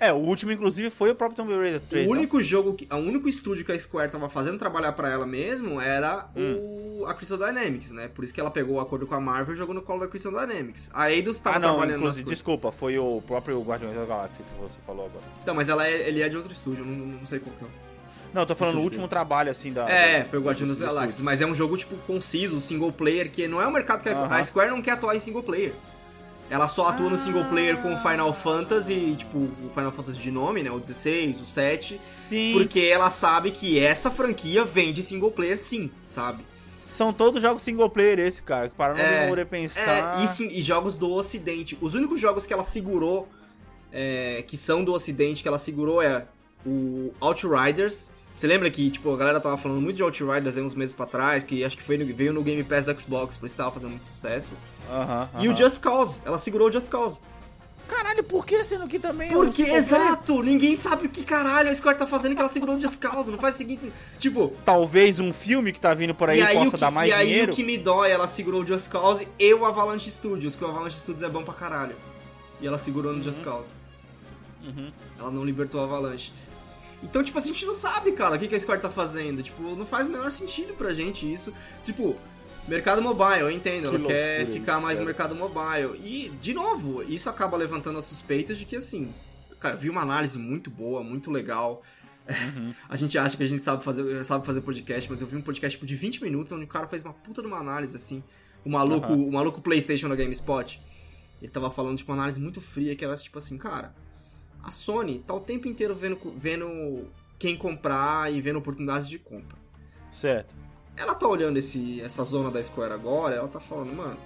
É, 0.00 0.12
o 0.12 0.16
último, 0.16 0.50
inclusive, 0.50 0.90
foi 0.90 1.10
o 1.10 1.14
próprio 1.14 1.36
Tomb 1.36 1.56
Raider 1.56 1.80
3. 1.88 2.06
o 2.06 2.10
não? 2.10 2.18
único 2.18 2.42
jogo, 2.42 2.74
que, 2.74 2.88
o 2.92 2.96
único 2.96 3.28
estúdio 3.28 3.64
que 3.64 3.70
a 3.70 3.78
Square 3.78 4.10
tava 4.10 4.28
fazendo 4.28 4.58
trabalhar 4.58 4.92
pra 4.94 5.08
ela 5.08 5.24
mesmo 5.24 5.80
era 5.80 6.26
o, 6.36 7.04
a 7.06 7.14
Crystal 7.14 7.38
Dynamics, 7.38 7.92
né? 7.92 8.08
Por 8.08 8.24
isso 8.24 8.34
que 8.34 8.40
ela 8.40 8.50
pegou 8.50 8.76
o 8.76 8.80
acordo 8.80 9.06
com 9.06 9.14
a 9.14 9.20
Marvel 9.20 9.54
e 9.54 9.56
jogou 9.58 9.72
no 9.74 9.80
colo 9.80 10.00
da 10.00 10.08
Crystal 10.08 10.32
Dynamics. 10.32 10.90
A 10.92 11.12
Eidos 11.12 11.38
tava 11.38 11.56
Ah, 11.56 11.60
não, 11.60 11.68
trabalhando 11.70 12.00
inclusive, 12.00 12.28
desculpa, 12.28 12.72
foi 12.72 12.98
o 12.98 13.22
próprio 13.24 13.60
Guardiões 13.62 13.94
da 13.94 14.04
Galáxia 14.04 14.44
que 14.44 14.60
você 14.60 14.76
falou 14.84 15.06
agora. 15.06 15.24
Não, 15.46 15.54
mas 15.54 15.68
ela 15.68 15.86
é, 15.86 16.08
ele 16.08 16.20
é 16.20 16.28
de 16.28 16.36
outro 16.36 16.52
estúdio, 16.52 16.84
não, 16.84 17.18
não 17.20 17.26
sei 17.26 17.38
qual 17.38 17.54
que 17.56 17.64
é. 17.64 17.68
Não, 18.34 18.42
eu 18.42 18.46
tô 18.46 18.56
falando 18.56 18.78
o 18.78 18.82
último 18.82 19.06
trabalho, 19.06 19.50
assim, 19.52 19.72
da... 19.72 19.88
É, 19.88 20.22
do- 20.24 20.30
foi 20.30 20.38
o 20.38 20.42
Guardiões 20.42 20.80
Galáxias, 20.80 21.10
estúdio. 21.10 21.24
mas 21.26 21.40
é 21.42 21.46
um 21.46 21.54
jogo, 21.54 21.76
tipo, 21.76 21.94
conciso, 21.98 22.60
single 22.62 22.90
player, 22.90 23.30
que 23.30 23.46
não 23.46 23.60
é 23.60 23.68
um 23.68 23.70
mercado 23.70 24.02
que 24.02 24.08
a- 24.08 24.12
Aham. 24.18 24.34
a 24.34 24.42
Square 24.42 24.70
não 24.70 24.80
quer 24.82 24.92
atuar 24.92 25.14
em 25.14 25.20
single 25.20 25.42
player. 25.44 25.72
Ela 26.50 26.68
só 26.68 26.88
atua 26.88 27.08
no 27.08 27.16
single 27.16 27.44
player 27.46 27.80
com 27.80 27.94
o 27.94 27.98
Final 27.98 28.32
Fantasy, 28.34 29.16
tipo, 29.16 29.38
o 29.38 29.70
Final 29.74 29.90
Fantasy 29.90 30.18
de 30.18 30.30
nome, 30.30 30.62
né, 30.62 30.70
o 30.70 30.78
16, 30.78 31.40
o 31.40 31.46
7, 31.46 31.98
Sim, 31.98 32.52
porque 32.52 32.80
ela 32.80 33.10
sabe 33.10 33.52
que 33.52 33.78
essa 33.80 34.10
franquia 34.10 34.62
vende 34.64 35.02
single 35.02 35.30
player 35.30 35.56
sim, 35.56 35.90
sabe? 36.06 36.44
são 36.92 37.10
todos 37.10 37.40
jogos 37.40 37.62
single 37.62 37.88
player 37.88 38.18
esse, 38.18 38.42
cara, 38.42 38.70
para 38.76 38.92
não 38.92 39.00
É, 39.00 39.28
poder 39.28 39.46
pensar... 39.46 40.20
É, 40.20 40.24
e, 40.24 40.28
sim, 40.28 40.48
e 40.48 40.60
jogos 40.60 40.94
do 40.94 41.10
Ocidente. 41.10 41.76
Os 41.80 41.94
únicos 41.94 42.20
jogos 42.20 42.44
que 42.44 42.52
ela 42.52 42.64
segurou, 42.64 43.26
é, 43.90 44.44
que 44.46 44.58
são 44.58 44.84
do 44.84 44.92
Ocidente, 44.92 45.42
que 45.42 45.48
ela 45.48 45.58
segurou 45.58 46.02
é 46.02 46.26
o 46.66 47.12
Outriders. 47.18 48.10
Você 48.34 48.46
lembra 48.46 48.70
que, 48.70 48.90
tipo, 48.90 49.12
a 49.12 49.16
galera 49.16 49.38
tava 49.40 49.58
falando 49.58 49.80
muito 49.80 49.96
de 49.96 50.02
Outriders 50.02 50.56
aí 50.56 50.62
uns 50.62 50.74
meses 50.74 50.94
pra 50.94 51.04
trás, 51.04 51.44
que 51.44 51.62
acho 51.64 51.76
que 51.76 51.82
foi 51.82 51.98
no- 51.98 52.06
veio 52.14 52.32
no 52.32 52.42
Game 52.42 52.64
Pass 52.64 52.86
da 52.86 52.94
Xbox, 52.98 53.36
por 53.36 53.44
isso 53.46 53.54
tava 53.56 53.70
fazendo 53.70 53.90
muito 53.90 54.06
sucesso. 54.06 54.54
Aham, 54.90 55.28
E 55.40 55.48
o. 55.48 55.56
Just 55.56 55.80
Cause, 55.82 56.18
ela 56.24 56.38
segurou 56.38 56.68
o 56.68 56.72
Just 56.72 56.88
Cause. 56.88 57.20
Caralho, 57.86 58.24
por 58.24 58.46
que 58.46 58.64
sendo 58.64 58.88
que 58.88 58.98
também... 58.98 59.28
é 59.28 59.32
Porque, 59.34 59.64
player? 59.64 59.78
exato, 59.78 60.42
ninguém 60.42 60.74
sabe 60.76 61.06
o 61.06 61.10
que 61.10 61.22
caralho 61.24 61.68
a 61.70 61.74
Square 61.74 61.98
tá 61.98 62.06
fazendo 62.06 62.34
que 62.34 62.40
ela 62.40 62.48
segurou 62.48 62.76
o 62.76 62.80
Just 62.80 62.98
Cause. 62.98 63.30
Não 63.30 63.38
faz 63.38 63.56
o 63.56 63.58
seguinte, 63.58 63.92
tipo, 64.18 64.50
Talvez 64.64 65.18
um 65.18 65.30
filme 65.30 65.70
que 65.72 65.80
tá 65.80 65.92
vindo 65.92 66.14
por 66.14 66.30
aí, 66.30 66.38
e 66.38 66.42
aí, 66.42 66.54
possa 66.56 66.70
que, 66.70 66.76
dar 66.78 66.90
mais 66.90 67.10
e 67.10 67.12
aí 67.12 67.26
dinheiro. 67.26 67.52
o 67.52 67.54
que 67.54 67.62
me 67.62 67.76
dói, 67.76 68.10
ela 68.10 68.26
segurou 68.26 68.62
o 68.62 68.66
Just 68.66 68.88
Cause 68.88 69.28
e 69.38 69.52
o 69.52 69.66
Avalanche 69.66 70.10
Studios, 70.10 70.56
que 70.56 70.64
o 70.64 70.68
Avalanche 70.68 70.98
Studios 70.98 71.22
é 71.22 71.28
bom 71.28 71.42
pra 71.44 71.52
caralho. 71.52 71.94
E 72.62 72.66
ela 72.66 72.78
segurou 72.78 73.12
no 73.12 73.22
Just 73.22 73.42
Cause. 73.42 73.74
Uhum. 74.64 74.90
Ela 75.18 75.30
não 75.30 75.44
libertou 75.44 75.80
o 75.80 75.84
Avalanche. 75.84 76.32
Então, 77.02 77.22
tipo, 77.22 77.36
a 77.38 77.40
gente 77.40 77.66
não 77.66 77.74
sabe, 77.74 78.12
cara, 78.12 78.36
o 78.36 78.38
que, 78.38 78.46
que 78.48 78.54
a 78.54 78.60
Square 78.60 78.80
tá 78.80 78.90
fazendo. 78.90 79.42
Tipo, 79.42 79.74
não 79.74 79.84
faz 79.84 80.08
o 80.08 80.10
menor 80.10 80.30
sentido 80.30 80.74
pra 80.74 80.94
gente 80.94 81.30
isso. 81.30 81.52
Tipo, 81.84 82.16
mercado 82.68 83.02
mobile, 83.02 83.40
eu 83.40 83.50
entendo. 83.50 83.90
Que 83.90 83.96
ela 83.96 84.06
quer 84.06 84.46
ficar 84.46 84.80
mais 84.80 84.98
no 84.98 85.04
mercado 85.04 85.34
mobile. 85.34 85.98
E, 86.02 86.30
de 86.40 86.54
novo, 86.54 87.02
isso 87.02 87.28
acaba 87.28 87.56
levantando 87.56 87.98
as 87.98 88.04
suspeitas 88.04 88.56
de 88.56 88.64
que, 88.64 88.76
assim... 88.76 89.12
Cara, 89.58 89.74
eu 89.74 89.78
vi 89.78 89.90
uma 89.90 90.02
análise 90.02 90.38
muito 90.38 90.70
boa, 90.70 91.02
muito 91.04 91.30
legal. 91.30 91.82
Uhum. 92.28 92.74
A 92.88 92.96
gente 92.96 93.18
acha 93.18 93.36
que 93.36 93.42
a 93.42 93.46
gente 93.46 93.62
sabe 93.62 93.84
fazer, 93.84 94.24
sabe 94.24 94.46
fazer 94.46 94.60
podcast, 94.60 95.10
mas 95.10 95.20
eu 95.20 95.26
vi 95.26 95.36
um 95.36 95.42
podcast 95.42 95.76
tipo, 95.76 95.86
de 95.86 95.94
20 95.94 96.22
minutos 96.22 96.52
onde 96.52 96.64
o 96.64 96.68
cara 96.68 96.86
fez 96.86 97.04
uma 97.04 97.12
puta 97.12 97.40
de 97.42 97.48
uma 97.48 97.58
análise, 97.58 97.96
assim. 97.96 98.22
O 98.64 98.70
maluco, 98.70 99.06
Aham. 99.06 99.22
o 99.22 99.32
maluco 99.32 99.60
PlayStation 99.60 100.08
da 100.08 100.16
GameSpot. 100.16 100.80
Ele 101.40 101.50
tava 101.50 101.70
falando, 101.70 101.98
tipo, 101.98 102.10
uma 102.12 102.18
análise 102.18 102.40
muito 102.40 102.60
fria, 102.60 102.94
que 102.94 103.04
era 103.04 103.16
tipo 103.16 103.36
assim, 103.38 103.58
cara, 103.58 103.92
a 104.62 104.70
Sony 104.70 105.18
tá 105.20 105.34
o 105.34 105.40
tempo 105.40 105.66
inteiro 105.68 105.94
vendo, 105.94 106.18
vendo 106.36 107.06
quem 107.38 107.56
comprar 107.56 108.32
e 108.32 108.40
vendo 108.40 108.58
oportunidades 108.58 109.08
de 109.08 109.18
compra. 109.18 109.56
Certo. 110.10 110.54
Ela 110.96 111.14
tá 111.14 111.26
olhando 111.26 111.56
esse, 111.58 112.00
essa 112.02 112.22
zona 112.24 112.50
da 112.50 112.62
Square 112.62 112.92
agora, 112.92 113.34
ela 113.34 113.48
tá 113.48 113.58
falando, 113.60 113.94
mano, 113.94 114.16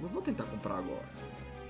não 0.00 0.08
vou 0.08 0.22
tentar 0.22 0.44
comprar 0.44 0.76
agora. 0.78 1.18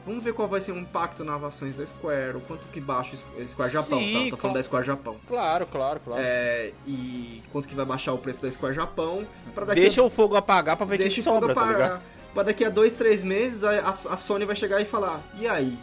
Vamos 0.07 0.23
ver 0.25 0.33
qual 0.33 0.49
vai 0.49 0.61
ser 0.61 0.73
o 0.73 0.79
impacto 0.79 1.23
nas 1.25 1.43
ações 1.43 1.77
da 1.77 1.85
Square, 1.85 2.37
o 2.39 2.41
quanto 2.41 2.67
que 2.69 2.81
baixa 2.81 3.15
o 3.15 3.49
Square 3.49 3.71
Japão, 3.73 3.99
Sim, 3.99 4.25
tá? 4.25 4.31
Tô 4.31 4.37
falando 4.39 4.57
da 4.57 4.63
Square 4.63 4.87
Japão. 4.87 5.17
Claro, 5.27 5.67
claro, 5.67 6.01
claro. 6.03 6.23
É, 6.25 6.73
e 6.87 7.43
quanto 7.53 7.69
que 7.69 7.75
vai 7.75 7.85
baixar 7.85 8.13
o 8.15 8.19
preço 8.19 8.41
da 8.43 8.51
Square 8.51 8.75
Japão. 8.75 9.27
Pra 9.55 9.67
daqui 9.67 9.81
Deixa 9.81 10.01
a, 10.01 10.05
o 10.05 10.11
fogo 10.11 10.35
apagar 10.37 10.77
pra 10.77 10.87
ver 10.87 10.95
o 10.95 10.97
que 10.99 11.03
deixa 11.05 11.17
que 11.17 11.21
o 11.21 11.25
fogo 11.25 11.41
sobra, 11.41 11.55
tá 11.55 11.61
ligado? 11.67 11.81
apagar. 11.83 12.03
Pra 12.33 12.43
daqui 12.43 12.65
a 12.65 12.71
dois, 12.71 12.97
três 12.97 13.23
meses, 13.23 13.65
a- 13.65 13.91
a 13.91 14.17
Sony 14.17 14.45
vai 14.47 14.57
chegar 14.57 14.81
e 14.81 14.85
falar: 14.87 15.21
E 15.39 15.47
aí? 15.47 15.77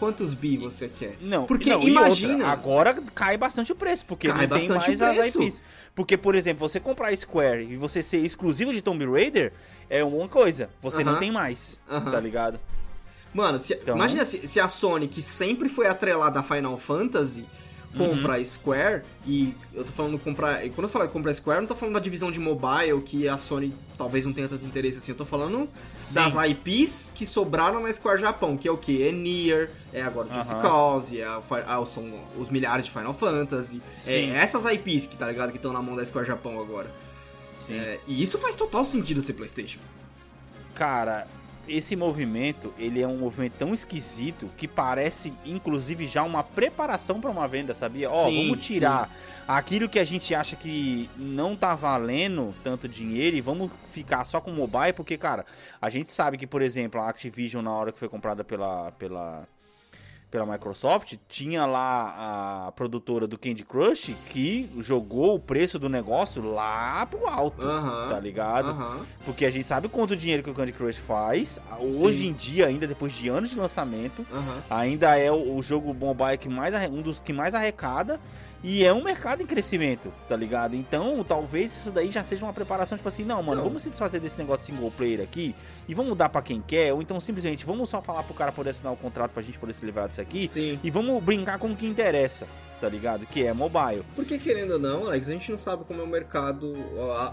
Quantos 0.00 0.34
bi 0.34 0.56
você 0.56 0.88
quer? 0.88 1.16
Não, 1.20 1.44
Porque 1.44 1.70
não, 1.70 1.82
imagina. 1.82 2.32
outra, 2.32 2.48
agora 2.48 3.02
cai 3.14 3.36
bastante 3.36 3.70
o 3.70 3.74
preço, 3.76 4.04
porque 4.06 4.26
Cai 4.26 4.46
não 4.46 4.58
tem 4.58 4.68
mais 4.68 5.00
o 5.00 5.04
as. 5.04 5.34
IPs. 5.34 5.62
Porque, 5.94 6.16
por 6.16 6.34
exemplo, 6.34 6.66
você 6.66 6.80
comprar 6.80 7.14
Square 7.16 7.64
e 7.70 7.76
você 7.76 8.02
ser 8.02 8.18
exclusivo 8.24 8.72
de 8.72 8.80
Tomb 8.82 9.04
Raider 9.04 9.52
é 9.90 10.02
uma 10.02 10.26
coisa. 10.26 10.70
Você 10.82 11.04
não 11.04 11.12
Aham. 11.12 11.20
tem 11.20 11.30
mais, 11.30 11.78
Aham. 11.88 12.10
tá 12.10 12.18
ligado? 12.18 12.58
Mano, 13.32 13.58
se- 13.60 13.74
Então- 13.74 13.94
imagina 13.94 14.24
se, 14.24 14.48
se 14.48 14.58
a 14.58 14.66
Sony, 14.68 15.06
que 15.06 15.22
sempre 15.22 15.68
foi 15.68 15.86
atrelada 15.86 16.40
a 16.40 16.42
Final 16.42 16.76
Fantasy, 16.78 17.44
compra 17.96 18.34
Uhum. 18.36 18.40
a 18.40 18.44
Square, 18.44 19.02
e 19.26 19.54
eu 19.74 19.84
tô 19.84 19.90
falando 19.90 20.18
comprar. 20.18 20.64
e 20.64 20.70
Quando 20.70 20.84
eu 20.84 20.88
falo 20.88 21.08
comprar 21.08 21.32
a 21.32 21.34
Square, 21.34 21.58
eu 21.58 21.60
não 21.62 21.68
tô 21.68 21.74
falando 21.74 21.94
da 21.94 22.00
divisão 22.00 22.30
de 22.30 22.38
mobile, 22.38 23.00
que 23.04 23.28
a 23.28 23.36
Sony 23.36 23.74
talvez 23.98 24.24
não 24.24 24.32
tenha 24.32 24.48
tanto 24.48 24.64
interesse 24.64 24.98
assim. 24.98 25.10
Eu 25.12 25.16
tô 25.18 25.24
falando 25.24 25.68
Sim. 25.94 26.14
das 26.14 26.34
IPs 26.34 27.12
que 27.14 27.26
sobraram 27.26 27.80
na 27.80 27.92
Square 27.92 28.20
Japão, 28.20 28.56
que 28.56 28.68
é 28.68 28.70
o 28.70 28.76
que? 28.78 29.02
É 29.06 29.10
Nier, 29.12 29.70
é 29.92 30.02
agora 30.02 30.28
o 30.28 30.34
Just 30.34 30.50
Aham. 30.52 30.62
Cause, 30.62 31.20
é, 31.20 31.24
ah, 31.24 31.84
são 31.84 32.12
os 32.38 32.48
milhares 32.48 32.84
de 32.84 32.90
Final 32.92 33.12
Fantasy. 33.12 33.82
É 34.06 34.20
essas 34.36 34.64
IPs 34.64 35.06
que 35.08 35.16
tá 35.16 35.26
ligado 35.26 35.50
que 35.50 35.56
estão 35.56 35.72
na 35.72 35.82
mão 35.82 35.96
da 35.96 36.04
Square 36.04 36.26
Japão 36.26 36.60
agora. 36.60 36.90
É, 37.68 37.98
e 38.06 38.22
isso 38.22 38.38
faz 38.38 38.54
total 38.54 38.84
sentido 38.84 39.20
ser 39.22 39.32
PlayStation. 39.34 39.78
Cara, 40.74 41.26
esse 41.70 41.94
movimento, 41.94 42.74
ele 42.78 43.00
é 43.00 43.06
um 43.06 43.18
movimento 43.18 43.54
tão 43.58 43.72
esquisito 43.72 44.50
que 44.56 44.66
parece, 44.66 45.32
inclusive, 45.44 46.06
já 46.06 46.22
uma 46.22 46.42
preparação 46.42 47.20
pra 47.20 47.30
uma 47.30 47.46
venda, 47.46 47.72
sabia? 47.72 48.10
Ó, 48.10 48.24
Sim, 48.26 48.48
vamos 48.48 48.66
tirar 48.66 49.08
aquilo 49.46 49.88
que 49.88 49.98
a 49.98 50.04
gente 50.04 50.34
acha 50.34 50.56
que 50.56 51.08
não 51.16 51.54
tá 51.54 51.74
valendo 51.74 52.54
tanto 52.64 52.88
dinheiro 52.88 53.36
e 53.36 53.40
vamos 53.40 53.70
ficar 53.92 54.24
só 54.24 54.40
com 54.40 54.50
mobile, 54.50 54.92
porque, 54.92 55.16
cara, 55.16 55.46
a 55.80 55.88
gente 55.88 56.10
sabe 56.10 56.36
que, 56.36 56.46
por 56.46 56.62
exemplo, 56.62 57.00
a 57.00 57.08
Activision, 57.08 57.62
na 57.62 57.72
hora 57.72 57.92
que 57.92 57.98
foi 57.98 58.08
comprada 58.08 58.42
pela... 58.44 58.90
pela 58.92 59.46
pela 60.30 60.46
Microsoft, 60.46 61.14
tinha 61.28 61.66
lá 61.66 62.66
a 62.68 62.72
produtora 62.72 63.26
do 63.26 63.36
Candy 63.36 63.64
Crush 63.64 64.14
que 64.28 64.70
jogou 64.78 65.34
o 65.34 65.40
preço 65.40 65.78
do 65.78 65.88
negócio 65.88 66.42
lá 66.42 67.04
pro 67.06 67.26
alto, 67.26 67.60
tá 68.08 68.20
ligado? 68.20 68.68
Porque 69.24 69.44
a 69.44 69.50
gente 69.50 69.66
sabe 69.66 69.88
quanto 69.88 70.16
dinheiro 70.16 70.42
que 70.42 70.50
o 70.50 70.54
Candy 70.54 70.72
Crush 70.72 70.98
faz. 70.98 71.58
Hoje 71.80 72.20
Sim. 72.20 72.28
em 72.28 72.32
dia, 72.32 72.66
ainda 72.66 72.86
depois 72.86 73.12
de 73.12 73.28
anos 73.28 73.50
de 73.50 73.58
lançamento, 73.58 74.24
ainda 74.68 75.18
é 75.18 75.30
o, 75.32 75.56
o 75.56 75.62
jogo 75.62 75.92
mobile 75.92 76.38
que 76.38 76.48
mais 76.48 76.74
um 76.90 77.02
dos 77.02 77.18
que 77.18 77.32
mais 77.32 77.54
arrecada. 77.54 78.20
E 78.62 78.84
é 78.84 78.92
um 78.92 79.02
mercado 79.02 79.42
em 79.42 79.46
crescimento, 79.46 80.12
tá 80.28 80.36
ligado? 80.36 80.76
Então, 80.76 81.24
talvez 81.24 81.74
isso 81.74 81.90
daí 81.90 82.10
já 82.10 82.22
seja 82.22 82.44
uma 82.44 82.52
preparação, 82.52 82.98
tipo 82.98 83.08
assim, 83.08 83.24
não, 83.24 83.36
mano, 83.42 83.52
Então. 83.52 83.64
vamos 83.64 83.82
se 83.82 83.88
desfazer 83.88 84.20
desse 84.20 84.38
negócio 84.38 84.66
single 84.66 84.90
player 84.90 85.20
aqui 85.22 85.54
e 85.88 85.94
vamos 85.94 86.14
dar 86.16 86.28
pra 86.28 86.42
quem 86.42 86.60
quer, 86.60 86.92
ou 86.92 87.00
então 87.00 87.18
simplesmente 87.20 87.64
vamos 87.64 87.88
só 87.88 88.02
falar 88.02 88.22
pro 88.22 88.34
cara 88.34 88.52
poder 88.52 88.70
assinar 88.70 88.92
o 88.92 88.96
contrato 88.96 89.30
pra 89.30 89.42
gente 89.42 89.58
poder 89.58 89.72
se 89.72 89.84
livrar 89.86 90.08
disso 90.08 90.20
aqui 90.20 90.46
Sim. 90.46 90.78
e 90.84 90.90
vamos 90.90 91.22
brincar 91.22 91.58
com 91.58 91.68
o 91.72 91.76
que 91.76 91.86
interessa. 91.86 92.46
Tá 92.80 92.88
ligado? 92.88 93.26
Que 93.26 93.44
é 93.46 93.52
mobile. 93.52 94.02
Porque 94.16 94.38
querendo 94.38 94.72
ou 94.72 94.78
não, 94.78 95.04
Alex, 95.06 95.28
a 95.28 95.32
gente 95.32 95.50
não 95.50 95.58
sabe 95.58 95.84
como 95.84 96.00
é 96.00 96.04
o 96.04 96.06
mercado, 96.06 96.74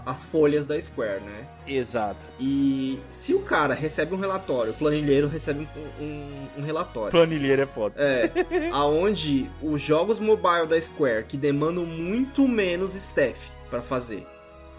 as 0.04 0.24
folhas 0.24 0.66
da 0.66 0.78
Square, 0.80 1.20
né? 1.22 1.46
Exato. 1.66 2.26
E 2.38 2.98
se 3.10 3.34
o 3.34 3.40
cara 3.40 3.74
recebe 3.74 4.14
um 4.14 4.18
relatório, 4.18 4.72
o 4.72 4.74
planilheiro 4.74 5.28
recebe 5.28 5.66
um, 6.00 6.04
um- 6.04 6.48
um 6.58 6.62
relatório. 6.62 7.10
Planilheiro 7.10 7.62
é 7.62 7.66
foda. 7.66 7.94
É, 7.96 8.30
aonde 8.72 9.48
os 9.62 9.80
jogos 9.82 10.20
mobile 10.20 10.66
da 10.68 10.80
Square, 10.80 11.24
que 11.24 11.36
demandam 11.36 11.84
muito 11.84 12.46
menos 12.46 12.94
staff 12.94 13.50
pra 13.70 13.80
fazer, 13.82 14.26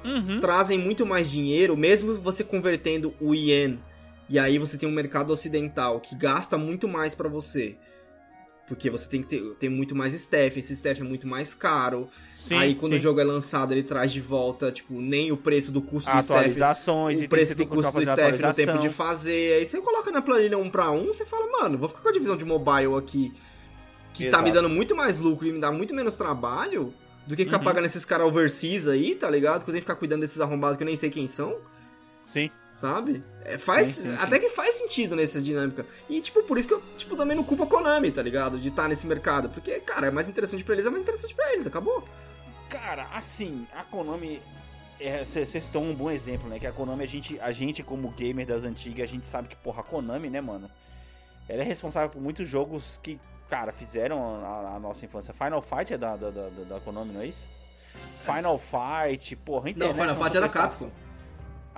Uhum. 0.04 0.40
trazem 0.40 0.78
muito 0.78 1.06
mais 1.06 1.30
dinheiro, 1.30 1.76
mesmo 1.76 2.16
você 2.16 2.44
convertendo 2.44 3.14
o 3.20 3.36
ien, 3.36 3.78
e 4.30 4.40
aí 4.40 4.58
você 4.58 4.78
tem 4.78 4.88
um 4.88 4.92
mercado 4.92 5.32
ocidental 5.32 6.00
que 6.00 6.16
gasta 6.16 6.58
muito 6.58 6.88
mais 6.88 7.14
pra 7.14 7.28
você. 7.28 7.76
Porque 8.70 8.88
você 8.88 9.10
tem 9.10 9.24
que 9.24 9.28
ter, 9.28 9.42
ter 9.56 9.68
muito 9.68 9.96
mais 9.96 10.14
staff, 10.14 10.60
esse 10.60 10.74
staff 10.74 11.02
é 11.02 11.04
muito 11.04 11.28
mais 11.28 11.56
caro. 11.56 12.08
Sim, 12.36 12.56
aí 12.56 12.76
quando 12.76 12.92
sim. 12.92 12.98
o 13.00 13.02
jogo 13.02 13.20
é 13.20 13.24
lançado, 13.24 13.74
ele 13.74 13.82
traz 13.82 14.12
de 14.12 14.22
volta, 14.22 14.72
tipo, 14.72 14.94
nem 15.02 15.32
o 15.32 15.38
preço 15.38 15.72
do 15.72 15.82
custo 15.82 16.10
do 16.12 16.20
staff 16.20 16.40
Atualizações, 16.40 17.20
o 17.20 17.28
preço 17.28 17.56
do 17.56 17.66
custo 17.66 17.92
do 17.92 18.04
staff 18.04 18.42
no 18.42 18.54
tempo 18.54 18.78
de 18.78 18.90
fazer. 18.92 19.54
Aí 19.58 19.66
você 19.66 19.82
coloca 19.82 20.12
na 20.12 20.22
planilha 20.22 20.56
um 20.58 20.70
pra 20.70 20.92
um, 20.92 21.08
você 21.08 21.26
fala, 21.26 21.48
mano, 21.52 21.80
vou 21.80 21.90
ficar 21.90 22.02
com 22.02 22.10
a 22.10 22.12
divisão 22.12 22.38
de 22.38 22.46
mobile 22.46 22.94
aqui, 22.96 23.34
que 24.14 24.26
tá 24.26 24.30
Exato. 24.38 24.44
me 24.44 24.52
dando 24.52 24.70
muito 24.70 24.96
mais 24.96 25.18
lucro 25.18 25.48
e 25.48 25.52
me 25.52 25.60
dá 25.60 25.72
muito 25.72 25.96
menos 25.96 26.16
trabalho, 26.16 26.94
do 27.26 27.36
que 27.36 27.46
ficar 27.46 27.58
Uhum. 27.58 27.64
pagando 27.64 27.86
esses 27.86 28.06
caras 28.06 28.28
overseas 28.28 28.88
aí, 28.88 29.16
tá 29.16 29.30
ligado? 29.30 29.64
Que 29.64 29.70
eu 29.72 29.74
tenho 29.74 29.78
que 29.78 29.90
ficar 29.90 29.96
cuidando 29.96 30.22
desses 30.22 30.40
arrombados 30.40 30.78
que 30.78 30.84
eu 30.84 30.88
nem 30.88 30.96
sei 30.96 31.10
quem 31.10 31.26
são, 31.26 31.58
Sim. 32.26 32.52
sabe? 32.70 33.24
É, 33.50 33.58
faz, 33.58 33.88
Sim, 33.88 34.04
sim, 34.12 34.16
até 34.22 34.38
que 34.38 34.48
faz 34.50 34.76
sentido 34.76 35.16
nessa 35.16 35.42
dinâmica. 35.42 35.86
E, 36.08 36.22
tipo, 36.22 36.44
por 36.44 36.58
isso 36.58 36.68
que 36.68 36.74
eu, 36.76 36.82
tipo, 36.98 37.16
também 37.16 37.36
não 37.36 37.44
culpo 37.44 37.64
a 37.64 37.68
Konami, 37.68 38.12
tá 38.12 38.22
ligado? 38.22 38.60
De 38.60 38.68
estar 38.68 38.88
nesse 38.88 39.08
mercado. 39.08 39.50
Porque, 39.50 39.80
cara, 39.80 40.08
é 40.08 40.12
mais 40.12 40.28
interessante 40.30 40.64
pra 40.64 40.74
eles, 40.76 40.86
é 40.86 40.90
mais 40.90 41.02
interessante 41.02 41.34
pra 41.34 41.52
eles, 41.52 41.66
acabou. 41.66 42.04
Cara, 42.70 43.08
assim, 43.14 43.66
a 43.74 43.84
Konami. 43.84 44.40
Você 45.26 45.46
citou 45.48 45.82
um 45.82 45.96
bom 45.96 46.12
exemplo, 46.12 46.48
né? 46.50 46.60
Que 46.60 46.68
a 46.68 46.72
Konami, 46.72 47.04
a 47.04 47.08
gente, 47.08 47.40
a 47.40 47.52
gente, 47.52 47.82
como 47.82 48.10
gamer 48.12 48.46
das 48.46 48.66
antigas, 48.66 49.10
a 49.10 49.12
gente 49.12 49.28
sabe 49.28 49.48
que, 49.48 49.56
porra, 49.56 49.80
a 49.80 49.84
Konami, 49.84 50.30
né, 50.30 50.42
mano? 50.42 50.70
Ela 51.48 51.62
é 51.62 51.66
responsável 51.66 52.10
por 52.10 52.22
muitos 52.22 52.48
jogos 52.48 53.00
que, 53.02 53.20
cara, 53.50 53.72
fizeram 53.72 54.22
a, 54.46 54.76
a 54.76 54.80
nossa 54.80 55.06
infância. 55.06 55.34
Final 55.34 55.62
Fight 55.64 55.94
é 55.94 55.98
da, 55.98 56.16
da, 56.16 56.30
da, 56.30 56.50
da- 56.50 56.80
Konami, 56.82 57.14
não 57.14 57.22
é 57.22 57.26
isso? 57.28 57.46
Final 58.24 58.60
Fight, 58.60 59.36
porra, 59.38 59.70
Não, 59.76 59.88
International 59.88 60.16
Final 60.16 60.24
Fight 60.26 60.38
é 60.38 60.42
da. 60.42 60.50
Capcom. 60.50 60.92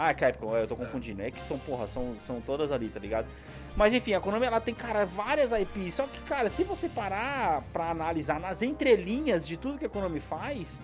Ah, 0.03 0.09
é 0.09 0.13
Capcom, 0.15 0.57
é, 0.57 0.63
eu 0.63 0.67
tô 0.67 0.75
confundindo. 0.75 1.21
É 1.21 1.29
que 1.29 1.39
são, 1.39 1.59
porra, 1.59 1.85
são, 1.85 2.15
são 2.25 2.41
todas 2.41 2.71
ali, 2.71 2.89
tá 2.89 2.99
ligado? 2.99 3.27
Mas 3.75 3.93
enfim, 3.93 4.15
a 4.15 4.19
Konami 4.19 4.47
ela 4.47 4.59
tem, 4.59 4.73
cara, 4.73 5.05
várias 5.05 5.51
IPs. 5.51 5.93
Só 5.93 6.07
que, 6.07 6.19
cara, 6.21 6.49
se 6.49 6.63
você 6.63 6.89
parar 6.89 7.61
pra 7.71 7.91
analisar 7.91 8.39
nas 8.39 8.63
entrelinhas 8.63 9.47
de 9.47 9.57
tudo 9.57 9.77
que 9.77 9.85
a 9.85 9.89
Konami 9.89 10.19
faz, 10.19 10.81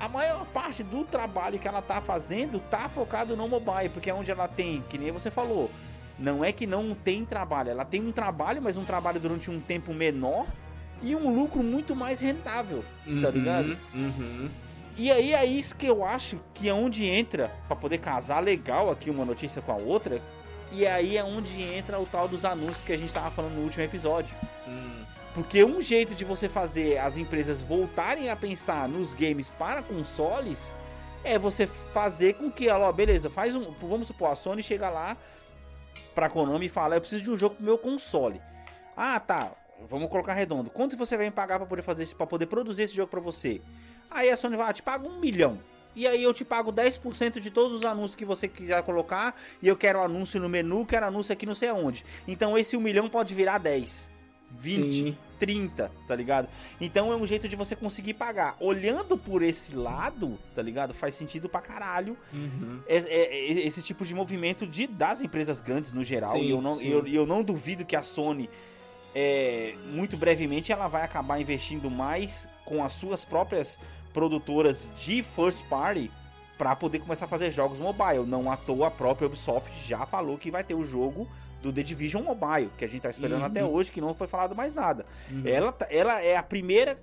a 0.00 0.08
maior 0.08 0.46
parte 0.46 0.82
do 0.82 1.04
trabalho 1.04 1.58
que 1.58 1.68
ela 1.68 1.82
tá 1.82 2.00
fazendo 2.00 2.58
tá 2.70 2.88
focado 2.88 3.36
no 3.36 3.46
mobile, 3.46 3.90
porque 3.90 4.08
é 4.08 4.14
onde 4.14 4.30
ela 4.30 4.48
tem, 4.48 4.82
que 4.88 4.96
nem 4.96 5.12
você 5.12 5.30
falou, 5.30 5.70
não 6.18 6.42
é 6.42 6.50
que 6.50 6.66
não 6.66 6.94
tem 6.94 7.26
trabalho, 7.26 7.68
ela 7.68 7.84
tem 7.84 8.00
um 8.00 8.10
trabalho, 8.10 8.62
mas 8.62 8.78
um 8.78 8.86
trabalho 8.86 9.20
durante 9.20 9.50
um 9.50 9.60
tempo 9.60 9.92
menor 9.92 10.46
e 11.02 11.14
um 11.14 11.28
lucro 11.28 11.62
muito 11.62 11.94
mais 11.94 12.20
rentável, 12.20 12.82
tá 13.20 13.30
ligado? 13.30 13.76
Uhum. 13.94 14.48
E 14.96 15.12
aí 15.12 15.34
é 15.34 15.44
isso 15.44 15.76
que 15.76 15.86
eu 15.86 16.04
acho 16.04 16.40
que 16.54 16.68
é 16.68 16.72
onde 16.72 17.04
entra, 17.04 17.52
pra 17.66 17.76
poder 17.76 17.98
casar 17.98 18.42
legal 18.42 18.90
aqui 18.90 19.10
uma 19.10 19.26
notícia 19.26 19.60
com 19.60 19.72
a 19.72 19.76
outra, 19.76 20.22
e 20.72 20.86
aí 20.86 21.18
é 21.18 21.22
onde 21.22 21.62
entra 21.62 21.98
o 22.00 22.06
tal 22.06 22.26
dos 22.26 22.44
anúncios 22.44 22.82
que 22.82 22.92
a 22.92 22.96
gente 22.96 23.12
tava 23.12 23.30
falando 23.30 23.54
no 23.54 23.62
último 23.62 23.84
episódio. 23.84 24.34
Hum. 24.66 25.04
Porque 25.34 25.62
um 25.62 25.82
jeito 25.82 26.14
de 26.14 26.24
você 26.24 26.48
fazer 26.48 26.96
as 26.96 27.18
empresas 27.18 27.60
voltarem 27.60 28.30
a 28.30 28.36
pensar 28.36 28.88
nos 28.88 29.12
games 29.12 29.50
para 29.50 29.82
consoles 29.82 30.74
é 31.22 31.38
você 31.38 31.66
fazer 31.66 32.34
com 32.34 32.50
que 32.50 32.66
ela, 32.66 32.88
ó, 32.88 32.92
beleza, 32.92 33.28
faz 33.28 33.54
um, 33.54 33.70
vamos 33.82 34.06
supor, 34.06 34.30
a 34.30 34.34
Sony 34.34 34.62
chega 34.62 34.88
lá 34.88 35.14
pra 36.14 36.30
Konami 36.30 36.66
e 36.66 36.70
fala, 36.70 36.96
eu 36.96 37.00
preciso 37.02 37.22
de 37.22 37.30
um 37.30 37.36
jogo 37.36 37.56
pro 37.56 37.64
meu 37.64 37.76
console. 37.76 38.40
Ah, 38.96 39.20
tá, 39.20 39.52
vamos 39.86 40.08
colocar 40.08 40.32
redondo. 40.32 40.70
Quanto 40.70 40.96
você 40.96 41.18
vai 41.18 41.26
me 41.26 41.32
pagar 41.32 41.58
pra 41.58 41.66
poder 41.66 41.82
fazer 41.82 42.04
isso, 42.04 42.16
para 42.16 42.26
poder 42.26 42.46
produzir 42.46 42.84
esse 42.84 42.96
jogo 42.96 43.10
pra 43.10 43.20
você? 43.20 43.60
Aí 44.10 44.30
a 44.30 44.36
Sony 44.36 44.56
vai, 44.56 44.70
ah, 44.70 44.72
te 44.72 44.82
pago 44.82 45.08
um 45.08 45.18
milhão. 45.20 45.58
E 45.94 46.06
aí 46.06 46.22
eu 46.22 46.34
te 46.34 46.44
pago 46.44 46.70
10% 46.70 47.40
de 47.40 47.50
todos 47.50 47.78
os 47.78 47.84
anúncios 47.84 48.14
que 48.14 48.24
você 48.24 48.46
quiser 48.46 48.82
colocar. 48.82 49.34
E 49.62 49.68
eu 49.68 49.76
quero 49.76 50.02
anúncio 50.02 50.38
no 50.40 50.48
menu, 50.48 50.84
quero 50.84 51.06
anúncio 51.06 51.32
aqui 51.32 51.46
não 51.46 51.54
sei 51.54 51.70
aonde. 51.70 52.04
Então 52.28 52.56
esse 52.58 52.76
um 52.76 52.80
milhão 52.80 53.08
pode 53.08 53.34
virar 53.34 53.56
10, 53.56 54.10
20, 54.58 54.92
Sim. 54.92 55.16
30, 55.38 55.90
tá 56.06 56.14
ligado? 56.14 56.48
Então 56.78 57.10
é 57.10 57.16
um 57.16 57.26
jeito 57.26 57.48
de 57.48 57.56
você 57.56 57.74
conseguir 57.74 58.12
pagar. 58.12 58.56
Olhando 58.60 59.16
por 59.16 59.42
esse 59.42 59.74
lado, 59.74 60.38
tá 60.54 60.60
ligado? 60.60 60.92
Faz 60.92 61.14
sentido 61.14 61.48
pra 61.48 61.62
caralho 61.62 62.14
Uhum. 62.30 62.80
é- 62.86 62.96
é- 62.98 63.34
é- 63.62 63.66
esse 63.66 63.80
tipo 63.80 64.04
de 64.04 64.14
movimento 64.14 64.66
de, 64.66 64.86
das 64.86 65.22
empresas 65.22 65.60
grandes 65.60 65.92
no 65.92 66.04
geral. 66.04 66.32
Sim, 66.32 66.42
e 66.42 66.50
eu 66.50 66.60
não, 66.60 66.78
eu, 66.78 67.06
eu 67.06 67.24
não 67.26 67.42
duvido 67.42 67.86
que 67.86 67.96
a 67.96 68.02
Sony, 68.02 68.50
é, 69.14 69.74
muito 69.92 70.14
brevemente, 70.16 70.72
ela 70.72 70.88
vai 70.88 71.02
acabar 71.02 71.40
investindo 71.40 71.90
mais 71.90 72.46
com 72.66 72.84
as 72.84 72.92
suas 72.92 73.24
próprias 73.24 73.78
produtoras 74.20 74.90
de 74.96 75.22
first 75.22 75.62
party 75.68 76.10
para 76.56 76.74
poder 76.74 77.00
começar 77.00 77.26
a 77.26 77.28
fazer 77.28 77.50
jogos 77.50 77.78
mobile. 77.78 78.24
Não 78.26 78.50
à 78.50 78.56
toa, 78.56 78.86
a 78.86 78.90
própria 78.90 79.26
Ubisoft 79.26 79.70
já 79.86 80.06
falou 80.06 80.38
que 80.38 80.50
vai 80.50 80.64
ter 80.64 80.72
o 80.72 80.86
jogo 80.86 81.28
do 81.62 81.70
The 81.70 81.82
Division 81.82 82.22
Mobile, 82.22 82.70
que 82.78 82.84
a 82.86 82.88
gente 82.88 83.02
tá 83.02 83.10
esperando 83.10 83.40
Uhum. 83.40 83.46
até 83.46 83.62
hoje, 83.62 83.92
que 83.92 84.00
não 84.00 84.14
foi 84.14 84.26
falado 84.26 84.56
mais 84.56 84.74
nada. 84.74 85.04
Uhum. 85.30 85.42
Ela, 85.44 85.70
tá- 85.70 85.86
ela 85.90 86.22
é 86.22 86.34
a 86.34 86.42
primeira 86.42 86.98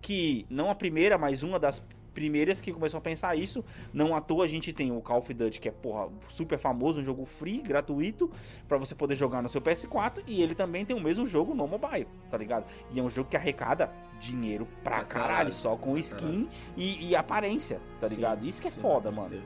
que, 0.00 0.46
não 0.48 0.70
a 0.70 0.74
primeira, 0.74 1.18
mas 1.18 1.42
uma 1.42 1.58
das 1.58 1.82
primeiras 2.18 2.60
que 2.60 2.72
começou 2.72 2.98
a 2.98 3.00
pensar 3.00 3.36
isso. 3.36 3.64
Não 3.92 4.16
à 4.16 4.20
toa 4.20 4.44
a 4.44 4.46
gente 4.48 4.72
tem 4.72 4.90
o 4.90 5.00
Call 5.00 5.18
of 5.18 5.32
Duty, 5.32 5.60
que 5.60 5.68
é, 5.68 5.72
porra, 5.72 6.08
super 6.28 6.58
famoso, 6.58 6.98
um 6.98 7.02
jogo 7.02 7.24
free, 7.24 7.60
gratuito, 7.60 8.28
pra 8.66 8.76
você 8.76 8.92
poder 8.92 9.14
jogar 9.14 9.40
no 9.40 9.48
seu 9.48 9.60
PS4, 9.60 10.24
e 10.26 10.42
ele 10.42 10.52
também 10.54 10.84
tem 10.84 10.96
o 10.96 11.00
mesmo 11.00 11.28
jogo 11.28 11.54
no 11.54 11.64
mobile, 11.68 12.08
tá 12.28 12.36
ligado? 12.36 12.66
E 12.92 12.98
é 12.98 13.02
um 13.02 13.08
jogo 13.08 13.30
que 13.30 13.36
arrecada 13.36 13.92
dinheiro 14.18 14.66
pra 14.82 15.04
caralho, 15.04 15.52
só 15.52 15.76
com 15.76 15.96
skin 15.96 16.48
e, 16.76 17.06
e 17.08 17.14
aparência, 17.14 17.80
tá 18.00 18.08
Sim, 18.08 18.16
ligado? 18.16 18.44
Isso 18.44 18.60
que 18.60 18.66
é 18.66 18.70
sim, 18.72 18.80
foda, 18.80 19.12
mano. 19.12 19.36
sim. 19.36 19.42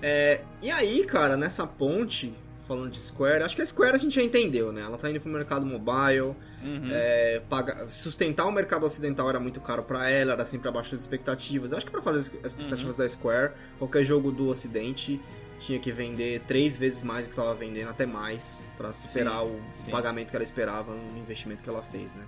É, 0.00 0.42
e 0.62 0.70
aí, 0.70 1.04
cara, 1.04 1.36
nessa 1.36 1.66
ponte, 1.66 2.32
falando 2.70 2.92
de 2.92 3.02
Square, 3.02 3.42
acho 3.42 3.56
que 3.56 3.62
a 3.62 3.66
Square 3.66 3.96
a 3.96 3.98
gente 3.98 4.14
já 4.14 4.22
entendeu, 4.22 4.70
né? 4.70 4.82
Ela 4.82 4.96
tá 4.96 5.10
indo 5.10 5.20
pro 5.20 5.28
mercado 5.30 5.66
mobile, 5.66 6.36
Uhum. 6.62 6.88
é, 6.92 7.42
paga- 7.48 7.88
sustentar 7.90 8.46
o 8.46 8.52
mercado 8.52 8.86
ocidental 8.86 9.28
era 9.28 9.40
muito 9.40 9.60
caro 9.60 9.82
pra 9.82 10.08
ela, 10.08 10.34
era 10.34 10.44
sempre 10.44 10.68
abaixo 10.68 10.92
das 10.92 11.00
expectativas. 11.00 11.72
Eu 11.72 11.78
acho 11.78 11.86
que 11.86 11.90
pra 11.92 12.00
fazer 12.00 12.18
as 12.44 12.52
expectativas 12.52 12.96
Uhum. 12.96 13.02
da 13.02 13.08
Square, 13.08 13.52
qualquer 13.78 14.04
jogo 14.04 14.30
do 14.30 14.48
ocidente 14.48 15.20
tinha 15.58 15.78
que 15.80 15.90
vender 15.90 16.40
três 16.46 16.76
vezes 16.76 17.02
mais 17.02 17.26
do 17.26 17.30
que 17.30 17.36
tava 17.36 17.54
vendendo, 17.54 17.90
até 17.90 18.06
mais, 18.06 18.62
pra 18.78 18.92
superar 18.92 19.40
Sim, 19.42 19.46
o 19.78 19.82
sim. 19.84 19.90
pagamento 19.90 20.30
que 20.30 20.36
ela 20.36 20.44
esperava 20.44 20.94
no 20.94 21.18
investimento 21.18 21.62
que 21.64 21.68
ela 21.68 21.82
fez, 21.82 22.14
né? 22.14 22.24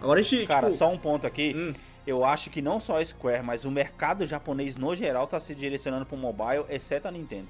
Agora 0.00 0.18
a 0.18 0.22
gente, 0.22 0.46
Cara, 0.46 0.66
tipo, 0.66 0.78
só 0.78 0.90
um 0.90 0.98
ponto 0.98 1.26
aqui. 1.26 1.54
Hum. 1.56 1.72
Eu 2.06 2.24
acho 2.24 2.50
que 2.50 2.60
não 2.62 2.80
só 2.80 2.98
a 2.98 3.04
Square, 3.04 3.44
mas 3.44 3.64
o 3.64 3.70
mercado 3.70 4.26
japonês 4.26 4.76
no 4.76 4.96
geral 4.96 5.26
tá 5.26 5.38
se 5.38 5.54
direcionando 5.54 6.06
pro 6.06 6.16
mobile, 6.16 6.64
exceto 6.70 7.06
a 7.06 7.10
Nintendo. 7.10 7.46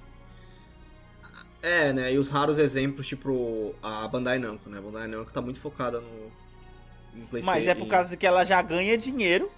É, 1.62 1.92
né? 1.92 2.12
E 2.12 2.18
os 2.18 2.30
raros 2.30 2.58
exemplos, 2.58 3.06
tipo 3.06 3.74
a 3.82 4.08
Bandai 4.08 4.38
Namco, 4.38 4.68
né? 4.70 4.78
A 4.78 4.80
Bandai 4.80 5.06
Namco 5.06 5.32
tá 5.32 5.40
muito 5.40 5.60
focada 5.60 6.00
no. 6.00 6.32
Mas 7.44 7.66
é 7.66 7.74
por 7.74 7.88
causa 7.88 8.16
que 8.16 8.26
ela 8.26 8.44
já 8.44 8.62
ganha 8.62 8.96
dinheiro 8.96 9.50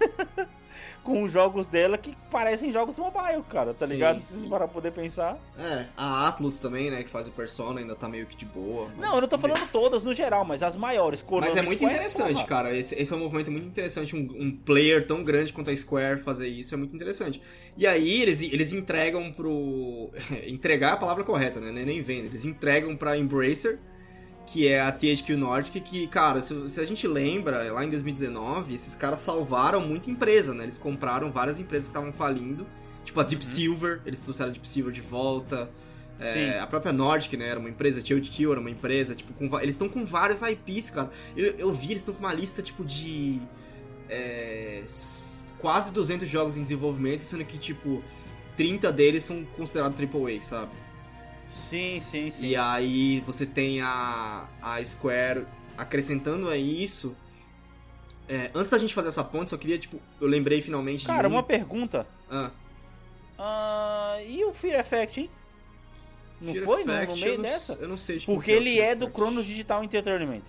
com 1.06 1.22
os 1.22 1.30
jogos 1.30 1.68
dela 1.68 1.96
que 1.96 2.14
parecem 2.30 2.72
jogos 2.72 2.98
mobile, 2.98 3.42
cara, 3.48 3.72
tá 3.72 3.86
Sim, 3.86 3.92
ligado? 3.94 4.18
Sim. 4.20 4.48
pra 4.48 4.66
poder 4.66 4.90
pensar. 4.90 5.38
É, 5.56 5.86
a 5.96 6.26
Atlus 6.26 6.58
também, 6.58 6.90
né, 6.90 7.02
que 7.04 7.08
faz 7.08 7.28
o 7.28 7.30
Persona, 7.30 7.78
ainda 7.80 7.94
tá 7.94 8.08
meio 8.08 8.26
que 8.26 8.36
de 8.36 8.44
boa. 8.44 8.88
mas- 8.96 9.06
Não, 9.06 9.14
eu 9.14 9.20
não 9.20 9.28
tô 9.28 9.38
falando 9.38 9.66
todas 9.70 10.02
no 10.02 10.12
geral, 10.12 10.44
mas 10.44 10.62
as 10.64 10.76
maiores. 10.76 11.22
Konami, 11.22 11.46
Mas 11.46 11.56
é 11.56 11.62
muito 11.62 11.78
Square, 11.78 11.94
interessante, 11.94 12.34
porra. 12.34 12.46
cara. 12.46 12.76
Esse, 12.76 12.94
esse 13.00 13.12
é 13.12 13.16
um 13.16 13.20
movimento 13.20 13.50
muito 13.52 13.66
interessante. 13.68 14.16
Um, 14.16 14.28
um 14.36 14.50
player 14.50 15.06
tão 15.06 15.22
grande 15.22 15.52
quanto 15.52 15.70
a 15.70 15.76
Square 15.76 16.20
fazer 16.22 16.48
isso 16.48 16.74
é 16.74 16.76
muito 16.76 16.94
interessante. 16.94 17.40
E 17.76 17.86
aí 17.86 18.20
eles, 18.22 18.42
eles 18.42 18.72
entregam 18.72 19.32
pro. 19.32 20.10
entregar 20.46 20.90
é 20.90 20.92
a 20.92 20.96
palavra 20.96 21.22
correta, 21.22 21.60
né? 21.60 21.70
Nem 21.70 22.02
venda. 22.02 22.26
Eles 22.26 22.44
entregam 22.44 22.96
pra 22.96 23.16
Embracer, 23.16 23.78
que 24.46 24.68
é 24.68 24.80
a 24.80 24.92
THQ 24.92 25.36
Nordic, 25.36 25.80
que, 25.80 26.06
cara, 26.06 26.40
se, 26.40 26.70
se 26.70 26.80
a 26.80 26.84
gente 26.84 27.06
lembra, 27.06 27.72
lá 27.72 27.84
em 27.84 27.90
2019, 27.90 28.74
esses 28.74 28.94
caras 28.94 29.20
salvaram 29.20 29.80
muita 29.80 30.10
empresa, 30.10 30.54
né? 30.54 30.62
Eles 30.62 30.78
compraram 30.78 31.32
várias 31.32 31.58
empresas 31.58 31.88
que 31.88 31.90
estavam 31.90 32.12
falindo. 32.12 32.66
Tipo 33.04 33.20
a 33.20 33.24
Deep 33.24 33.44
Silver, 33.44 34.00
eles 34.06 34.20
trouxeram 34.20 34.50
a 34.50 34.52
Deep 34.52 34.68
Silver 34.68 34.92
de 34.92 35.00
volta. 35.00 35.68
É, 36.18 36.58
a 36.58 36.66
própria 36.66 36.92
Nordic, 36.92 37.36
né, 37.36 37.48
era 37.48 37.60
uma 37.60 37.68
empresa, 37.68 38.00
THQ 38.00 38.50
era 38.50 38.58
uma 38.58 38.70
empresa, 38.70 39.14
tipo, 39.14 39.34
com 39.34 39.60
eles 39.60 39.74
estão 39.74 39.88
com 39.88 40.04
vários 40.04 40.40
IPs, 40.40 40.90
cara. 40.90 41.10
Eu, 41.36 41.54
eu 41.58 41.74
vi, 41.74 41.86
eles 41.86 41.98
estão 41.98 42.14
com 42.14 42.20
uma 42.20 42.32
lista, 42.32 42.62
tipo, 42.62 42.84
de 42.84 43.38
é, 44.08 44.82
quase 45.58 45.92
200 45.92 46.26
jogos 46.28 46.56
em 46.56 46.62
desenvolvimento, 46.62 47.22
sendo 47.22 47.44
que, 47.44 47.58
tipo, 47.58 48.02
30 48.56 48.90
deles 48.92 49.24
são 49.24 49.44
considerados 49.44 50.00
AAA, 50.00 50.42
sabe? 50.42 50.72
Sim, 51.50 52.00
sim, 52.00 52.30
sim. 52.30 52.46
E 52.46 52.56
aí 52.56 53.20
você 53.20 53.44
tem 53.46 53.80
a, 53.80 54.46
a 54.62 54.82
Square 54.84 55.46
acrescentando 55.76 56.48
a 56.48 56.56
isso 56.56 57.14
É, 58.28 58.50
antes 58.54 58.70
da 58.70 58.78
gente 58.78 58.92
fazer 58.94 59.08
essa 59.08 59.22
ponte, 59.22 59.50
só 59.50 59.56
queria, 59.56 59.78
tipo, 59.78 60.00
eu 60.20 60.26
lembrei 60.26 60.60
finalmente 60.60 61.00
de. 61.00 61.06
Cara, 61.06 61.28
um- 61.28 61.32
uma 61.32 61.42
pergunta. 61.42 62.06
Ah, 62.30 62.50
Ah, 63.38 64.16
e 64.26 64.44
o 64.44 64.52
Fear 64.52 64.80
Effect, 64.80 65.20
hein? 65.20 65.30
Não 66.40 66.52
Fear 66.52 66.64
foi 66.64 66.84
no- 66.84 66.86
no, 66.86 66.92
Effect, 67.02 67.20
meio 67.20 67.32
eu 67.34 67.36
não, 67.36 67.42
dessa? 67.44 67.72
Eu 67.74 67.88
não 67.88 67.96
sei 67.96 68.18
Porque 68.20 68.50
que 68.50 68.50
ele 68.50 68.74
Fear 68.74 68.88
é 68.88 68.94
do 68.96 69.04
Effect. 69.04 69.14
Cronos 69.14 69.46
Digital 69.46 69.84
Entertainment. 69.84 70.42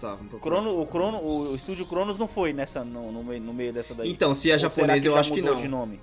Tá. 0.00 0.18
Crono, 0.40 0.80
o, 0.80 0.86
Crono, 0.86 1.18
o 1.22 1.54
estúdio 1.54 1.86
Cronos 1.86 2.18
não 2.18 2.26
foi 2.28 2.52
nessa, 2.52 2.84
no, 2.84 3.10
no 3.12 3.22
meio, 3.24 3.40
no 3.40 3.52
meio 3.54 3.72
dessa 3.72 3.94
daí. 3.94 4.10
Então, 4.10 4.34
se 4.34 4.50
é 4.50 4.54
Ou 4.54 4.58
japonês, 4.58 5.04
eu 5.04 5.16
acho 5.16 5.32
que 5.32 5.40
não. 5.42 5.56
de 5.56 5.68
nome? 5.68 6.00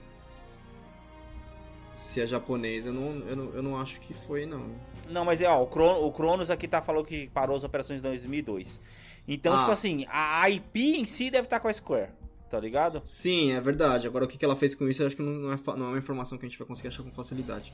Se 2.01 2.19
é 2.19 2.25
japonês, 2.25 2.85
eu 2.87 2.93
não, 2.93 3.11
eu, 3.27 3.35
não, 3.35 3.53
eu 3.53 3.61
não 3.63 3.79
acho 3.79 3.99
que 4.01 4.11
foi, 4.13 4.45
não. 4.45 4.65
Não, 5.07 5.23
mas 5.23 5.39
é, 5.41 5.47
ó, 5.47 5.61
o, 5.61 5.67
Crono, 5.67 6.05
o 6.07 6.11
Cronos 6.11 6.49
aqui 6.49 6.67
tá 6.67 6.81
falando 6.81 7.05
que 7.05 7.29
parou 7.29 7.55
as 7.55 7.63
operações 7.63 7.99
em 7.99 8.03
2002. 8.03 8.81
Então, 9.27 9.53
Ah. 9.53 9.59
tipo 9.59 9.71
assim, 9.71 10.05
a 10.09 10.49
IP 10.49 10.95
em 10.97 11.05
si 11.05 11.29
deve 11.29 11.45
estar 11.45 11.59
com 11.59 11.67
a 11.67 11.73
Square, 11.73 12.09
tá 12.49 12.59
ligado? 12.59 13.01
Sim, 13.05 13.51
é 13.51 13.61
verdade. 13.61 14.07
Agora, 14.07 14.25
o 14.25 14.27
que 14.27 14.37
que 14.37 14.43
ela 14.43 14.55
fez 14.55 14.73
com 14.73 14.87
isso, 14.89 15.03
eu 15.03 15.07
acho 15.07 15.15
que 15.15 15.21
não 15.21 15.53
é, 15.53 15.57
não 15.77 15.85
é 15.85 15.89
uma 15.89 15.97
informação 15.99 16.37
que 16.39 16.45
a 16.45 16.49
gente 16.49 16.57
vai 16.57 16.67
conseguir 16.67 16.87
achar 16.87 17.03
com 17.03 17.11
facilidade. 17.11 17.71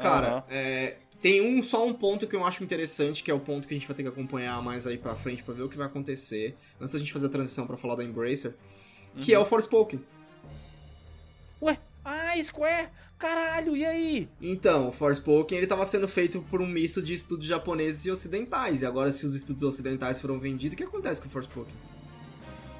Cara, 0.00 0.28
Aham. 0.28 0.44
é, 0.50 0.96
tem 1.20 1.40
um 1.42 1.60
só 1.60 1.84
um 1.84 1.92
ponto 1.94 2.26
que 2.28 2.36
eu 2.36 2.44
acho 2.46 2.62
interessante, 2.62 3.22
que 3.24 3.30
é 3.30 3.34
o 3.34 3.40
ponto 3.40 3.66
que 3.66 3.74
a 3.74 3.76
gente 3.76 3.88
vai 3.88 3.96
ter 3.96 4.02
que 4.04 4.08
acompanhar 4.08 4.62
mais 4.62 4.86
aí 4.86 4.96
pra 4.98 5.16
frente 5.16 5.42
pra 5.42 5.52
ver 5.52 5.62
o 5.62 5.68
que 5.68 5.76
vai 5.76 5.86
acontecer, 5.86 6.56
antes 6.80 6.92
da 6.92 6.98
gente 7.00 7.12
fazer 7.12 7.26
a 7.26 7.30
transição 7.30 7.66
pra 7.66 7.76
falar 7.76 7.96
da 7.96 8.04
Embracer, 8.04 8.54
que 9.20 9.32
Uhum. 9.34 9.40
é 9.40 9.42
o 9.42 9.46
Forspoken. 9.46 10.00
Ué, 11.62 11.78
ah, 12.04 12.34
Square, 12.42 12.88
caralho, 13.28 13.74
e 13.76 13.84
aí? 13.84 14.28
Então, 14.40 14.88
o 14.88 14.92
Forspoken 14.92 15.56
ele 15.58 15.66
tava 15.66 15.84
sendo 15.84 16.06
feito 16.06 16.42
por 16.50 16.60
um 16.60 16.66
misto 16.66 17.02
de 17.02 17.14
estudos 17.14 17.46
japoneses 17.46 18.04
e 18.04 18.10
ocidentais, 18.10 18.82
e 18.82 18.86
agora 18.86 19.10
se 19.12 19.24
os 19.24 19.34
estudos 19.34 19.62
ocidentais 19.62 20.20
foram 20.20 20.38
vendidos, 20.38 20.74
o 20.74 20.76
que 20.76 20.84
acontece 20.84 21.20
com 21.22 21.28
o 21.28 21.30
Forspoken? 21.30 21.72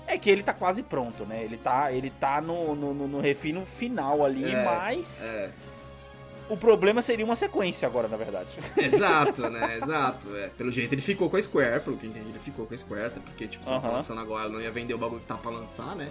É 0.06 0.18
que 0.18 0.28
ele 0.28 0.42
tá 0.42 0.52
quase 0.52 0.82
pronto, 0.82 1.24
né? 1.24 1.42
Ele 1.42 1.56
tá, 1.56 1.90
ele 1.90 2.10
tá 2.10 2.40
no, 2.40 2.74
no, 2.74 2.92
no- 2.92 3.08
no 3.08 3.20
refino 3.20 3.64
final 3.64 4.22
ali, 4.22 4.44
É, 4.44 4.62
mas 4.64 5.24
É, 5.24 5.50
o 6.50 6.58
problema 6.58 7.00
seria 7.00 7.24
uma 7.24 7.36
sequência 7.36 7.88
agora, 7.88 8.06
na 8.06 8.18
verdade. 8.18 8.58
exato, 8.76 9.48
né? 9.48 9.78
Exato. 9.78 10.28
É. 10.36 10.48
Pelo 10.48 10.70
jeito 10.70 10.92
ele 10.92 11.00
ficou 11.00 11.30
com 11.30 11.38
a 11.38 11.42
Square, 11.42 11.80
pelo 11.80 11.96
que 11.96 12.04
eu 12.04 12.10
entendi, 12.10 12.28
ele 12.28 12.38
ficou 12.38 12.66
com 12.66 12.74
a 12.74 12.76
Square, 12.76 13.12
porque, 13.24 13.48
tipo, 13.48 13.64
se 13.64 13.70
ela 13.70 13.80
tá 13.80 13.86
Aham. 13.88 13.96
lançando 13.96 14.20
agora, 14.20 14.46
não 14.50 14.60
ia 14.60 14.70
vender 14.70 14.92
o 14.92 14.98
bagulho 14.98 15.22
que 15.22 15.26
tá 15.26 15.38
pra 15.38 15.50
lançar, 15.50 15.96
né? 15.96 16.10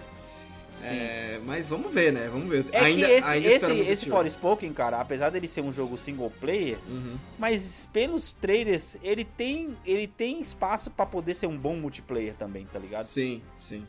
É, 0.88 1.40
mas 1.46 1.68
vamos 1.70 1.94
ver, 1.94 2.12
né? 2.14 2.30
Vamos 2.32 2.50
ver. 2.50 2.66
É 2.72 2.80
ainda, 2.80 3.06
que 3.06 3.12
esse, 3.12 3.28
ainda 3.28 3.48
esse, 3.48 3.72
esse. 3.72 4.06
Forspoken, 4.10 4.74
cara, 4.74 5.00
apesar 5.00 5.30
dele 5.30 5.48
ser 5.48 5.62
um 5.62 5.72
jogo 5.72 5.98
single 5.98 6.30
player, 6.40 6.78
Uhum. 6.88 7.16
mas 7.40 7.88
pelos 7.94 8.32
trailers, 8.34 8.98
ele 9.04 9.24
tem, 9.26 9.78
ele 9.86 10.08
tem 10.08 10.42
espaço 10.42 10.90
pra 10.92 11.06
poder 11.06 11.34
ser 11.36 11.48
um 11.48 11.58
bom 11.58 11.76
multiplayer 11.76 12.34
também, 12.36 12.66
tá 12.72 12.80
ligado? 12.80 13.06
Sim, 13.06 13.42
sim. 13.56 13.86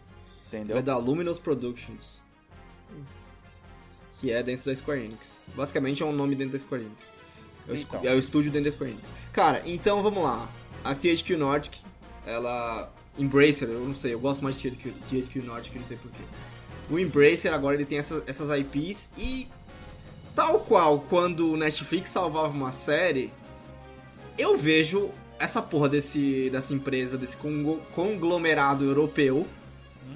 Entendeu? 0.49 0.77
É 0.77 0.83
da 0.83 0.97
Luminous 0.97 1.39
Productions. 1.39 2.23
Que 4.21 4.33
é 4.33 4.43
dentro 4.43 4.67
da 4.67 4.75
Square 4.77 5.05
Enix. 5.05 5.39
Basicamente 5.55 6.03
é 6.03 6.07
um 6.07 6.13
nome 6.13 6.35
dentro 6.35 6.53
da 6.53 6.59
Square 6.59 6.85
Enix. 6.85 7.13
É 7.69 7.73
o, 7.73 7.77
Então. 7.77 8.01
é 8.05 8.15
o 8.15 8.19
estúdio 8.19 8.51
dentro 8.51 8.71
da 8.71 8.73
Square 8.73 8.93
Enix. 8.93 9.13
Cara, 9.33 9.63
então 9.67 10.03
vamos 10.03 10.23
lá. 10.23 10.49
A 10.85 10.95
THQ 10.95 11.37
Nordic, 11.37 11.79
ela. 12.27 12.93
Embracer, 13.17 13.69
eu 13.69 13.79
não 13.81 13.95
sei, 13.95 14.13
eu 14.13 14.19
gosto 14.19 14.43
mais 14.43 14.61
de 14.61 14.71
THQ 14.73 15.41
Nordic, 15.43 15.79
não 15.79 15.85
sei 15.85 15.97
porquê. 15.97 16.23
O 16.91 16.99
Embracer 16.99 17.53
agora 17.53 17.75
ele 17.77 17.85
tem 17.85 17.99
essa- 17.99 18.23
essas 18.27 18.51
IPs 18.51 19.11
e. 19.19 19.49
Tal 20.35 20.59
qual 20.61 20.99
quando 21.01 21.53
o 21.53 21.57
Netflix 21.57 22.11
salvava 22.11 22.49
uma 22.49 22.73
série, 22.73 23.33
eu 24.37 24.59
vejo 24.59 25.11
essa 25.39 25.63
porra 25.63 25.89
desse, 25.89 26.51
dessa 26.51 26.75
empresa, 26.75 27.17
desse 27.17 27.37
conglomerado 27.95 28.85
europeu, 28.85 29.47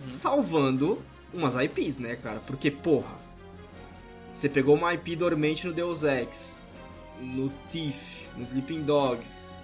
salvando 0.07 1.01
umas 1.33 1.55
IPs, 1.55 2.01
né, 2.01 2.17
cara? 2.17 2.41
Porque, 2.47 2.69
porra, 2.71 3.17
você 4.35 4.49
pegou 4.49 4.75
uma 4.75 4.93
IP 4.95 5.15
dormente 5.15 5.67
no 5.69 5.73
Deus 5.73 6.03
Ex, 6.03 6.61
no 7.21 7.49
Thief, 7.69 8.23
no 8.37 8.43
Sleeping 8.43 8.83
Dogs, 8.83 9.55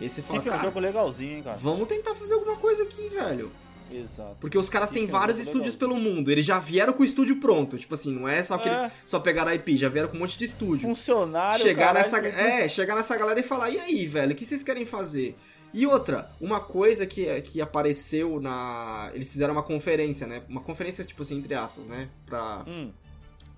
e 0.00 0.02
aí 0.04 0.08
você 0.08 0.22
fala, 0.22 0.42
Sim, 0.42 0.48
é 0.48 0.54
um 0.56 0.60
jogo 0.60 0.80
legalzinho, 0.80 1.36
hein, 1.36 1.42
cara. 1.44 1.56
vamos 1.56 1.86
tentar 1.86 2.16
fazer 2.16 2.34
alguma 2.34 2.56
coisa 2.56 2.82
aqui, 2.82 3.08
velho. 3.10 3.50
Exato. 3.90 4.36
Porque 4.40 4.56
os 4.58 4.68
caras 4.70 4.90
têm 4.90 5.04
é 5.04 5.06
vários 5.06 5.38
estúdios 5.38 5.74
legal. 5.74 5.90
pelo 5.90 6.00
mundo, 6.00 6.30
eles 6.30 6.44
já 6.44 6.58
vieram 6.58 6.92
com 6.92 7.02
o 7.02 7.04
estúdio 7.04 7.36
pronto, 7.40 7.78
tipo 7.78 7.94
assim, 7.94 8.12
não 8.12 8.26
é 8.28 8.42
só 8.42 8.58
que 8.58 8.68
É. 8.68 8.72
eles 8.72 8.92
só 9.04 9.20
pegaram 9.20 9.50
a 9.50 9.54
IP, 9.54 9.76
já 9.76 9.88
vieram 9.88 10.08
com 10.08 10.16
um 10.16 10.20
monte 10.20 10.36
de 10.38 10.44
estúdio 10.46 10.88
Funcionário, 10.88 11.62
chegar 11.62 11.86
caralho, 11.94 11.98
nessa, 11.98 12.20
que- 12.20 12.26
é, 12.28 12.68
chegar 12.68 12.94
nessa 12.96 13.16
galera 13.16 13.38
e 13.38 13.42
falar, 13.42 13.70
e 13.70 13.78
aí, 13.78 14.06
velho, 14.06 14.32
o 14.32 14.34
que 14.34 14.44
vocês 14.46 14.62
querem 14.62 14.84
fazer? 14.84 15.36
E 15.72 15.86
outra, 15.86 16.30
uma 16.40 16.60
coisa 16.60 17.04
que, 17.04 17.26
que 17.42 17.60
apareceu 17.60 18.40
na. 18.40 19.10
Eles 19.12 19.32
fizeram 19.32 19.52
uma 19.54 19.62
conferência, 19.62 20.24
né? 20.26 20.42
Uma 20.48 20.60
conferência, 20.60 21.04
tipo 21.04 21.22
assim, 21.22 21.36
entre 21.36 21.52
aspas, 21.54 21.88
né? 21.88 22.08
Pra, 22.24 22.64
Hum, 22.66 22.92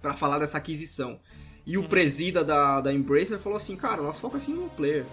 pra 0.01 0.15
falar 0.15 0.39
dessa 0.39 0.57
aquisição. 0.57 1.21
E 1.67 1.77
Uhum. 1.77 1.85
o 1.85 1.89
presida 1.89 2.43
da, 2.43 2.81
da 2.81 2.91
Embracer 2.93 3.39
falou 3.39 3.57
assim, 3.59 3.77
cara, 3.77 4.01
nosso 4.01 4.21
foco 4.21 4.37
é 4.39 4.41
single 4.41 4.71
player. 4.77 5.05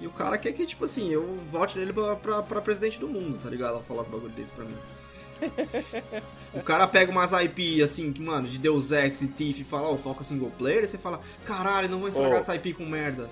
E 0.00 0.06
o 0.06 0.10
cara 0.10 0.38
quer 0.38 0.52
que, 0.52 0.64
tipo 0.66 0.84
assim, 0.84 1.10
eu 1.10 1.38
vote 1.50 1.78
nele 1.78 1.92
pra, 1.92 2.16
pra, 2.16 2.42
pra 2.42 2.60
presidente 2.60 2.98
do 2.98 3.06
mundo, 3.08 3.38
tá 3.38 3.50
ligado? 3.50 3.74
Ela 3.74 3.82
falar 3.82 4.02
um 4.02 4.10
bagulho 4.10 4.32
desse 4.32 4.50
pra 4.52 4.64
mim. 4.64 4.74
o 6.54 6.62
cara 6.62 6.86
pega 6.86 7.10
umas 7.10 7.32
IP, 7.32 7.82
assim, 7.82 8.12
que, 8.12 8.20
mano, 8.22 8.48
de 8.48 8.58
Deus 8.58 8.92
Ex 8.92 9.22
e 9.22 9.28
Thief 9.28 9.60
e 9.60 9.64
fala, 9.64 9.88
ó, 9.88 9.96
foca 9.96 10.22
single 10.22 10.50
player, 10.58 10.84
e 10.84 10.86
você 10.86 10.98
fala, 10.98 11.20
caralho, 11.44 11.88
não 11.88 11.98
vou 11.98 12.08
estragar 12.08 12.34
Ô. 12.34 12.38
essa 12.38 12.54
IP 12.54 12.74
com 12.74 12.84
merda. 12.84 13.28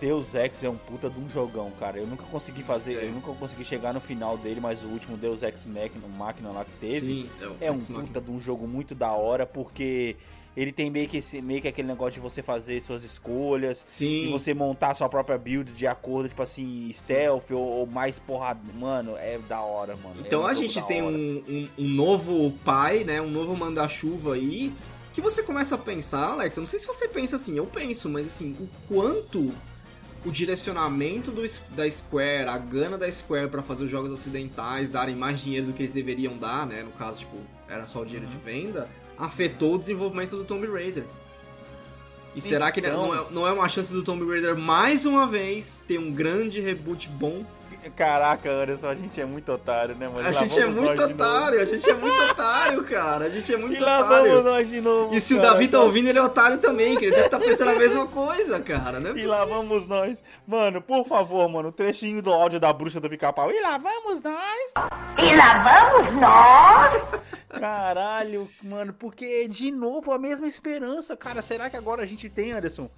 Deus 0.00 0.34
Ex 0.34 0.62
é 0.64 0.68
um 0.68 0.76
puta 0.76 1.08
de 1.08 1.18
um 1.18 1.28
jogão, 1.28 1.70
cara. 1.78 1.98
Eu 1.98 2.06
nunca 2.06 2.24
consegui 2.24 2.62
fazer, 2.62 2.98
É. 2.98 3.06
eu 3.06 3.12
nunca 3.12 3.32
consegui 3.32 3.64
chegar 3.64 3.94
no 3.94 4.00
final 4.00 4.36
dele, 4.36 4.60
mas 4.60 4.82
o 4.82 4.86
último 4.86 5.16
Deus 5.16 5.42
Ex 5.42 5.64
Machina, 5.66 6.06
Máquina 6.18 6.50
lá 6.50 6.64
que 6.64 6.72
teve, 6.72 7.06
Sim, 7.22 7.30
é 7.60 7.70
um 7.70 7.76
Ex 7.76 7.88
Machina. 7.88 8.06
puta 8.08 8.20
de 8.20 8.30
um 8.30 8.38
jogo 8.40 8.66
muito 8.66 8.94
da 8.94 9.12
hora, 9.12 9.46
porque 9.46 10.16
ele 10.56 10.72
tem 10.72 10.88
meio 10.90 11.08
que, 11.08 11.16
esse, 11.16 11.42
meio 11.42 11.60
que 11.60 11.68
aquele 11.68 11.88
negócio 11.88 12.14
de 12.14 12.20
você 12.20 12.42
fazer 12.42 12.80
suas 12.80 13.02
escolhas, 13.02 13.82
Sim. 13.84 14.28
e 14.28 14.30
você 14.30 14.54
montar 14.54 14.94
sua 14.94 15.08
própria 15.08 15.36
build 15.36 15.72
de 15.72 15.86
acordo, 15.86 16.28
tipo 16.28 16.42
assim, 16.42 16.90
stealth 16.92 17.50
ou, 17.50 17.58
ou 17.58 17.86
mais 17.86 18.18
porrada. 18.18 18.60
Mano, 18.78 19.16
é 19.16 19.38
da 19.38 19.60
hora, 19.60 19.96
mano. 19.96 20.16
É 20.22 20.26
Então 20.26 20.42
um 20.42 20.46
a 20.46 20.54
gente 20.54 20.80
tem 20.82 21.02
um, 21.02 21.42
um, 21.48 21.68
um 21.78 21.88
novo 21.88 22.52
pai, 22.64 23.02
né? 23.04 23.20
Um 23.20 23.30
novo 23.30 23.56
manda-chuva 23.56 24.34
aí. 24.34 24.72
Que 25.12 25.20
você 25.20 25.42
começa 25.42 25.74
a 25.76 25.78
pensar, 25.78 26.30
Alex. 26.32 26.56
Eu 26.56 26.62
não 26.62 26.68
sei 26.68 26.78
se 26.78 26.86
você 26.86 27.08
pensa 27.08 27.36
assim, 27.36 27.56
eu 27.56 27.66
penso, 27.66 28.08
mas 28.08 28.26
assim, 28.26 28.56
o 28.60 28.68
quanto 28.88 29.52
o 30.24 30.30
direcionamento 30.30 31.30
do, 31.30 31.42
da 31.70 31.88
Square, 31.88 32.48
a 32.48 32.58
gana 32.58 32.96
da 32.96 33.10
Square 33.10 33.48
pra 33.48 33.62
fazer 33.62 33.84
os 33.84 33.90
jogos 33.90 34.10
ocidentais 34.10 34.88
darem 34.88 35.14
mais 35.14 35.40
dinheiro 35.40 35.66
do 35.66 35.72
que 35.72 35.82
eles 35.82 35.92
deveriam 35.92 36.36
dar, 36.36 36.66
né? 36.66 36.82
No 36.82 36.92
caso, 36.92 37.18
tipo, 37.18 37.36
era 37.68 37.86
só 37.86 38.00
o 38.00 38.04
dinheiro 38.06 38.26
de 38.26 38.36
venda, 38.38 38.88
afetou 39.18 39.74
o 39.74 39.78
desenvolvimento 39.78 40.36
do 40.36 40.44
Tomb 40.44 40.66
Raider. 40.66 41.04
E 42.34 42.40
será 42.40 42.72
que 42.72 42.80
Então- 42.80 43.06
não 43.08 43.14
é, 43.14 43.26
não 43.30 43.46
é 43.48 43.52
uma 43.52 43.68
chance 43.68 43.92
do 43.92 44.02
Tomb 44.02 44.24
Raider 44.28 44.56
mais 44.56 45.04
uma 45.06 45.26
vez 45.26 45.84
ter 45.86 45.98
um 45.98 46.12
grande 46.12 46.60
reboot 46.60 47.08
bom? 47.08 47.44
Caraca, 47.90 48.50
Anderson, 48.50 48.88
a 48.88 48.94
gente 48.94 49.20
é 49.20 49.24
muito 49.24 49.52
otário, 49.52 49.94
né, 49.94 50.06
mano? 50.08 50.20
A 50.20 50.22
Lá 50.24 50.32
gente 50.32 50.58
é 50.60 50.66
muito 50.66 51.02
otário, 51.02 51.60
a 51.60 51.64
gente 51.64 51.90
é 51.90 51.94
muito 51.94 52.22
otário, 52.22 52.84
cara. 52.84 53.26
A 53.26 53.28
gente 53.28 53.52
é 53.54 53.56
E 53.56 53.60
muito 53.60 53.84
lá 53.84 53.98
vamos 54.02 54.28
otário. 54.28 54.42
nós 54.42 54.68
de 54.68 54.80
novo. 54.80 55.14
E 55.14 55.20
se 55.20 55.34
o 55.34 55.36
cara, 55.38 55.50
Davi 55.50 55.66
tá 55.66 55.72
cara. 55.72 55.84
ouvindo, 55.84 56.08
ele 56.08 56.18
é 56.18 56.22
otário 56.22 56.58
também, 56.58 56.96
que 56.96 57.04
ele 57.04 57.12
deve 57.14 57.26
estar 57.26 57.38
pensando 57.38 57.70
a 57.70 57.74
mesma 57.74 58.06
coisa, 58.06 58.60
cara. 58.60 58.98
Não 59.00 59.10
é 59.10 59.18
E 59.18 59.26
lá 59.26 59.38
possível. 59.40 59.56
vamos 59.62 59.86
nós. 59.86 60.22
Mano, 60.46 60.80
por 60.80 61.06
favor, 61.06 61.48
mano, 61.48 61.68
o 61.68 61.72
trechinho 61.72 62.20
do 62.22 62.32
áudio 62.32 62.58
da 62.58 62.72
bruxa 62.72 63.00
do 63.00 63.08
pica-pau. 63.08 63.50
E 63.50 63.60
lá 63.60 63.78
vamos 63.78 64.20
nós. 64.22 64.72
E 65.18 65.36
lá 65.36 65.90
vamos 65.92 66.20
nós! 66.20 67.02
Caralho, 67.60 68.48
mano, 68.62 68.92
porque 68.92 69.46
de 69.48 69.70
novo 69.70 70.12
a 70.12 70.18
mesma 70.18 70.46
esperança. 70.46 71.16
Cara, 71.16 71.40
será 71.42 71.70
que 71.70 71.76
agora 71.76 72.02
a 72.02 72.06
gente 72.06 72.28
tem, 72.28 72.52
Anderson, 72.52 72.90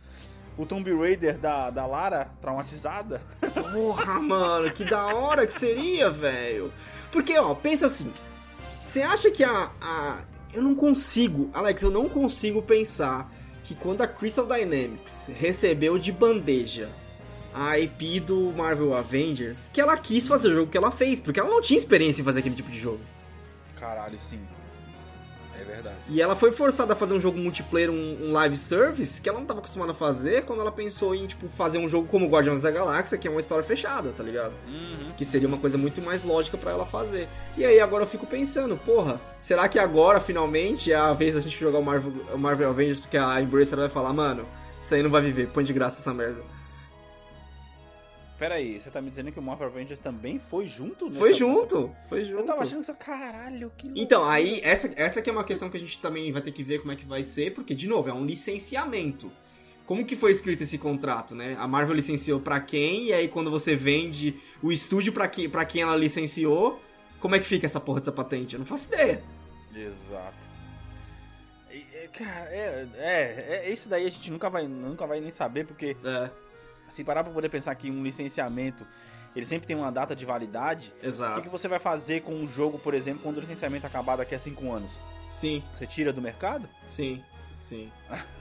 o 0.57 0.65
Tomb 0.65 0.93
Raider 0.95 1.39
da, 1.39 1.71
da 1.71 1.87
Lara 1.87 2.31
traumatizada? 2.41 3.21
Porra, 3.73 4.21
mano, 4.21 4.71
que 4.73 4.85
da 4.85 5.07
hora 5.07 5.47
que 5.47 5.53
seria, 5.53 6.11
velho. 6.11 6.73
Porque, 7.13 7.39
ó, 7.39 7.55
pensa 7.55 7.87
assim. 7.87 8.13
Você 8.85 9.03
acha 9.03 9.31
que 9.31 9.45
a, 9.45 9.71
a. 9.81 10.19
Eu 10.53 10.63
não 10.63 10.75
consigo, 10.75 11.51
Alex, 11.53 11.83
eu 11.83 11.91
não 11.91 12.09
consigo 12.09 12.63
pensar 12.63 13.31
que 13.65 13.75
quando 13.75 14.03
a 14.03 14.07
Crystal 14.07 14.47
Dynamics 14.47 15.31
recebeu 15.35 15.99
de 15.99 16.13
bandeja 16.13 16.89
a 17.53 17.79
IP 17.79 18.21
do 18.21 18.53
Marvel 18.53 18.95
Avengers, 18.95 19.71
que 19.73 19.81
ela 19.81 19.97
quis 19.97 20.29
fazer 20.29 20.49
o 20.49 20.53
jogo 20.53 20.71
que 20.71 20.77
ela 20.77 20.91
fez, 20.91 21.21
porque 21.21 21.41
ela 21.41 21.49
não 21.49 21.61
tinha 21.61 21.79
experiência 21.79 22.23
em 22.23 22.25
fazer 22.25 22.41
aquele 22.41 22.55
tipo 22.55 22.71
de 22.71 22.79
jogo. 22.79 23.01
Caralho, 23.79 24.19
sim. 24.21 24.41
Verdade. 25.77 25.97
E 26.09 26.23
ela 26.23 26.35
foi 26.35 26.51
forçada 26.51 26.95
a 26.95 26.97
fazer 26.97 27.15
um 27.15 27.21
jogo 27.21 27.39
multiplayer, 27.39 27.91
um, 27.91 28.29
um 28.29 28.33
live 28.33 28.57
service, 28.57 29.21
que 29.21 29.29
ela 29.29 29.37
não 29.37 29.45
estava 29.45 29.61
acostumada 29.61 29.93
a 29.93 29.95
fazer 29.95 30.45
quando 30.45 30.61
ela 30.61 30.73
pensou 30.73 31.15
em, 31.15 31.27
tipo, 31.27 31.49
fazer 31.51 31.79
um 31.79 31.89
jogo 31.89 32.09
como 32.09 32.27
Guardiões 32.27 32.63
da 32.63 32.71
Galáxia, 32.71 33.19
que 33.19 33.29
é 33.29 33.31
uma 33.31 33.41
história 33.41 33.63
fechada, 33.63 34.11
tá 34.13 34.23
ligado? 34.23 34.55
Que 35.17 35.25
seria 35.25 35.47
uma 35.47 35.59
coisa 35.59 35.77
muito 35.77 36.01
mais 36.01 36.25
lógica 36.25 36.57
pra 36.57 36.71
ela 36.71 36.87
fazer. 36.87 37.29
E 37.57 37.65
aí 37.65 37.79
agora 37.79 38.05
eu 38.05 38.09
fico 38.09 38.27
pensando, 38.27 38.77
porra, 38.77 39.21
será 39.39 39.69
que 39.69 39.79
agora, 39.79 40.19
finalmente, 40.21 40.91
é 40.91 40.97
a 40.97 41.13
vez 41.13 41.35
da 41.35 41.41
gente 41.41 41.59
jogar 41.59 41.79
o 41.79 41.85
Marvel, 41.85 42.13
o 42.33 42.39
Marvel 42.39 42.71
Avengers, 42.71 42.99
porque 42.99 43.19
a 43.19 43.41
Embracer 43.41 43.79
vai 43.79 43.89
falar, 43.89 44.13
mano, 44.13 44.47
isso 44.81 44.95
aí 44.95 45.03
não 45.03 45.11
vai 45.11 45.21
viver, 45.21 45.49
põe 45.49 45.65
de 45.65 45.73
graça 45.73 46.01
essa 46.01 46.15
merda. 46.15 46.56
Pera 48.39 48.57
aí, 48.57 48.79
você 48.79 48.91
tá 48.91 49.01
me 49.01 49.09
dizendo 49.09 49.33
que 49.33 49.39
o 49.39 49.43
Marvel 49.43 49.67
Avengers 49.69 49.99
também 49.99 50.39
foi 50.39 50.67
junto? 50.67 51.07
nessa- 51.07 51.19
Foi 51.19 51.29
nessa- 51.29 51.39
junto, 51.39 51.97
foi 52.09 52.23
junto. 52.25 52.41
Eu 52.41 52.45
tava 52.47 52.63
achando 52.63 52.85
que 52.85 52.91
isso, 52.91 52.95
caralho, 52.95 53.73
que 53.79 53.87
louco. 53.87 54.01
Então, 54.01 54.25
aí, 54.29 54.61
essa, 54.63 54.93
essa 54.95 55.23
que 55.23 55.31
é 55.31 55.33
uma 55.33 55.43
questão 55.45 55.71
que 55.71 55.77
a 55.79 55.81
gente 55.81 55.99
também 55.99 56.31
vai 56.31 56.43
ter 56.43 56.53
que 56.53 56.63
ver 56.63 56.81
como 56.81 56.93
é 56.93 56.97
que 56.97 57.07
vai 57.07 57.23
ser, 57.23 57.55
porque, 57.55 57.75
de 57.75 57.89
novo, 57.89 58.11
é 58.11 58.13
um 58.13 58.27
licenciamento. 58.27 59.33
Como 59.87 60.05
que 60.05 60.15
foi 60.17 60.33
escrito 60.33 60.63
esse 60.65 60.77
contrato, 60.79 61.35
né? 61.35 61.57
A 61.59 61.67
Marvel 61.67 61.95
licenciou 61.95 62.39
pra 62.41 62.61
quem, 62.61 63.07
e 63.07 63.13
aí 63.15 63.27
quando 63.29 63.51
você 63.51 63.75
vende 63.75 64.35
o 64.63 64.71
estúdio 64.71 65.13
pra 65.15 65.29
quem, 65.29 65.49
pra 65.49 65.65
quem 65.65 65.81
ela 65.83 65.97
licenciou, 65.97 66.83
como 67.21 67.37
é 67.37 67.39
que 67.39 67.47
fica 67.47 67.65
essa 67.65 67.81
porra 67.81 68.01
dessa 68.01 68.13
patente? 68.13 68.55
Eu 68.55 68.59
não 68.59 68.67
faço 68.67 68.93
ideia. 68.93 69.23
Exato. 69.75 70.45
Cara, 72.13 72.49
é, 72.51 72.89
é, 72.97 73.47
é, 73.67 73.71
esse 73.71 73.89
daí 73.91 74.07
a 74.07 74.11
gente 74.11 74.31
nunca 74.31 74.49
vai, 74.49 74.67
nunca 74.67 75.07
vai 75.07 75.21
nem 75.21 75.31
saber, 75.31 75.67
porque 75.67 75.95
É, 76.03 76.31
se 76.89 77.05
parar 77.05 77.25
pra 77.25 77.33
poder 77.33 77.49
pensar 77.49 77.75
que 77.75 77.91
um 77.91 78.03
licenciamento, 78.03 78.87
ele 79.35 79.47
sempre 79.47 79.67
tem 79.67 79.77
uma 79.77 79.91
data 79.93 80.15
de 80.17 80.25
validade, 80.25 80.93
o 80.97 81.01
que, 81.01 81.07
exato. 81.07 81.51
você 81.51 81.69
vai 81.69 81.79
fazer 81.79 82.23
com 82.23 82.33
um 82.33 82.49
jogo, 82.49 82.79
por 82.79 82.95
exemplo, 82.95 83.21
quando 83.23 83.39
o 83.39 83.41
licenciamento 83.41 83.87
acabar 83.87 84.17
daqui 84.17 84.35
a 84.35 84.39
5 84.39 84.73
anos? 84.73 84.91
Sim, 85.31 85.63
Você 85.75 85.87
tira 85.87 86.13
do 86.13 86.23
mercado? 86.23 86.69
sim, 86.85 87.23
sim. 87.61 87.91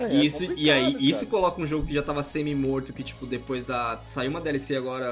É 0.00 0.12
E 0.12 0.26
isso, 0.26 0.44
e 0.56 0.70
aí, 0.70 0.94
isso 0.98 1.20
cara. 1.20 1.30
coloca 1.30 1.62
um 1.62 1.66
jogo 1.66 1.86
que 1.86 1.94
já 1.94 2.02
tava 2.02 2.22
semi-morto, 2.22 2.92
que, 2.92 3.02
tipo, 3.04 3.24
depois 3.24 3.64
da. 3.64 4.02
Saiu 4.04 4.28
uma 4.30 4.40
DLC 4.40 4.76
agora, 4.76 5.06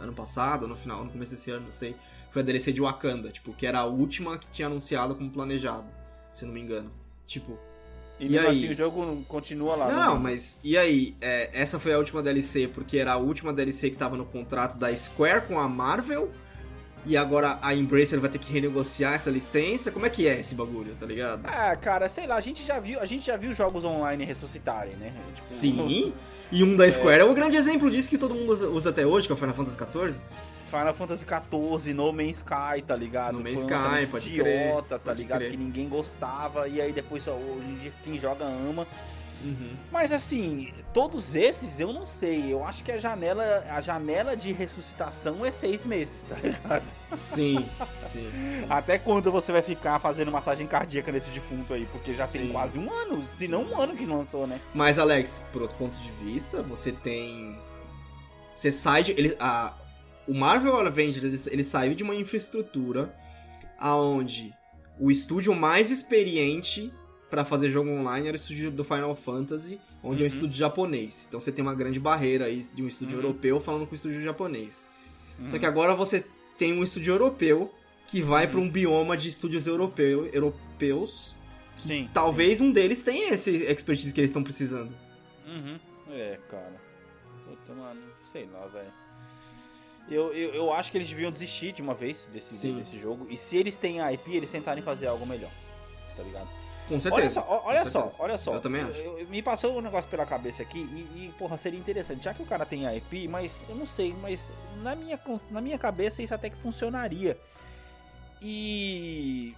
ano 0.00 0.12
passado, 0.14 0.66
no 0.66 0.74
final, 0.74 1.04
no 1.04 1.10
começo 1.10 1.32
desse 1.32 1.50
ano, 1.50 1.64
não 1.66 1.70
sei. 1.70 1.94
Foi 2.30 2.40
a 2.42 2.44
DLC 2.44 2.72
de 2.72 2.80
Wakanda, 2.80 3.30
tipo, 3.30 3.52
que 3.52 3.66
era 3.66 3.80
a 3.80 3.84
última 3.84 4.36
que 4.38 4.48
tinha 4.50 4.66
anunciado 4.66 5.14
como 5.14 5.30
planejado, 5.30 5.86
se 6.32 6.44
não 6.46 6.52
me 6.52 6.60
engano. 6.60 6.90
Tipo. 7.26 7.56
E, 8.18 8.26
E 8.26 8.28
mesmo 8.30 8.48
aí? 8.48 8.56
assim 8.56 8.70
o 8.70 8.74
jogo 8.74 9.24
continua 9.26 9.74
lá. 9.74 9.88
Não, 9.88 9.96
né? 9.96 10.04
não, 10.06 10.18
mas 10.18 10.60
e 10.62 10.76
aí? 10.78 11.16
É, 11.20 11.50
essa 11.52 11.78
foi 11.78 11.92
a 11.92 11.98
última 11.98 12.22
DLC 12.22 12.68
porque 12.68 12.98
era 12.98 13.12
a 13.12 13.16
última 13.16 13.52
DLC 13.52 13.90
que 13.90 13.96
tava 13.96 14.16
no 14.16 14.24
contrato 14.24 14.76
da 14.78 14.94
Square 14.94 15.46
com 15.46 15.58
a 15.58 15.68
Marvel. 15.68 16.30
E 17.06 17.18
agora 17.18 17.58
a 17.60 17.74
Embracer 17.74 18.18
vai 18.18 18.30
ter 18.30 18.38
que 18.38 18.50
renegociar 18.50 19.12
essa 19.12 19.30
licença. 19.30 19.90
Como 19.90 20.06
é 20.06 20.10
que 20.10 20.26
é 20.26 20.40
esse 20.40 20.54
bagulho, 20.54 20.94
tá 20.94 21.04
ligado? 21.04 21.46
Ah, 21.46 21.76
cara, 21.76 22.08
sei 22.08 22.26
lá, 22.26 22.36
a 22.36 22.40
gente 22.40 22.64
já 22.66 22.78
viu, 22.78 22.98
a 22.98 23.04
gente 23.04 23.26
já 23.26 23.36
viu 23.36 23.52
jogos 23.52 23.84
online 23.84 24.24
ressuscitarem, 24.24 24.94
né? 24.96 25.12
Tipo, 25.34 25.44
Sim. 25.44 26.12
E 26.52 26.62
um 26.62 26.76
da 26.76 26.88
Square 26.88 27.22
é. 27.22 27.24
um 27.24 27.34
grande 27.34 27.56
exemplo 27.56 27.90
disso 27.90 28.08
que 28.08 28.16
todo 28.16 28.32
mundo 28.32 28.52
usa, 28.52 28.68
usa 28.68 28.90
até 28.90 29.04
hoje, 29.04 29.26
que 29.26 29.32
é 29.32 29.34
o 29.34 29.36
Final 29.36 29.54
Fantasy 29.54 29.76
XIV. 29.76 30.20
Final 30.78 30.94
Fantasy 30.94 31.24
XIV, 31.24 31.94
No 31.94 32.12
Man's 32.12 32.36
Sky, 32.38 32.82
tá 32.86 32.96
ligado? 32.96 33.34
No 33.34 33.44
Man's 33.44 33.62
um 33.62 33.66
Sky, 33.66 33.72
lançamento 33.74 34.10
pode 34.10 34.28
idiota, 34.28 34.48
crer, 34.48 34.82
tá 34.88 34.98
pode 34.98 35.22
ligado? 35.22 35.38
crer. 35.38 35.50
Que 35.52 35.56
ninguém 35.56 35.88
gostava, 35.88 36.68
e 36.68 36.80
aí 36.80 36.92
depois 36.92 37.26
hoje 37.26 37.68
em 37.68 37.76
dia 37.76 37.92
quem 38.02 38.18
joga 38.18 38.44
ama. 38.44 38.86
Uhum. 39.44 39.76
Mas 39.92 40.10
assim, 40.10 40.72
todos 40.92 41.34
esses 41.34 41.78
eu 41.78 41.92
não 41.92 42.06
sei. 42.06 42.50
Eu 42.50 42.64
acho 42.64 42.82
que 42.82 42.90
a 42.90 42.96
janela, 42.96 43.64
a 43.70 43.80
janela 43.80 44.34
de 44.34 44.52
ressuscitação 44.52 45.44
é 45.44 45.52
seis 45.52 45.84
meses, 45.84 46.24
tá 46.24 46.36
ligado? 46.36 46.84
Sim, 47.14 47.68
sim. 48.00 48.30
Até 48.70 48.98
quando 48.98 49.30
você 49.30 49.52
vai 49.52 49.60
ficar 49.60 49.98
fazendo 49.98 50.32
massagem 50.32 50.66
cardíaca 50.66 51.12
nesse 51.12 51.28
defunto 51.30 51.74
aí? 51.74 51.86
Porque 51.92 52.14
já 52.14 52.26
tem 52.26 52.46
Sim. 52.46 52.52
quase 52.52 52.78
um 52.78 52.90
ano, 52.90 53.22
se 53.28 53.46
não 53.46 53.64
um 53.64 53.80
ano 53.80 53.94
que 53.94 54.06
lançou, 54.06 54.46
né? 54.46 54.58
Mas, 54.74 54.98
Alex, 54.98 55.44
por 55.52 55.62
outro 55.62 55.76
ponto 55.76 56.00
de 56.00 56.10
vista, 56.10 56.62
você 56.62 56.90
tem. 56.90 57.56
Você 58.54 58.72
sai 58.72 59.04
de. 59.04 59.12
Ele, 59.12 59.36
a, 59.38 59.74
o 60.26 60.34
Marvel 60.34 60.78
Avengers 60.78 61.46
ele 61.46 61.64
saiu 61.64 61.94
de 61.94 62.02
uma 62.02 62.14
infraestrutura 62.14 63.14
aonde 63.78 64.54
o 64.98 65.10
estúdio 65.10 65.54
mais 65.54 65.90
experiente 65.90 66.92
pra 67.30 67.44
fazer 67.44 67.68
jogo 67.68 67.90
online 67.90 68.28
era 68.28 68.36
o 68.36 68.40
estúdio 68.40 68.70
do 68.70 68.84
Final 68.84 69.14
Fantasy, 69.16 69.80
onde 70.02 70.22
é 70.22 70.24
um 70.24 70.28
estúdio 70.28 70.56
japonês. 70.56 71.26
Então 71.28 71.40
você 71.40 71.50
tem 71.50 71.62
uma 71.62 71.74
grande 71.74 71.98
barreira 71.98 72.46
aí 72.46 72.64
de 72.74 72.82
um 72.82 72.86
estúdio 72.86 73.18
europeu 73.18 73.60
falando 73.60 73.86
com 73.86 73.92
o 73.92 73.94
estúdio 73.96 74.20
japonês. 74.20 74.88
Só 75.48 75.58
que 75.58 75.66
agora 75.66 75.94
você 75.94 76.24
tem 76.56 76.72
um 76.72 76.82
estúdio 76.82 77.12
europeu 77.12 77.72
que 78.06 78.20
vai 78.20 78.46
pra 78.46 78.60
um 78.60 78.70
bioma 78.70 79.16
de 79.16 79.28
estúdios 79.28 79.66
europeu, 79.66 80.26
europeus. 80.32 81.36
Sim. 81.74 82.08
Talvez 82.14 82.60
um 82.60 82.70
deles 82.70 83.02
tenha 83.02 83.34
esse 83.34 83.50
expertise 83.64 84.12
que 84.12 84.20
eles 84.20 84.30
estão 84.30 84.44
precisando. 84.44 84.94
Uhum. 85.44 85.78
É, 86.10 86.38
cara. 86.48 86.80
Puta, 87.44 87.74
mano, 87.74 88.00
sei 88.30 88.46
lá, 88.46 88.66
velho. 88.68 88.92
Eu, 90.10 90.32
eu, 90.34 90.54
eu 90.54 90.72
acho 90.72 90.90
que 90.90 90.98
eles 90.98 91.08
deviam 91.08 91.30
desistir 91.30 91.72
de 91.72 91.80
uma 91.80 91.94
vez 91.94 92.28
desse, 92.30 92.70
desse 92.72 92.98
jogo. 92.98 93.26
E 93.30 93.36
se 93.36 93.56
eles 93.56 93.76
têm 93.76 94.00
a 94.00 94.12
IP, 94.12 94.34
eles 94.36 94.50
tentarem 94.50 94.82
fazer 94.82 95.06
algo 95.06 95.24
melhor. 95.26 95.50
Tá 96.16 96.22
ligado? 96.22 96.48
Com 96.88 97.00
certeza. 97.00 97.40
Olha 97.40 97.48
só, 97.48 97.62
olha 97.66 97.78
Com 97.82 97.86
só, 97.90 98.00
certeza. 98.02 98.16
olha 98.22 98.38
só. 98.38 98.54
Eu 98.54 98.60
também 98.60 98.82
acho. 98.82 98.98
Eu- 98.98 99.18
eu- 99.20 99.26
me 99.28 99.40
passou 99.40 99.76
um 99.76 99.80
negócio 99.80 100.08
pela 100.10 100.26
cabeça 100.26 100.62
aqui 100.62 100.78
e, 100.80 101.24
e, 101.26 101.34
porra, 101.38 101.56
seria 101.56 101.78
interessante. 101.80 102.22
Já 102.22 102.34
que 102.34 102.42
o 102.42 102.46
cara 102.46 102.66
tem 102.66 102.86
a 102.86 102.94
IP, 102.94 103.26
mas 103.28 103.58
eu 103.68 103.74
não 103.74 103.86
sei, 103.86 104.14
mas 104.20 104.46
na 104.82 104.94
minha, 104.94 105.18
na 105.50 105.60
minha 105.62 105.78
cabeça 105.78 106.22
isso 106.22 106.34
até 106.34 106.50
que 106.50 106.56
funcionaria. 106.56 107.38
E. 108.42 109.54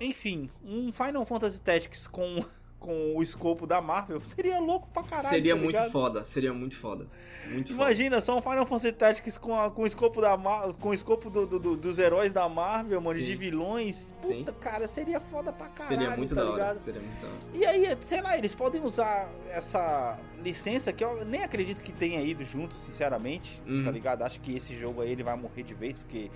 Enfim, 0.00 0.50
um 0.64 0.90
Final 0.92 1.24
Fantasy 1.24 1.60
Tactics 1.60 2.06
com, 2.08 2.44
com 2.78 3.16
o 3.16 3.22
escopo 3.22 3.66
da 3.66 3.80
Marvel 3.80 4.20
seria 4.24 4.58
louco 4.60 4.88
pra 4.92 5.02
caralho. 5.02 5.28
seria 5.28 5.54
tá 5.56 5.60
muito 5.60 5.90
foda, 5.90 6.24
seria 6.24 6.52
muito 6.52 6.76
foda. 6.76 7.06
Muito 7.48 7.70
foda. 7.70 7.84
Imagina 7.84 8.20
só 8.20 8.36
um 8.36 8.42
Final 8.42 8.66
Fantasy 8.66 8.92
Tactics 8.92 9.38
com, 9.38 9.58
a- 9.58 9.70
com 9.70 9.82
o 9.82 9.86
escopo, 9.86 10.20
da 10.20 10.36
com 10.80 10.88
o 10.88 10.94
escopo 10.94 11.30
do- 11.30 11.46
do- 11.46 11.58
do- 11.60 11.76
dos 11.76 11.98
heróis 11.98 12.32
da 12.32 12.48
Marvel, 12.48 13.00
mano, 13.00 13.18
Sim. 13.20 13.24
de 13.26 13.36
vilões. 13.36 14.12
Sim. 14.18 14.38
Puta, 14.38 14.52
cara, 14.52 14.86
seria 14.88 15.20
foda 15.20 15.52
pra 15.52 15.68
caralho. 15.68 15.86
Seria 15.88 16.16
muito 16.16 16.34
tá 16.34 16.42
da 16.44 16.50
hora. 16.50 16.74
Seria 16.74 17.00
muito 17.00 17.20
da 17.22 17.28
hora. 17.28 17.36
E 17.54 17.64
aí, 17.64 17.96
sei 18.00 18.20
lá, 18.20 18.36
eles 18.36 18.52
podem 18.54 18.82
usar 18.84 19.28
essa 19.50 20.18
licença 20.42 20.92
que 20.92 21.04
eu 21.04 21.24
nem 21.24 21.42
acredito 21.44 21.82
que 21.82 21.92
tenha 21.92 22.20
ido 22.20 22.44
junto, 22.44 22.74
sinceramente, 22.76 23.62
Uhum. 23.66 23.84
tá 23.84 23.90
ligado? 23.92 24.22
Acho 24.22 24.40
que 24.40 24.54
esse 24.56 24.74
jogo 24.76 25.00
aí 25.00 25.10
ele 25.12 25.22
vai 25.22 25.36
morrer 25.36 25.62
de 25.62 25.72
vez, 25.74 25.96
porque 25.96 26.30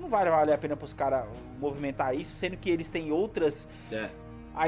não 0.00 0.08
vai 0.08 0.28
valer 0.28 0.52
a 0.52 0.58
pena 0.58 0.76
pros 0.76 0.92
caras 0.92 1.26
movimentar 1.60 2.14
isso, 2.14 2.36
sendo 2.36 2.56
que 2.56 2.68
eles 2.68 2.88
têm 2.88 3.10
outras 3.12 3.68
É. 3.90 4.10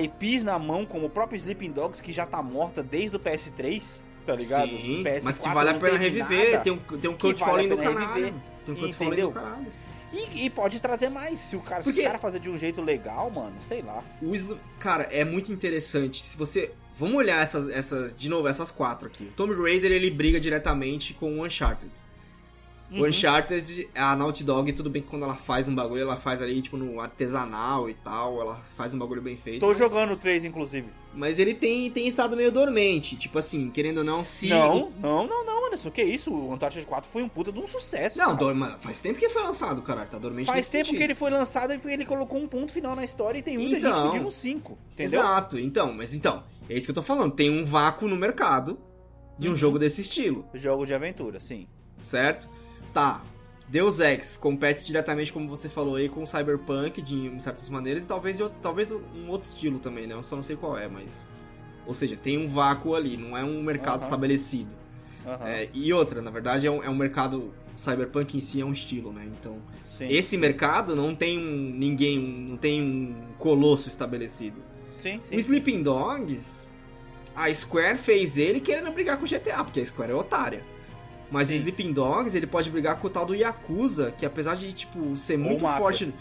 IPs 0.00 0.44
na 0.44 0.58
mão, 0.58 0.84
como 0.84 1.06
o 1.06 1.10
próprio 1.10 1.36
Sleeping 1.36 1.72
Dogs, 1.72 2.02
que 2.02 2.12
já 2.12 2.26
tá 2.26 2.42
morta 2.42 2.82
desde 2.82 3.16
o 3.16 3.20
PS3, 3.20 4.00
tá 4.26 4.34
ligado? 4.34 4.68
Sim, 4.68 5.02
PS4 5.04 5.20
mas 5.24 5.38
que 5.38 5.48
vale 5.48 5.70
a 5.70 5.74
pena 5.74 5.96
reviver. 5.98 6.52
nada. 6.52 6.64
Tem 6.64 6.72
um, 6.72 6.78
tem 6.78 7.10
um 7.10 7.16
cult 7.16 7.40
vale 7.40 7.66
a 7.66 7.68
do 7.68 7.76
caralho. 7.78 8.34
Tem 8.66 8.74
um 8.74 8.86
Entendeu? 8.86 9.28
do 9.28 9.34
caralho. 9.34 9.66
E, 10.12 10.46
e 10.46 10.50
pode 10.50 10.80
trazer 10.80 11.08
mais, 11.10 11.38
se 11.38 11.54
o 11.56 11.60
cara, 11.60 11.82
se 11.82 11.88
Porque- 11.88 12.00
os 12.00 12.06
cara 12.06 12.18
fazer 12.18 12.38
de 12.40 12.48
um 12.48 12.56
jeito 12.56 12.80
legal, 12.80 13.30
mano, 13.30 13.56
sei 13.62 13.82
lá. 13.82 14.02
O. 14.22 14.56
Cara, 14.78 15.04
é 15.04 15.24
muito 15.24 15.52
interessante. 15.52 16.22
Se 16.22 16.36
você. 16.36 16.72
Vamos 16.94 17.14
olhar 17.16 17.42
essas, 17.42 17.68
essas. 17.68 18.16
De 18.16 18.28
novo, 18.28 18.48
essas 18.48 18.70
quatro 18.70 19.06
aqui. 19.06 19.24
O 19.24 19.32
Tomb 19.36 19.54
Raider 19.54 19.92
ele 19.92 20.10
briga 20.10 20.40
diretamente 20.40 21.14
com 21.14 21.38
o 21.38 21.44
Uncharted. 21.44 21.90
Uhum. 22.90 23.02
O 23.02 23.06
Uncharted, 23.06 23.88
a 23.94 24.16
Naughty 24.16 24.42
Dog, 24.44 24.72
tudo 24.72 24.88
bem 24.88 25.02
que 25.02 25.08
quando 25.08 25.22
ela 25.24 25.36
faz 25.36 25.68
um 25.68 25.74
bagulho, 25.74 26.00
ela 26.00 26.16
faz 26.16 26.40
ali, 26.40 26.62
tipo, 26.62 26.76
no 26.78 27.00
artesanal 27.00 27.88
e 27.90 27.94
tal, 27.94 28.40
ela 28.40 28.56
faz 28.76 28.94
um 28.94 28.98
bagulho 28.98 29.20
bem 29.20 29.36
feito. 29.36 29.60
Tô 29.60 29.68
mas- 29.68 29.78
jogando 29.78 30.12
o 30.12 30.16
3, 30.16 30.44
inclusive. 30.46 30.88
Mas 31.14 31.38
ele 31.38 31.52
tem, 31.52 31.90
tem 31.90 32.06
estado 32.06 32.36
meio 32.36 32.50
dormente. 32.52 33.16
Tipo 33.16 33.38
assim, 33.38 33.70
querendo 33.70 33.98
ou 33.98 34.04
não, 34.04 34.22
se. 34.24 34.48
Não, 34.48 34.90
não, 35.00 35.26
não, 35.26 35.44
não, 35.44 35.66
Anderson. 35.66 35.90
Que 35.90 36.02
isso? 36.02 36.32
O 36.32 36.52
Uncharted 36.54 36.86
4 36.86 37.10
foi 37.10 37.22
um 37.22 37.28
puta 37.28 37.50
de 37.52 37.58
um 37.58 37.66
sucesso. 37.66 38.16
Não, 38.18 38.36
cara. 38.36 38.54
mano, 38.54 38.76
faz 38.78 39.00
tempo 39.00 39.18
que 39.18 39.28
foi 39.28 39.42
lançado, 39.42 39.82
caralho. 39.82 40.08
Tá 40.08 40.16
dormente 40.18 40.46
Faz 40.46 40.70
tempo 40.70 40.86
sentido. 40.86 40.98
que 40.98 41.04
ele 41.04 41.14
foi 41.14 41.30
lançado 41.30 41.72
e 41.74 41.92
ele 41.92 42.04
colocou 42.06 42.40
um 42.40 42.46
ponto 42.48 42.72
final 42.72 42.94
na 42.96 43.04
história 43.04 43.38
e 43.38 43.42
tem 43.42 43.58
muita 43.58 43.76
Então. 43.78 44.02
gente 44.04 44.12
pedindo 44.12 44.30
5. 44.30 44.78
Entendeu? 44.92 45.20
Exato, 45.20 45.58
então, 45.58 45.92
mas 45.92 46.14
então, 46.14 46.42
é 46.70 46.74
isso 46.74 46.86
que 46.86 46.90
eu 46.92 46.94
tô 46.94 47.02
falando. 47.02 47.32
Tem 47.34 47.50
um 47.50 47.64
vácuo 47.64 48.06
no 48.08 48.16
mercado 48.16 48.78
de 49.38 49.48
um 49.48 49.50
Uhum. 49.52 49.56
jogo 49.56 49.78
desse 49.78 50.00
estilo, 50.02 50.46
Jogo 50.54 50.86
de 50.86 50.94
aventura, 50.94 51.38
sim. 51.40 51.66
certo? 51.98 52.48
Tá. 52.92 53.22
Deus 53.68 54.00
Ex 54.00 54.36
compete 54.38 54.84
diretamente, 54.84 55.30
como 55.32 55.46
você 55.48 55.68
falou 55.68 55.96
aí, 55.96 56.08
com 56.08 56.22
o 56.22 56.26
Cyberpunk 56.26 57.02
de 57.02 57.30
certas 57.42 57.68
maneiras 57.68 58.04
e 58.04 58.08
talvez, 58.08 58.40
outro, 58.40 58.58
talvez 58.62 58.90
um 58.90 59.28
outro 59.28 59.46
estilo 59.46 59.78
também, 59.78 60.06
né? 60.06 60.14
Eu 60.14 60.22
só 60.22 60.34
não 60.36 60.42
sei 60.42 60.56
qual 60.56 60.76
é, 60.78 60.88
mas. 60.88 61.30
Ou 61.86 61.94
seja, 61.94 62.16
tem 62.16 62.38
um 62.38 62.48
vácuo 62.48 62.94
ali, 62.94 63.16
não 63.16 63.36
é 63.36 63.44
um 63.44 63.62
mercado 63.62 64.00
estabelecido. 64.00 64.74
É, 65.44 65.68
e 65.74 65.92
outra, 65.92 66.22
na 66.22 66.30
verdade, 66.30 66.66
é 66.66 66.70
um, 66.70 66.82
é 66.82 66.88
um 66.88 66.96
mercado. 66.96 67.52
Cyberpunk 67.76 68.36
em 68.36 68.40
si 68.40 68.60
é 68.60 68.64
um 68.64 68.72
estilo, 68.72 69.12
né? 69.12 69.24
Então, 69.38 69.58
sim. 69.84 70.08
esse 70.08 70.36
mercado 70.36 70.96
não 70.96 71.14
tem 71.14 71.38
um 71.38 71.70
ninguém, 71.78 72.18
um- 72.18 72.48
não 72.50 72.56
tem 72.56 72.82
um 72.82 73.14
colosso 73.38 73.86
estabelecido. 73.88 74.60
Sim, 74.98 75.20
sim. 75.22 75.36
O 75.36 75.38
Sleeping 75.38 75.82
Dogs, 75.84 76.68
a 77.36 77.54
Square 77.54 77.96
fez 77.96 78.36
ele 78.36 78.58
querendo 78.60 78.90
brigar 78.90 79.16
com 79.16 79.24
o 79.24 79.28
GTA, 79.28 79.62
porque 79.62 79.78
a 79.78 79.86
Square 79.86 80.10
é 80.10 80.14
otária. 80.16 80.64
Mas 81.30 81.48
Sim. 81.48 81.56
Sleeping 81.56 81.92
Dogs, 81.92 82.36
ele 82.36 82.46
pode 82.46 82.70
brigar 82.70 82.98
com 82.98 83.06
o 83.06 83.10
tal 83.10 83.26
do 83.26 83.34
Yakuza, 83.34 84.12
que 84.16 84.24
apesar 84.24 84.56
de, 84.56 84.72
tipo, 84.72 85.16
ser 85.16 85.36
muito 85.36 85.64
Máfia. 85.64 85.78
forte... 85.80 86.14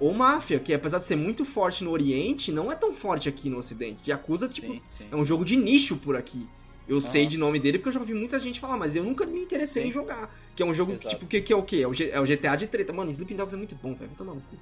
Ou 0.00 0.12
Máfia, 0.12 0.58
que 0.58 0.74
apesar 0.74 0.98
de 0.98 1.04
ser 1.04 1.14
muito 1.16 1.44
forte 1.44 1.84
no 1.84 1.92
Oriente, 1.92 2.50
não 2.50 2.70
é 2.70 2.74
tão 2.74 2.92
forte 2.92 3.28
aqui 3.28 3.48
no 3.48 3.58
Ocidente. 3.58 4.10
Yakuza, 4.10 4.48
tipo, 4.48 4.72
Sim, 4.72 4.82
sim. 4.98 5.06
é 5.10 5.14
um 5.16 5.24
jogo 5.24 5.44
de 5.44 5.56
nicho 5.56 5.96
por 5.96 6.16
aqui. 6.16 6.46
Eu 6.86 7.00
sei 7.00 7.26
de 7.26 7.38
nome 7.38 7.58
dele 7.60 7.78
porque 7.78 7.88
eu 7.88 7.92
já 7.94 8.00
ouvi 8.00 8.12
muita 8.12 8.38
gente 8.40 8.58
falar, 8.60 8.76
mas 8.76 8.94
eu 8.96 9.02
nunca 9.04 9.24
me 9.24 9.40
interessei 9.40 9.86
em 9.86 9.92
jogar. 9.92 10.28
Que 10.54 10.62
é 10.62 10.66
um 10.66 10.74
jogo, 10.74 10.92
Exato. 10.92 11.08
tipo, 11.10 11.26
que, 11.26 11.40
que 11.40 11.52
é 11.52 11.56
o 11.56 11.62
quê? 11.62 11.76
É 11.78 11.88
o, 11.88 11.94
G- 11.94 12.10
é 12.10 12.20
o 12.20 12.24
GTA 12.24 12.56
de 12.56 12.66
treta. 12.66 12.92
Mano, 12.92 13.08
Sleeping 13.10 13.36
Dogs 13.36 13.54
é 13.54 13.56
muito 13.56 13.74
bom, 13.76 13.94
velho. 13.94 14.08
Vai 14.08 14.16
tomar 14.18 14.34
no 14.34 14.40
cu. 14.42 14.56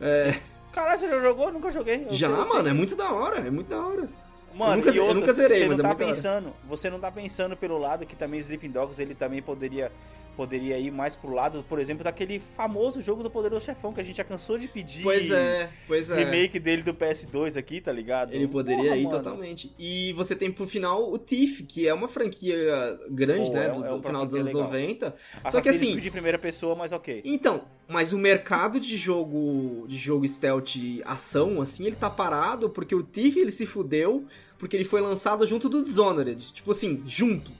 É, 0.00 0.38
Caralho, 0.70 1.00
você 1.00 1.08
já 1.08 1.18
jogou? 1.20 1.50
Nunca 1.52 1.70
joguei. 1.72 2.04
Eu 2.08 2.12
já, 2.12 2.28
sei- 2.28 2.36
eu 2.36 2.42
sei 2.46 2.52
mano, 2.56 2.68
é 2.68 2.72
muito 2.72 2.94
da 2.94 3.10
hora. 3.12 3.38
É 3.38 3.50
muito 3.50 3.68
da 3.68 3.80
hora. 3.84 4.08
Mano, 4.54 4.72
eu 4.72 4.76
nunca, 4.76 4.90
e 4.90 4.96
eu 4.96 5.14
nunca 5.14 5.32
zerei, 5.32 5.60
você 5.60 5.66
mas 5.66 5.78
é 5.80 5.82
não 5.82 5.82
tá 5.82 5.88
muito 5.88 5.98
da 5.98 6.04
hora. 6.04 6.14
pensando, 6.14 6.52
você 6.68 6.90
não 6.90 7.00
tá 7.00 7.10
pensando 7.10 7.56
pelo 7.56 7.78
lado 7.78 8.06
que 8.06 8.14
também 8.14 8.38
Sleeping 8.40 8.70
Dogs 8.70 9.00
ele 9.02 9.14
também 9.14 9.42
poderia 9.42 9.90
poderia 10.34 10.78
ir 10.78 10.90
mais 10.90 11.16
pro 11.16 11.32
lado, 11.32 11.64
por 11.68 11.78
exemplo, 11.78 12.04
daquele 12.04 12.40
famoso 12.56 13.00
jogo 13.00 13.22
do 13.22 13.30
Poderoso 13.30 13.64
Chefão 13.64 13.92
que 13.92 14.00
a 14.00 14.04
gente 14.04 14.16
já 14.16 14.24
cansou 14.24 14.58
de 14.58 14.68
pedir. 14.68 15.02
Pois 15.02 15.30
é, 15.30 15.70
pois 15.86 16.10
é. 16.10 16.16
Remake 16.24 16.58
dele 16.58 16.82
do 16.82 16.92
PS2 16.92 17.56
aqui, 17.56 17.80
tá 17.80 17.90
ligado? 17.92 18.32
Ele 18.34 18.46
poderia 18.48 18.82
Porra, 18.84 18.96
ir 18.96 19.04
mano. 19.04 19.16
totalmente. 19.16 19.72
E 19.78 20.12
você 20.14 20.34
tem 20.36 20.50
pro 20.52 20.66
final 20.66 21.10
o 21.12 21.18
Thief, 21.18 21.62
que 21.62 21.86
é 21.88 21.94
uma 21.94 22.08
franquia 22.08 22.98
grande, 23.10 23.46
Pô, 23.48 23.52
né? 23.54 23.66
é- 23.66 23.70
Do, 23.70 23.84
é 23.86 23.88
do 23.88 24.02
final 24.02 24.24
dos 24.24 24.34
anos 24.34 24.48
legal. 24.48 24.62
90. 24.64 25.14
Só 25.50 25.60
que 25.60 25.68
assim. 25.68 25.96
De 25.96 26.10
primeira 26.10 26.38
pessoa, 26.38 26.74
mas 26.74 26.92
ok. 26.92 27.22
Então, 27.24 27.64
mas 27.88 28.12
o 28.12 28.18
mercado 28.18 28.80
de 28.80 28.96
jogo 28.96 29.86
de 29.88 29.96
jogo 29.96 30.26
stealth 30.28 30.74
ação, 31.04 31.60
assim, 31.60 31.86
ele 31.86 31.96
tá 31.96 32.10
parado 32.10 32.68
porque 32.70 32.94
o 32.94 33.02
Thief 33.02 33.36
ele 33.36 33.50
se 33.52 33.66
fudeu 33.66 34.24
porque 34.58 34.76
ele 34.76 34.84
foi 34.84 35.00
lançado 35.00 35.46
junto 35.46 35.68
do 35.68 35.82
Dishonored. 35.82 36.52
Tipo 36.52 36.70
assim, 36.70 37.02
junto. 37.06 37.50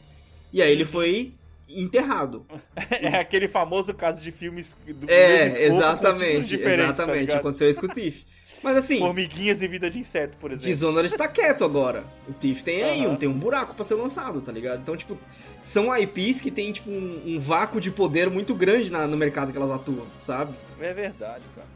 E 0.53 0.63
aí 0.63 0.69
Uhum. 0.69 0.73
ele 0.75 0.85
foi 0.85 1.33
enterrado. 1.69 2.47
É 3.01 3.19
aquele 3.19 3.49
famoso 3.49 3.93
caso 3.95 4.21
de 4.23 4.31
filmes 4.33 4.77
do 4.87 5.11
É, 5.11 5.45
mesmo 5.45 5.49
escopo, 5.59 5.63
exatamente, 5.79 6.59
tá 6.59 6.71
exatamente. 6.71 7.21
ligado? 7.21 7.39
Aconteceu 7.39 7.71
isso 7.71 7.81
com 7.81 7.87
o 7.87 7.91
Thief. 7.91 8.23
Mas 8.63 8.77
assim, 8.79 8.99
Formiguinhas 8.99 9.61
e 9.61 9.69
vida 9.69 9.91
de 9.91 9.99
inseto, 9.99 10.39
por 10.39 10.51
exemplo. 10.51 10.67
Dishonored 10.69 11.15
tá 11.19 11.29
quieto 11.29 11.65
agora. 11.65 12.03
O 12.27 12.33
Thief 12.33 12.63
tem 12.63 12.83
aí, 12.83 13.01
Aham. 13.05 13.13
um, 13.13 13.17
tem 13.17 13.29
um 13.29 13.39
buraco 13.39 13.75
pra 13.75 13.85
ser 13.85 13.95
lançado, 13.95 14.41
tá 14.41 14.51
ligado? 14.51 14.81
Então, 14.81 14.97
tipo, 14.97 15.19
são 15.63 15.95
IPs 15.95 16.41
que 16.41 16.51
tem, 16.51 16.73
tipo, 16.73 16.91
um, 16.91 17.23
um 17.27 17.39
vácuo 17.39 17.79
de 17.81 17.91
poder 17.91 18.31
muito 18.31 18.55
grande 18.55 18.91
na- 18.91 19.07
no 19.07 19.17
mercado 19.19 19.53
que 19.53 19.59
elas 19.59 19.71
atuam, 19.71 20.07
sabe? 20.19 20.55
É 20.81 20.95
verdade, 20.95 21.45
cara. 21.55 21.67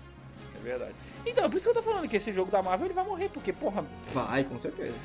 É 0.58 0.62
verdade. 0.64 0.94
Então, 1.26 1.44
é 1.44 1.48
por 1.48 1.56
isso 1.56 1.64
que 1.64 1.70
eu 1.70 1.74
tô 1.74 1.82
falando 1.82 2.08
que 2.08 2.16
esse 2.16 2.32
jogo 2.32 2.50
da 2.50 2.62
Marvel 2.62 2.86
ele 2.86 2.94
vai 2.94 3.04
morrer, 3.04 3.28
porque, 3.28 3.52
porra, 3.52 3.84
Vai, 4.14 4.44
com 4.44 4.56
certeza. 4.56 5.04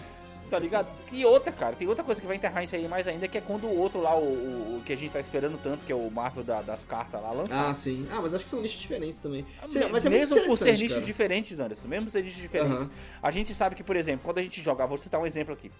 Tá 0.53 0.59
ligado? 0.59 0.91
E 1.11 1.25
outra, 1.25 1.51
cara, 1.51 1.75
tem 1.75 1.87
outra 1.87 2.03
coisa 2.03 2.21
que 2.21 2.27
vai 2.27 2.35
enterrar 2.35 2.63
isso 2.63 2.75
aí 2.75 2.87
mais 2.87 3.07
ainda, 3.07 3.27
que 3.27 3.37
é 3.37 3.41
quando 3.41 3.65
o 3.65 3.77
outro 3.77 3.99
lá, 4.01 4.15
o, 4.15 4.21
o- 4.23 4.77
o 4.77 4.83
que 4.85 4.93
a 4.93 4.95
gente 4.95 5.11
tá 5.11 5.19
esperando 5.19 5.57
tanto, 5.61 5.85
que 5.85 5.91
é 5.91 5.95
o 5.95 6.09
Marvel 6.11 6.43
da- 6.43 6.61
das 6.61 6.83
cartas 6.83 7.21
lá, 7.21 7.31
lançar. 7.31 7.69
Ah, 7.69 7.73
sim. 7.73 8.07
Ah, 8.11 8.19
mas 8.21 8.33
acho 8.33 8.43
que 8.45 8.49
são 8.51 8.61
nichos 8.61 8.79
diferentes 8.79 9.19
também. 9.19 9.43
Me- 9.63 9.69
Sim, 9.69 9.79
mas 9.91 10.05
é 10.05 10.09
mesmo 10.09 10.39
por 10.43 10.57
ser 10.57 10.73
nichos 10.73 10.93
cara. 10.93 11.01
diferentes, 11.05 11.59
Anderson, 11.59 11.87
mesmo 11.87 12.05
por 12.05 12.11
ser 12.11 12.23
nichos 12.23 12.41
diferentes. 12.41 12.91
A 13.21 13.31
gente 13.31 13.53
sabe 13.55 13.75
que, 13.75 13.83
por 13.83 13.95
exemplo, 13.95 14.21
quando 14.23 14.37
a 14.37 14.43
gente 14.43 14.61
jogava, 14.61 14.89
vou 14.89 14.97
citar 14.97 15.19
um 15.19 15.25
exemplo 15.25 15.53
aqui. 15.53 15.71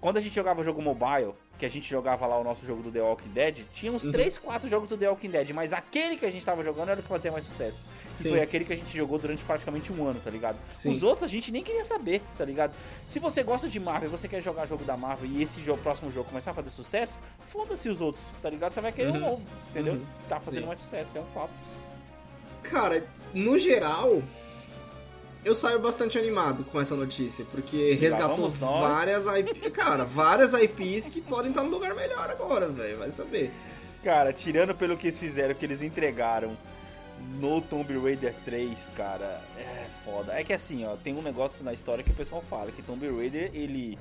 Quando 0.00 0.16
a 0.16 0.20
gente 0.20 0.34
jogava 0.34 0.62
jogo 0.62 0.80
mobile, 0.80 1.34
que 1.58 1.66
a 1.66 1.68
gente 1.68 1.86
jogava 1.88 2.26
lá 2.26 2.38
o 2.38 2.42
nosso 2.44 2.64
jogo 2.64 2.82
do 2.82 2.90
The 2.90 3.02
Walking 3.02 3.28
Dead, 3.28 3.58
tinha 3.72 3.92
Uhum. 3.92 3.96
uns 3.96 4.04
3, 4.10 4.38
4 4.38 4.66
jogos 4.68 4.88
do 4.88 4.96
The 4.96 5.08
Walking 5.10 5.28
Dead, 5.30 5.50
mas 5.50 5.74
aquele 5.74 6.16
que 6.16 6.24
a 6.24 6.30
gente 6.30 6.44
tava 6.44 6.64
jogando 6.64 6.88
era 6.88 7.00
o 7.00 7.02
que 7.02 7.08
fazia 7.08 7.30
mais 7.30 7.44
sucesso. 7.44 7.84
Sim. 8.14 8.30
foi 8.30 8.42
aquele 8.42 8.66
que 8.66 8.72
a 8.74 8.76
gente 8.76 8.94
jogou 8.94 9.18
durante 9.18 9.42
praticamente 9.44 9.90
um 9.90 10.06
ano, 10.06 10.20
tá 10.22 10.28
ligado? 10.30 10.58
Sim. 10.72 10.90
Os 10.90 11.02
outros 11.02 11.22
a 11.24 11.26
gente 11.26 11.50
nem 11.50 11.62
queria 11.62 11.84
saber, 11.84 12.20
tá 12.36 12.44
ligado? 12.44 12.74
Se 13.06 13.18
você 13.18 13.42
gosta 13.42 13.66
de 13.66 13.80
Marvel 13.80 14.10
e 14.10 14.12
você 14.12 14.28
quer 14.28 14.42
jogar 14.42 14.66
jogo 14.66 14.84
da 14.84 14.94
Marvel 14.94 15.26
e 15.30 15.42
esse 15.42 15.62
jogo, 15.64 15.82
próximo 15.82 16.10
jogo 16.10 16.28
começar 16.28 16.50
a 16.50 16.54
fazer 16.54 16.68
sucesso, 16.68 17.16
foda-se 17.48 17.88
os 17.88 18.02
outros, 18.02 18.22
tá 18.42 18.50
ligado? 18.50 18.72
Você 18.72 18.80
vai 18.82 18.92
querer 18.92 19.08
um 19.08 19.14
Uhum. 19.14 19.20
novo, 19.20 19.42
entendeu? 19.70 19.94
Uhum. 19.94 20.04
Tá 20.28 20.38
fazendo 20.38 20.60
Sim. 20.62 20.66
mais 20.66 20.78
sucesso, 20.80 21.16
é 21.16 21.20
um 21.22 21.26
fato. 21.26 21.50
Cara, 22.62 23.06
no 23.32 23.58
geral, 23.58 24.22
eu 25.44 25.54
saio 25.54 25.78
bastante 25.78 26.18
animado 26.18 26.64
com 26.64 26.80
essa 26.80 26.94
notícia, 26.94 27.44
porque 27.50 27.94
resgatou 27.94 28.48
várias 28.50 29.26
IPs. 29.26 29.70
Cara, 29.72 30.04
várias 30.04 30.52
IPs 30.52 31.08
que 31.08 31.20
podem 31.20 31.50
estar 31.50 31.62
num 31.62 31.70
lugar 31.70 31.94
melhor 31.94 32.28
agora, 32.30 32.68
velho. 32.68 32.98
Vai 32.98 33.10
saber. 33.10 33.50
Cara, 34.02 34.32
tirando 34.32 34.74
pelo 34.74 34.96
que 34.96 35.08
eles 35.08 35.18
fizeram, 35.18 35.54
que 35.54 35.64
eles 35.64 35.82
entregaram 35.82 36.56
no 37.38 37.60
Tomb 37.60 37.98
Raider 37.98 38.34
3, 38.44 38.90
cara, 38.96 39.42
é 39.58 39.86
foda. 40.04 40.32
É 40.32 40.42
que 40.42 40.52
assim, 40.52 40.86
ó, 40.86 40.96
tem 40.96 41.14
um 41.14 41.22
negócio 41.22 41.62
na 41.64 41.72
história 41.72 42.02
que 42.02 42.10
o 42.10 42.14
pessoal 42.14 42.42
fala, 42.48 42.72
que 42.72 42.82
Tomb 42.82 43.06
Raider, 43.08 43.50
ele... 43.54 43.98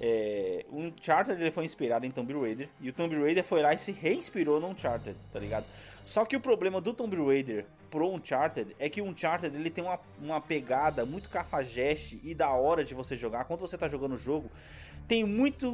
É, 0.00 0.66
o 0.70 0.80
Uncharted 0.80 1.40
ele 1.40 1.52
foi 1.52 1.64
inspirado 1.64 2.04
em 2.04 2.10
Tomb 2.10 2.32
Raider, 2.32 2.68
e 2.80 2.88
o 2.90 2.92
Tomb 2.92 3.16
Raider 3.16 3.44
foi 3.44 3.62
lá 3.62 3.72
e 3.72 3.78
se 3.78 3.92
reinspirou 3.92 4.60
no 4.60 4.68
Uncharted, 4.68 5.16
tá 5.32 5.38
ligado? 5.38 5.64
Só 6.04 6.24
que 6.24 6.36
o 6.36 6.40
problema 6.40 6.80
do 6.80 6.92
Tomb 6.92 7.16
Raider 7.16 7.66
pro 7.90 8.12
Uncharted 8.12 8.74
é 8.78 8.88
que 8.88 9.00
o 9.00 9.04
Uncharted 9.04 9.56
ele 9.56 9.70
tem 9.70 9.84
uma, 9.84 9.98
uma 10.20 10.40
pegada 10.40 11.06
muito 11.06 11.30
cafajeste 11.30 12.20
e 12.22 12.34
da 12.34 12.50
hora 12.50 12.84
de 12.84 12.94
você 12.94 13.16
jogar. 13.16 13.44
Quando 13.44 13.60
você 13.60 13.78
tá 13.78 13.88
jogando 13.88 14.14
o 14.14 14.18
jogo, 14.18 14.50
tem 15.06 15.24
muito 15.24 15.70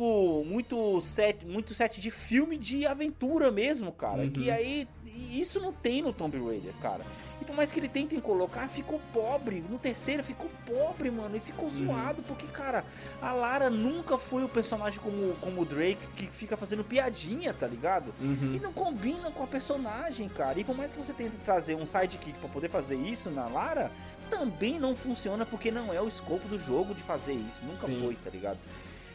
muito 0.47 1.01
set, 1.01 1.45
muito 1.47 1.75
set 1.75 2.01
de 2.01 2.11
filme 2.11 2.59
de 2.59 2.87
aventura 2.87 3.51
mesmo, 3.51 3.91
cara. 3.93 4.23
Uhum. 4.23 4.31
Que 4.31 4.51
aí 4.51 4.87
isso 5.31 5.61
não 5.61 5.73
tem 5.73 6.03
no 6.03 6.13
Tomb 6.13 6.39
Raider, 6.39 6.75
cara. 6.81 7.05
E 7.41 7.45
por 7.45 7.57
mais 7.57 7.73
que 7.73 7.81
ele 7.81 7.89
tentem 7.89 8.21
colocar, 8.21 8.69
ficou 8.69 9.01
pobre. 9.13 9.65
No 9.69 9.79
terceiro 9.79 10.23
ficou 10.23 10.51
pobre, 10.67 11.11
mano, 11.11 11.37
e 11.37 11.41
ficou 11.41 11.67
Uhum. 11.69 11.87
zoado 11.87 12.23
porque, 12.23 12.47
cara, 12.47 12.85
a 13.23 13.33
Lara 13.33 13.71
nunca 13.71 14.19
foi 14.19 14.45
o 14.45 14.49
personagem 14.49 15.01
como 15.01 15.35
como 15.41 15.63
o 15.63 15.65
Drake 15.65 16.07
que 16.17 16.27
fica 16.27 16.57
fazendo 16.57 16.85
piadinha, 16.85 17.55
tá 17.55 17.67
ligado? 17.67 18.13
Uhum. 18.21 18.55
E 18.55 18.61
não 18.61 18.73
combina 18.73 19.31
com 19.31 19.43
a 19.43 19.47
personagem, 19.47 20.29
cara. 20.29 20.59
E 20.61 20.65
por 20.65 20.77
mais 20.77 20.93
que 20.93 20.99
você 20.99 21.13
tente 21.13 21.37
trazer 21.45 21.75
um 21.77 21.87
sidekick 21.87 22.39
pra 22.39 22.49
poder 22.49 22.69
fazer 22.69 22.97
isso 22.97 23.31
na 23.31 23.47
Lara, 23.49 23.91
também 24.29 24.79
não 24.79 24.95
funciona 24.95 25.47
porque 25.47 25.71
não 25.71 25.93
é 25.93 26.01
o 26.01 26.09
escopo 26.09 26.47
do 26.47 26.59
jogo 26.59 26.95
de 26.95 27.03
fazer 27.03 27.33
isso. 27.33 27.61
Nunca 27.65 27.87
Sim. 27.87 28.01
foi, 28.03 28.15
tá 28.17 28.31
ligado? 28.31 28.59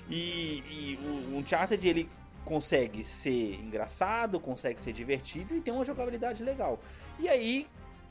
E, 0.10 0.64
e 0.70 1.00
o 1.32 1.38
Uncharted, 1.38 1.88
ele 1.88 2.10
consegue 2.44 3.04
ser 3.04 3.56
engraçado, 3.56 4.40
consegue 4.40 4.80
ser 4.80 4.94
divertido 4.94 5.56
e 5.56 5.62
tem 5.62 5.74
uma 5.74 5.84
jogabilidade 5.86 6.44
legal. 6.44 6.80
E 7.18 7.28
aí, 7.28 7.68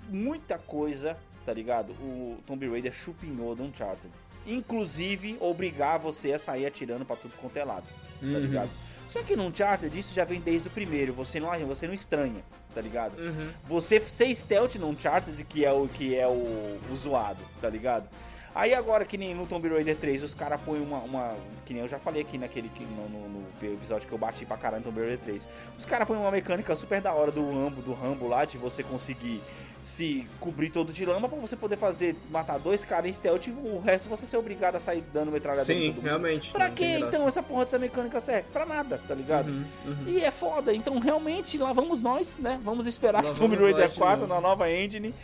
muita 0.09 0.59
coisa, 0.59 1.17
tá 1.45 1.53
ligado? 1.53 1.91
O 1.93 2.39
Tomb 2.47 2.69
Raider 2.69 2.93
chupinhou 2.93 3.55
do 3.55 3.65
Uncharted. 3.65 4.11
Inclusive, 4.47 5.37
obrigar 5.41 5.99
você 5.99 6.33
a 6.33 6.39
sair 6.39 6.67
atirando 6.67 7.05
pra 7.05 7.17
tudo 7.17 7.33
quanto 7.41 7.57
é 7.57 7.65
lado, 7.65 7.85
tá 8.21 8.27
Uhum. 8.27 8.39
ligado? 8.41 8.71
Só 9.09 9.23
que 9.23 9.37
no 9.37 9.45
Uncharted 9.47 9.99
isso 9.99 10.15
já 10.15 10.25
vem 10.25 10.41
desde 10.41 10.69
o 10.69 10.71
primeiro, 10.71 11.13
você 11.13 11.39
não, 11.41 11.51
você 11.67 11.87
não 11.87 11.95
estranha, 11.95 12.43
tá 12.75 12.81
ligado? 12.81 13.19
Uhum. 13.19 13.51
Você 13.67 14.01
ser 14.01 14.35
stealth 14.35 14.75
no 14.77 14.89
Uncharted, 14.89 15.43
que 15.45 15.65
é 15.65 15.73
o 15.73 15.89
que 15.89 16.15
é 16.17 16.27
o, 16.27 16.79
o 16.91 16.97
zoado, 16.97 17.43
tá 17.61 17.69
ligado? 17.69 18.09
Aí 18.55 18.73
agora, 18.73 19.05
que 19.05 19.19
nem 19.19 19.35
no 19.35 19.47
Tomb 19.49 19.69
Raider 19.69 19.97
3, 19.97 20.23
os 20.23 20.33
caras 20.33 20.61
põem 20.61 20.81
uma, 20.81 20.99
uma. 20.99 21.37
Que 21.67 21.73
nem 21.75 21.83
eu 21.83 21.89
já 21.89 21.99
falei 21.99 22.23
aqui 22.23 22.39
naquele. 22.39 22.69
que- 22.69 22.85
No, 22.85 23.09
no- 23.09 23.29
no 23.29 23.45
episódio 23.61 24.07
que 24.07 24.15
eu 24.15 24.19
bati 24.19 24.47
pra 24.47 24.57
caralho 24.57 24.85
no 24.85 24.91
Tomb 24.93 25.01
Raider 25.01 25.19
3. 25.19 25.49
Os 25.77 25.85
caras 25.85 26.07
põem 26.07 26.19
uma 26.21 26.31
mecânica 26.31 26.77
super 26.77 27.01
da 27.01 27.13
hora 27.13 27.33
do 27.33 27.45
Rambo, 27.51 27.83
do 27.83 27.93
Rambo 27.93 28.29
lá, 28.29 28.45
de 28.45 28.57
você 28.57 28.85
conseguir 28.85 29.43
se 29.85 30.27
cobrir 30.41 30.71
todo 30.71 30.93
de 30.93 31.05
lama 31.05 31.29
pra 31.29 31.39
você 31.39 31.55
poder 31.55 31.77
fazer. 31.77 32.17
matar 32.31 32.59
dois 32.59 32.85
caras 32.85 33.11
em 33.11 33.13
stealth 33.13 33.47
e 33.47 33.51
o 33.51 33.79
resto 33.81 34.09
você 34.09 34.25
ser 34.27 34.39
obrigado 34.39 34.77
a 34.77 34.81
sair 34.81 35.05
dando 35.13 35.31
metralhadora 35.31 35.73
em 35.73 35.77
Sim, 35.77 35.87
todo 35.89 35.97
mundo. 35.97 36.05
realmente. 36.05 36.51
Pra 36.51 36.71
que 36.71 36.85
então 36.85 37.29
essa 37.29 37.43
porra 37.43 37.65
dessa 37.65 37.79
mecânica 37.79 38.19
serve? 38.19 38.49
Pra 38.53 38.65
nada, 38.65 39.01
tá 39.07 39.15
ligado? 39.15 39.49
Uhum, 39.49 39.65
uhum. 39.87 40.09
E 40.09 40.25
é 40.25 40.31
foda, 40.31 40.75
então 40.75 40.99
realmente 40.99 41.59
lá 41.59 41.73
vamos 41.73 42.01
nós, 42.01 42.39
né? 42.39 42.59
Vamos 42.65 42.87
esperar 42.87 43.23
Lá 43.23 43.33
que 43.33 43.39
Tomb 43.39 43.57
Raider 43.57 43.83
nós 43.83 43.93
de 43.93 43.99
4 43.99 44.27
novo. 44.27 44.35
na 44.35 44.41
nova 44.41 44.71
engine 44.73 45.15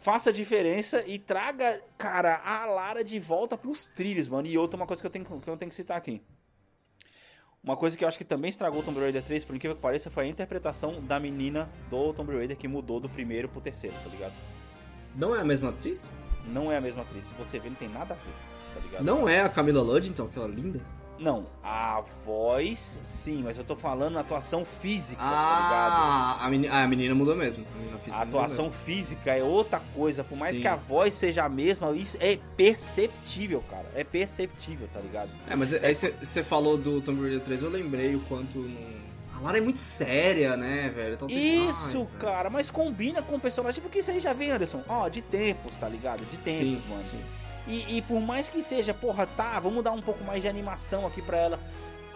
faça 0.00 0.30
a 0.30 0.32
diferença 0.32 1.04
e 1.06 1.18
traga, 1.18 1.80
cara, 1.96 2.40
a 2.44 2.66
Lara 2.66 3.04
de 3.04 3.20
volta 3.20 3.56
pros 3.56 3.86
trilhos, 3.86 4.26
mano. 4.26 4.48
E 4.48 4.58
outra 4.58 4.76
uma 4.76 4.86
coisa 4.86 5.00
que 5.00 5.06
eu 5.06 5.10
tenho, 5.10 5.24
que 5.24 5.48
eu 5.48 5.56
tenho 5.56 5.70
que 5.70 5.76
citar 5.76 5.96
aqui. 5.96 6.20
Uma 7.64 7.76
coisa 7.76 7.96
que 7.96 8.02
eu 8.02 8.08
acho 8.08 8.18
que 8.18 8.24
também 8.24 8.48
estragou 8.48 8.80
o 8.80 8.82
Tomb 8.82 8.98
Raider 8.98 9.22
3, 9.22 9.44
por 9.44 9.54
incrível 9.54 9.76
que 9.76 9.80
pareça, 9.80 10.10
foi 10.10 10.24
a 10.24 10.26
interpretação 10.26 11.00
da 11.00 11.20
menina 11.20 11.70
do 11.88 12.12
Tomb 12.12 12.34
Raider 12.34 12.56
que 12.56 12.66
mudou 12.66 12.98
do 12.98 13.08
primeiro 13.08 13.48
pro 13.48 13.60
terceiro, 13.60 13.94
tá 14.02 14.10
ligado? 14.10 14.32
Não 15.14 15.36
é 15.36 15.40
a 15.40 15.44
mesma 15.44 15.68
atriz? 15.68 16.10
Não 16.52 16.72
é 16.72 16.78
a 16.78 16.80
mesma 16.80 17.02
atriz. 17.02 17.26
Se 17.26 17.34
você 17.34 17.60
ver, 17.60 17.68
não 17.68 17.76
tem 17.76 17.88
nada 17.88 18.14
a 18.14 18.16
ver, 18.16 18.34
tá 18.74 18.80
ligado? 18.80 19.04
Não 19.04 19.28
é 19.28 19.42
a 19.42 19.48
Camila 19.48 19.80
Ludd, 19.80 20.08
então, 20.08 20.26
aquela 20.26 20.48
linda? 20.48 20.80
Não, 21.22 21.46
a 21.62 22.02
voz, 22.26 22.98
sim, 23.04 23.42
mas 23.44 23.56
eu 23.56 23.62
tô 23.62 23.76
falando 23.76 24.16
a 24.16 24.20
atuação 24.20 24.64
física, 24.64 25.22
tá 25.22 25.28
ligado? 25.30 25.92
Ah, 25.94 26.38
a 26.44 26.48
menina, 26.48 26.74
ah, 26.74 26.82
a 26.82 26.86
menina 26.88 27.14
mudou 27.14 27.36
mesmo. 27.36 27.64
A, 27.72 27.78
menina 27.78 27.98
A 28.16 28.22
atuação 28.22 28.64
mesmo. 28.66 28.80
física 28.80 29.30
é 29.32 29.42
outra 29.42 29.80
coisa, 29.94 30.24
por 30.24 30.36
mais 30.36 30.56
Sim. 30.56 30.62
que 30.62 30.68
a 30.68 30.74
voz 30.74 31.14
seja 31.14 31.44
a 31.44 31.48
mesma, 31.48 31.92
isso 31.92 32.16
é 32.20 32.38
perceptível, 32.56 33.62
cara. 33.70 33.86
É 33.94 34.02
perceptível, 34.02 34.88
tá 34.92 34.98
ligado? 35.00 35.30
É, 35.48 35.54
mas 35.54 35.72
aí 35.72 35.94
você 35.94 36.42
falou 36.42 36.76
do 36.76 37.00
Tomb 37.00 37.20
Raider 37.22 37.40
3, 37.40 37.62
eu 37.62 37.70
lembrei 37.70 38.16
o 38.16 38.20
quanto. 38.20 38.58
Não... 38.58 39.02
A 39.34 39.40
Lara 39.40 39.58
é 39.58 39.60
muito 39.60 39.78
séria, 39.80 40.56
né, 40.56 40.90
velho? 40.94 41.14
Então 41.14 41.28
Isso, 41.28 41.86
Ai, 41.86 41.92
velho. 42.04 42.08
cara, 42.18 42.50
mas 42.50 42.70
combina 42.70 43.22
com 43.22 43.36
o 43.36 43.40
personagem, 43.40 43.80
porque 43.80 44.00
isso 44.00 44.10
aí 44.10 44.20
já 44.20 44.32
vem, 44.32 44.50
Anderson, 44.50 44.82
ó, 44.88 45.08
de 45.08 45.22
tempos, 45.22 45.76
tá 45.76 45.88
ligado? 45.88 46.20
De 46.26 46.36
tempos, 46.36 46.58
Sim, 46.60 46.82
mano. 46.88 47.02
sim. 47.04 47.20
E, 47.66 47.98
e 47.98 48.02
por 48.02 48.20
mais 48.20 48.48
que 48.48 48.62
seja, 48.62 48.92
porra, 48.92 49.26
tá, 49.26 49.58
vamos 49.60 49.84
dar 49.84 49.92
um 49.92 50.02
pouco 50.02 50.22
mais 50.24 50.42
de 50.42 50.48
animação 50.48 51.06
aqui 51.06 51.22
pra 51.22 51.38
ela. 51.38 51.60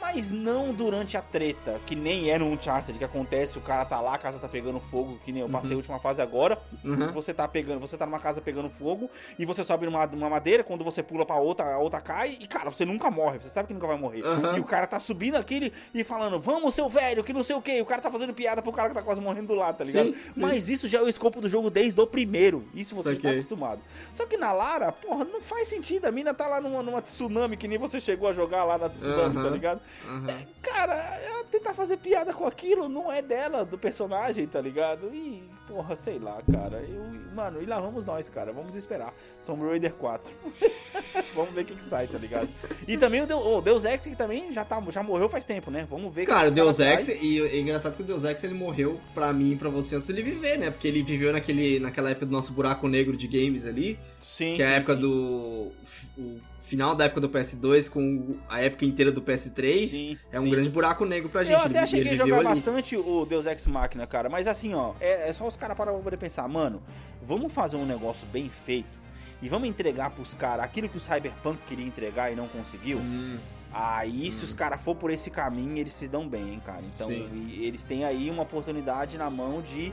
Mas 0.07 0.31
não 0.31 0.73
durante 0.73 1.17
a 1.17 1.21
treta, 1.21 1.81
que 1.85 1.97
nem 1.97 2.31
é 2.31 2.39
no 2.39 2.47
Uncharted, 2.47 2.97
que 2.97 3.05
acontece, 3.05 3.59
o 3.59 3.61
cara 3.61 3.85
tá 3.85 4.01
lá, 4.01 4.15
a 4.15 4.19
casa 4.19 4.39
tá 4.39 4.47
pegando 4.47 4.79
fogo, 4.79 5.19
que 5.25 5.33
nem 5.33 5.43
eu 5.43 5.49
passei 5.49 5.73
a 5.73 5.77
última 5.77 5.99
fase 5.99 6.23
agora. 6.23 6.59
Uhum. 6.85 7.13
Você 7.13 7.35
tá 7.35 7.47
pegando, 7.49 7.81
você 7.81 7.97
tá 7.97 8.07
numa 8.07 8.21
casa 8.21 8.41
pegando 8.41 8.71
fogo 8.71 9.11
e 9.37 9.45
você 9.45 9.65
sobe 9.65 9.85
numa, 9.85 10.07
numa 10.07 10.31
madeira, 10.31 10.63
quando 10.63 10.85
você 10.85 11.03
pula 11.03 11.27
pra 11.27 11.37
outra, 11.37 11.75
a 11.75 11.79
outra 11.79 12.01
cai 12.01 12.39
e, 12.41 12.47
cara, 12.47 12.71
você 12.71 12.85
nunca 12.85 13.11
morre, 13.11 13.41
você 13.41 13.49
sabe 13.49 13.67
que 13.67 13.75
nunca 13.75 13.89
vai 13.89 13.99
morrer. 13.99 14.23
Uhum. 14.25 14.57
E 14.57 14.61
o 14.61 14.65
cara 14.65 14.87
tá 14.87 15.01
subindo 15.01 15.35
aquele 15.35 15.73
e 15.93 16.05
falando, 16.05 16.39
vamos, 16.39 16.73
seu 16.75 16.89
velho, 16.89 17.25
que 17.25 17.33
não 17.33 17.43
sei 17.43 17.57
o 17.57 17.61
que. 17.61 17.81
O 17.83 17.87
cara 17.87 18.01
tá 18.01 18.11
fazendo 18.11 18.33
piada 18.33 18.63
pro 18.63 18.71
cara 18.71 18.91
que 18.91 18.95
tá 18.95 19.03
quase 19.03 19.21
morrendo 19.21 19.49
do 19.49 19.55
lado, 19.55 19.79
tá 19.79 19.85
ligado? 19.85 20.15
Sim, 20.15 20.33
sim. 20.35 20.41
Mas 20.41 20.69
isso 20.69 20.87
já 20.87 20.99
é 20.99 21.03
o 21.03 21.09
escopo 21.09 21.41
do 21.41 21.49
jogo 21.49 21.69
desde 21.69 22.01
o 22.01 22.07
primeiro. 22.07 22.65
Isso 22.75 22.95
você 22.95 23.11
já 23.11 23.17
tá 23.17 23.23
Saquei. 23.23 23.41
acostumado. 23.41 23.81
Só 24.13 24.25
que 24.25 24.37
na 24.37 24.53
Lara, 24.53 24.93
porra, 24.93 25.25
não 25.25 25.41
faz 25.41 25.67
sentido. 25.67 26.07
A 26.07 26.13
mina 26.13 26.33
tá 26.33 26.47
lá 26.47 26.61
numa, 26.61 26.81
numa 26.81 27.03
tsunami 27.03 27.57
que 27.57 27.67
nem 27.67 27.77
você 27.77 27.99
chegou 27.99 28.29
a 28.29 28.33
jogar 28.33 28.63
lá 28.63 28.79
na 28.79 28.89
tsunami, 28.89 29.43
tá 29.43 29.51
ligado? 29.51 29.81
É, 30.29 30.47
cara, 30.63 30.95
ela 31.25 31.45
tentar 31.45 31.75
fazer 31.75 31.97
piada 31.97 32.33
com 32.33 32.47
aquilo 32.47 32.89
não 32.89 33.11
é 33.11 33.21
dela, 33.21 33.65
do 33.65 33.77
personagem, 33.77 34.47
tá 34.47 34.61
ligado? 34.61 35.11
E, 35.13 35.43
porra, 35.67 35.97
sei 35.97 36.19
lá, 36.19 36.39
cara. 36.53 36.79
Eu, 36.89 37.03
mano, 37.35 37.61
e 37.63 37.67
lá 37.67 37.81
vamos 37.81 38.07
nós, 38.07 38.29
cara. 38.29 38.53
Vamos 38.53 38.77
esperar. 38.77 39.13
Tomb 39.45 39.65
Raider 39.67 39.95
4. 39.95 40.33
vamos 41.35 41.53
ver 41.53 41.63
o 41.63 41.65
que, 41.65 41.75
que 41.75 41.85
sai, 41.85 42.07
tá 42.07 42.19
ligado? 42.19 42.49
E 42.87 42.97
também 42.97 43.23
o, 43.23 43.27
Deus, 43.27 43.45
o 43.45 43.61
Deus 43.61 43.85
Ex, 43.85 44.03
que 44.03 44.17
também 44.17 44.53
já, 44.53 44.65
tá, 44.65 44.83
já 44.91 45.03
morreu 45.03 45.29
faz 45.29 45.45
tempo, 45.45 45.71
né? 45.71 45.87
Vamos 45.91 46.15
ver 46.15 46.23
o 46.23 46.25
que 46.27 46.33
Cara, 46.33 46.49
o 46.49 46.53
Deus 46.53 46.79
Ex, 46.79 47.07
faz. 47.07 47.23
e 47.23 47.41
é 47.43 47.59
engraçado 47.59 47.97
que 47.97 48.03
o 48.03 48.07
Deus 48.07 48.25
Ex 48.25 48.43
ele 48.45 48.55
morreu 48.55 49.01
pra 49.15 49.33
mim 49.33 49.53
e 49.53 49.57
pra 49.57 49.69
você 49.69 49.97
antes 49.97 50.07
dele 50.07 50.23
viver, 50.23 50.57
né? 50.59 50.71
Porque 50.71 50.87
ele 50.87 51.03
viveu 51.03 51.33
naquele, 51.33 51.81
naquela 51.81 52.11
época 52.11 52.27
do 52.27 52.33
nosso 52.33 52.53
buraco 52.53 52.87
negro 52.89 53.17
de 53.17 53.27
games 53.27 53.65
ali, 53.65 53.99
Sim, 54.21 54.55
que 54.55 54.63
é 54.63 54.67
a 54.67 54.69
sim, 54.71 54.75
época 54.77 54.95
sim. 54.95 55.01
do. 55.01 55.73
O 56.19 56.41
final 56.67 56.95
da 56.95 57.05
época 57.05 57.21
do 57.21 57.29
PS2 57.29 57.89
com 57.89 58.37
a 58.49 58.61
época 58.61 58.85
inteira 58.85 59.13
do 59.13 59.23
PS3. 59.23 59.89
Sim, 59.89 60.19
é 60.33 60.41
um 60.41 60.45
sim. 60.45 60.51
grande 60.51 60.69
buraco 60.69 61.05
negro 61.05 61.29
pra 61.29 61.45
gente. 61.45 61.55
Eu 61.55 61.61
até 61.61 61.79
ele, 61.79 61.87
cheguei 61.87 62.13
a 62.13 62.17
jogar 62.17 62.43
bastante 62.43 62.97
o 62.97 63.25
Deus 63.25 63.47
Ex 63.47 63.67
Machina, 63.67 64.07
cara. 64.07 64.29
Mas 64.29 64.49
assim, 64.49 64.75
ó, 64.75 64.95
é, 65.01 65.29
é 65.29 65.33
só 65.33 65.47
os 65.47 65.57
caras 65.57 65.77
parar 65.77 65.93
pra 65.93 66.01
poder 66.03 66.17
pensar, 66.17 66.47
mano, 66.49 66.83
vamos 67.23 67.53
fazer 67.53 67.77
um 67.77 67.87
negócio 67.87 68.27
bem 68.29 68.51
feito 68.51 68.97
e 69.41 69.49
vamos 69.49 69.69
entregar 69.69 70.11
pros 70.11 70.35
caras 70.35 70.65
aquilo 70.65 70.89
que 70.89 70.97
o 70.97 71.01
Cyberpunk 71.01 71.59
queria 71.67 71.87
entregar 71.87 72.33
e 72.33 72.37
não 72.37 72.49
conseguiu. 72.49 72.99
Hum, 72.99 73.39
Aí, 73.79 74.33
se 74.33 74.43
os 74.43 74.55
caras 74.55 74.81
for 74.81 74.95
por 74.95 75.11
esse 75.11 75.31
caminho, 75.31 75.77
eles 75.77 75.93
se 75.93 76.09
dão 76.09 76.27
bem, 76.27 76.55
hein, 76.55 76.63
cara. 76.65 76.81
Então, 76.83 77.09
Sim. 77.09 77.51
eles 77.61 77.85
têm 77.85 78.05
aí 78.05 78.31
uma 78.31 78.43
oportunidade 78.43 79.19
na 79.19 79.29
mão 79.29 79.61
de 79.61 79.93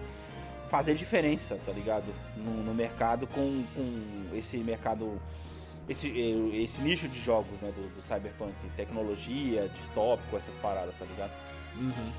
fazer 0.69 0.95
diferença, 0.95 1.59
tá 1.65 1.71
ligado? 1.73 2.05
No, 2.37 2.63
no 2.63 2.73
mercado 2.73 3.27
com, 3.27 3.63
com 3.75 4.35
esse 4.35 4.57
mercado. 4.57 5.21
Esse, 5.87 6.09
eh, 6.09 6.61
esse 6.61 6.81
nicho 6.81 7.07
de 7.07 7.19
jogos, 7.19 7.59
né? 7.59 7.71
Do, 7.75 7.95
do 7.95 8.01
Cyberpunk. 8.01 8.53
Tecnologia, 8.75 9.69
distópico, 9.79 10.35
essas 10.37 10.55
paradas, 10.55 10.93
tá 10.97 11.05
ligado? 11.05 11.31
uhum. 11.77 12.11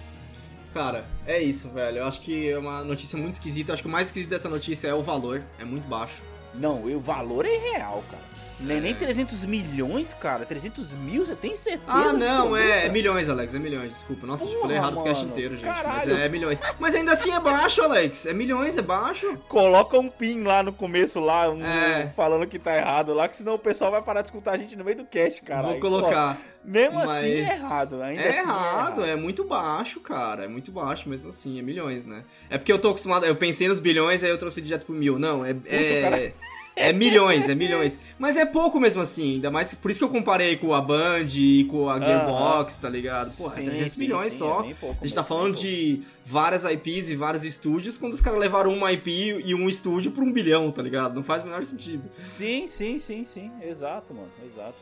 Cara, 0.75 1.07
é 1.25 1.41
isso, 1.41 1.71
velho. 1.71 1.99
Eu 1.99 2.07
acho 2.07 2.21
que 2.21 2.51
é 2.51 2.59
uma 2.59 2.83
notícia 2.83 3.17
muito 3.17 3.35
esquisita. 3.35 3.71
Eu 3.71 3.75
acho 3.75 3.83
que 3.83 3.89
o 3.89 3.93
mais 3.93 4.09
esquisito 4.09 4.31
dessa 4.31 4.49
notícia 4.49 4.89
é 4.89 4.95
o 4.95 5.03
valor. 5.03 5.43
É 5.57 5.65
muito 5.65 5.87
baixo. 5.87 6.21
Não, 6.53 6.85
o 6.85 7.01
valor 7.01 7.47
é 7.47 7.57
real, 7.57 8.03
cara. 8.11 8.34
Nem, 8.61 8.79
É. 8.79 8.81
nem 8.81 8.95
300 8.95 9.45
milhões, 9.45 10.15
cara. 10.15 10.45
300 10.47 10.93
mil, 10.93 11.27
você 11.27 11.35
tem 11.35 11.55
certeza? 11.57 11.85
Ah, 11.87 12.13
não, 12.13 12.57
é, 12.57 12.87
é 12.87 12.89
milhões, 12.89 13.29
Alex, 13.29 13.55
é 13.55 13.59
milhões, 13.59 13.91
desculpa. 13.91 14.27
Nossa, 14.27 14.45
eu 14.45 14.49
Porra, 14.49 14.61
falei 14.61 14.77
errado 14.77 14.99
o 14.99 15.03
cast 15.03 15.23
mano, 15.23 15.31
inteiro, 15.33 15.57
gente. 15.57 15.65
caralho. 15.67 15.95
Mas 16.11 16.21
é 16.21 16.29
milhões. 16.29 16.61
Mas 16.79 16.95
ainda 16.95 17.13
assim 17.13 17.33
é 17.33 17.41
baixo, 17.41 17.83
Alex. 17.83 18.27
É 18.27 18.33
milhões, 18.33 18.77
é 18.77 18.83
baixo. 18.83 19.37
Coloca 19.49 19.99
um 19.99 20.09
pin 20.09 20.41
lá 20.43 20.63
no 20.63 20.73
começo, 20.73 21.19
lá, 21.21 21.51
um- 21.51 21.65
É. 21.65 22.13
falando 22.15 22.47
que 22.47 22.59
tá 22.59 22.77
errado 22.77 23.13
lá, 23.13 23.29
que 23.29 23.37
senão 23.37 23.55
o 23.55 23.59
pessoal 23.59 23.91
vai 23.91 24.03
parar 24.03 24.23
de 24.23 24.29
escutar 24.29 24.53
a 24.53 24.57
gente 24.57 24.77
no 24.77 24.85
meio 24.85 24.97
do 24.99 25.05
cast, 25.05 25.43
cara. 25.43 25.63
Vou 25.63 25.81
colocar. 25.81 26.39
mesmo 26.65 26.99
assim 26.99 27.33
é 27.33 27.43
Mas 27.43 27.61
errado, 27.61 28.03
ainda 28.03 28.23
é 28.23 28.29
assim 28.31 28.39
errado, 28.41 29.05
é 29.05 29.17
muito 29.17 29.45
baixo, 29.45 30.01
cara. 30.01 30.45
É 30.45 30.49
muito 30.49 30.73
baixo 30.73 31.09
mesmo 31.09 31.29
assim, 31.29 31.59
é 31.59 31.63
milhões, 31.63 32.05
né? 32.07 32.23
É 32.49 32.57
porque 32.57 32.73
eu 32.73 32.79
tô 32.79 32.89
acostumado, 32.89 33.27
eu 33.27 33.37
pensei 33.37 33.69
nos 33.69 33.79
bilhões, 33.79 34.25
aí 34.25 34.31
eu 34.31 34.39
trouxe 34.39 34.61
direto 34.63 34.87
pro 34.87 34.95
mil. 34.95 35.19
Não, 35.19 35.45
é. 35.45 35.51
é... 35.67 36.33
É 36.77 36.93
milhões, 36.93 37.49
é 37.49 37.55
milhões. 37.55 38.01
Mas 38.19 38.37
é 38.37 38.45
pouco 38.45 38.81
mesmo 38.81 39.01
assim, 39.01 39.35
ainda 39.35 39.51
mais 39.51 39.73
por 39.75 39.91
isso 39.91 40.01
que 40.01 40.05
eu 40.05 40.09
comparei 40.09 40.57
com 40.57 40.75
a 40.75 40.81
Band 40.81 41.27
e 41.35 41.65
com 41.65 41.89
a 41.89 42.01
Gearbox, 42.01 42.79
tá 42.79 42.89
ligado? 42.89 43.31
Porra, 43.37 43.55
Sim, 43.55 43.61
é 43.61 43.65
300 43.65 43.93
sim, 43.93 44.01
milhões 44.01 44.33
sim, 44.33 44.39
só. 44.41 44.65
é 44.65 44.75
pouco 44.75 44.99
a 45.01 45.07
gente 45.07 45.15
tá 45.15 45.23
mesmo, 45.23 45.25
falando 45.25 45.57
de 45.57 46.03
várias 46.25 46.65
IPs 46.65 47.11
e 47.11 47.17
vários 47.17 47.45
estúdios, 47.45 47.97
quando 47.97 48.15
os 48.15 48.21
caras 48.21 48.41
levaram 48.41 48.73
uma 48.73 48.91
IP 48.91 49.41
e 49.45 49.55
um 49.55 49.69
estúdio 49.69 50.11
pra 50.11 50.25
um 50.25 50.33
bilhão, 50.33 50.69
tá 50.71 50.83
ligado? 50.83 51.15
Não 51.15 51.23
faz 51.23 51.43
o 51.43 51.45
menor 51.45 51.63
sentido. 51.63 52.11
Sim, 52.19 52.67
sim, 52.67 52.99
sim, 52.99 53.25
sim. 53.25 53.53
Exato, 53.63 54.13
mano, 54.13 54.31
exato. 54.45 54.75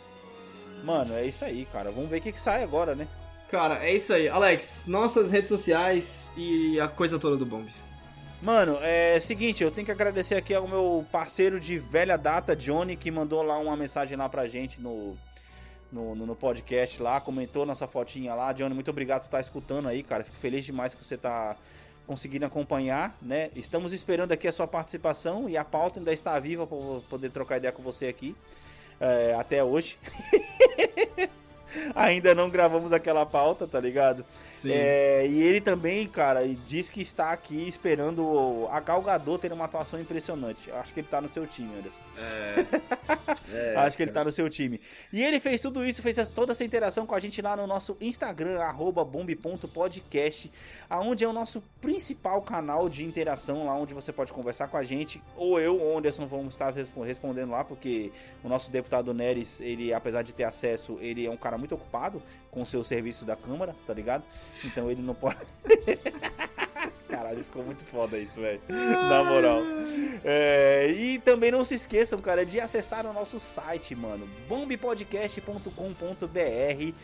Mano, 0.84 1.14
é 1.14 1.26
isso 1.26 1.45
aí, 1.45 1.66
cara. 1.70 1.90
Vamos 1.90 2.11
ver 2.11 2.18
o 2.18 2.20
que, 2.22 2.32
que 2.32 2.40
sai 2.40 2.62
agora, 2.62 2.95
né? 2.95 3.07
Cara, 3.51 3.84
é 3.84 3.95
isso 3.95 4.14
aí. 4.14 4.30
Alex, 4.30 4.86
nossas 4.88 5.30
redes 5.30 5.51
sociais 5.51 6.32
e 6.38 6.80
a 6.80 6.88
coisa 6.88 7.18
toda 7.18 7.36
do 7.36 7.45
Bomb. 7.45 7.68
Mano, 8.43 8.76
é 8.82 9.20
seguinte, 9.20 9.62
eu 9.62 9.70
tenho 9.70 9.84
que 9.84 9.93
agradecer 9.93 10.34
aqui 10.34 10.53
ao 10.53 10.66
meu 10.66 11.07
parceiro 11.12 11.61
de 11.61 11.78
velha 11.78 12.18
data, 12.18 12.57
Johnny, 12.57 12.97
que 12.97 13.09
mandou 13.09 13.40
lá 13.40 13.57
uma 13.57 13.76
mensagem 13.76 14.18
lá 14.18 14.28
pra 14.28 14.49
gente 14.49 14.80
no, 14.80 15.16
no, 15.93 16.16
no- 16.16 16.34
podcast 16.34 17.01
lá, 17.01 17.20
comentou 17.20 17.64
nossa 17.64 17.86
fotinha 17.86 18.34
lá. 18.34 18.53
Johnny, 18.53 18.74
muito 18.74 18.90
obrigado 18.90 19.20
por 19.20 19.26
estar 19.26 19.40
escutando 19.40 19.86
aí, 19.88 20.03
cara. 20.03 20.24
Fico 20.24 20.36
feliz 20.36 20.64
demais 20.64 20.93
que 20.93 21.05
você 21.05 21.16
tá 21.16 21.55
conseguindo 22.05 22.45
acompanhar, 22.45 23.16
né? 23.22 23.49
Estamos 23.55 23.93
esperando 23.93 24.32
aqui 24.32 24.49
a 24.49 24.53
sua 24.53 24.66
participação 24.66 25.49
e 25.49 25.57
a 25.57 25.64
pauta 25.64 26.01
ainda 26.01 26.12
está 26.12 26.36
viva 26.40 26.66
para 26.66 26.78
poder 27.09 27.30
trocar 27.30 27.59
ideia 27.59 27.72
com 27.72 27.80
você 27.80 28.09
aqui 28.09 28.34
é, 29.01 29.36
até 29.38 29.62
hoje. 29.62 29.97
ainda 31.95 32.34
não 32.34 32.51
gravamos 32.51 32.93
aquela 32.93 33.24
pauta, 33.24 33.68
tá 33.68 33.78
ligado? 33.78 34.24
É, 34.70 35.26
e 35.26 35.42
ele 35.42 35.60
também, 35.60 36.06
cara, 36.06 36.46
diz 36.66 36.88
que 36.90 37.00
está 37.00 37.30
aqui 37.30 37.66
esperando 37.68 38.22
o- 38.24 38.68
a 38.70 38.80
Gal 38.80 39.00
Gadot 39.02 39.40
ter 39.40 39.52
uma 39.52 39.64
atuação 39.64 40.00
impressionante. 40.00 40.70
Acho 40.70 40.92
que 40.94 41.00
ele 41.00 41.08
tá 41.08 41.20
no 41.20 41.28
seu 41.28 41.46
time, 41.46 41.70
Anderson. 41.78 42.02
É, 43.52 43.76
Acho 43.76 43.96
que 43.96 44.02
ele 44.02 44.12
tá 44.12 44.24
no 44.24 44.32
seu 44.32 44.48
time. 44.48 44.80
E 45.12 45.22
ele 45.22 45.40
fez 45.40 45.60
tudo 45.60 45.84
isso, 45.84 46.00
fez 46.02 46.30
toda 46.32 46.52
essa 46.52 46.64
interação 46.64 47.06
com 47.06 47.14
a 47.14 47.20
gente 47.20 47.40
lá 47.42 47.56
no 47.56 47.66
nosso 47.66 47.96
Instagram, 48.00 48.60
arroba 48.60 49.04
bomb.podcast, 49.04 50.50
aonde 50.88 51.24
é 51.24 51.28
o 51.28 51.32
nosso 51.32 51.62
principal 51.80 52.40
canal 52.42 52.88
de 52.88 53.04
interação, 53.04 53.66
lá 53.66 53.74
onde 53.74 53.94
você 53.94 54.12
pode 54.12 54.32
conversar 54.32 54.68
com 54.68 54.76
a 54.76 54.82
gente, 54.82 55.22
ou 55.36 55.60
eu 55.60 55.78
ou 55.80 55.94
o 55.94 55.98
Anderson 55.98 56.26
vamos 56.26 56.54
estar 56.54 56.70
respo- 56.72 57.02
respondendo 57.02 57.50
lá, 57.50 57.64
porque 57.64 58.12
o 58.42 58.48
nosso 58.48 58.70
deputado 58.70 59.12
Neres, 59.14 59.60
ele, 59.60 59.92
apesar 59.92 60.22
de 60.22 60.32
ter 60.32 60.44
acesso, 60.44 60.98
ele 61.00 61.26
é 61.26 61.30
um 61.30 61.36
cara 61.36 61.56
muito 61.58 61.74
ocupado 61.74 62.22
com 62.50 62.62
o 62.62 62.66
seu 62.66 62.84
serviço 62.84 63.24
da 63.24 63.34
Câmara, 63.36 63.74
tá 63.86 63.94
ligado? 63.94 64.22
Então 64.66 64.90
ele 64.90 65.03
não 65.03 65.14
pode. 65.14 65.38
Caralho, 67.09 67.44
ficou 67.44 67.64
muito 67.64 67.84
foda 67.84 68.18
isso, 68.18 68.40
velho. 68.40 68.61
Na 68.68 69.24
moral. 69.24 69.61
É, 70.24 70.90
e 70.90 71.18
também 71.18 71.50
não 71.50 71.64
se 71.64 71.74
esqueçam, 71.74 72.20
cara, 72.20 72.44
de 72.44 72.61
acessar 72.61 73.07
o 73.07 73.12
nosso 73.12 73.38
site, 73.38 73.94
mano. 73.94 74.28
bombpodcast.com.br 74.48 76.94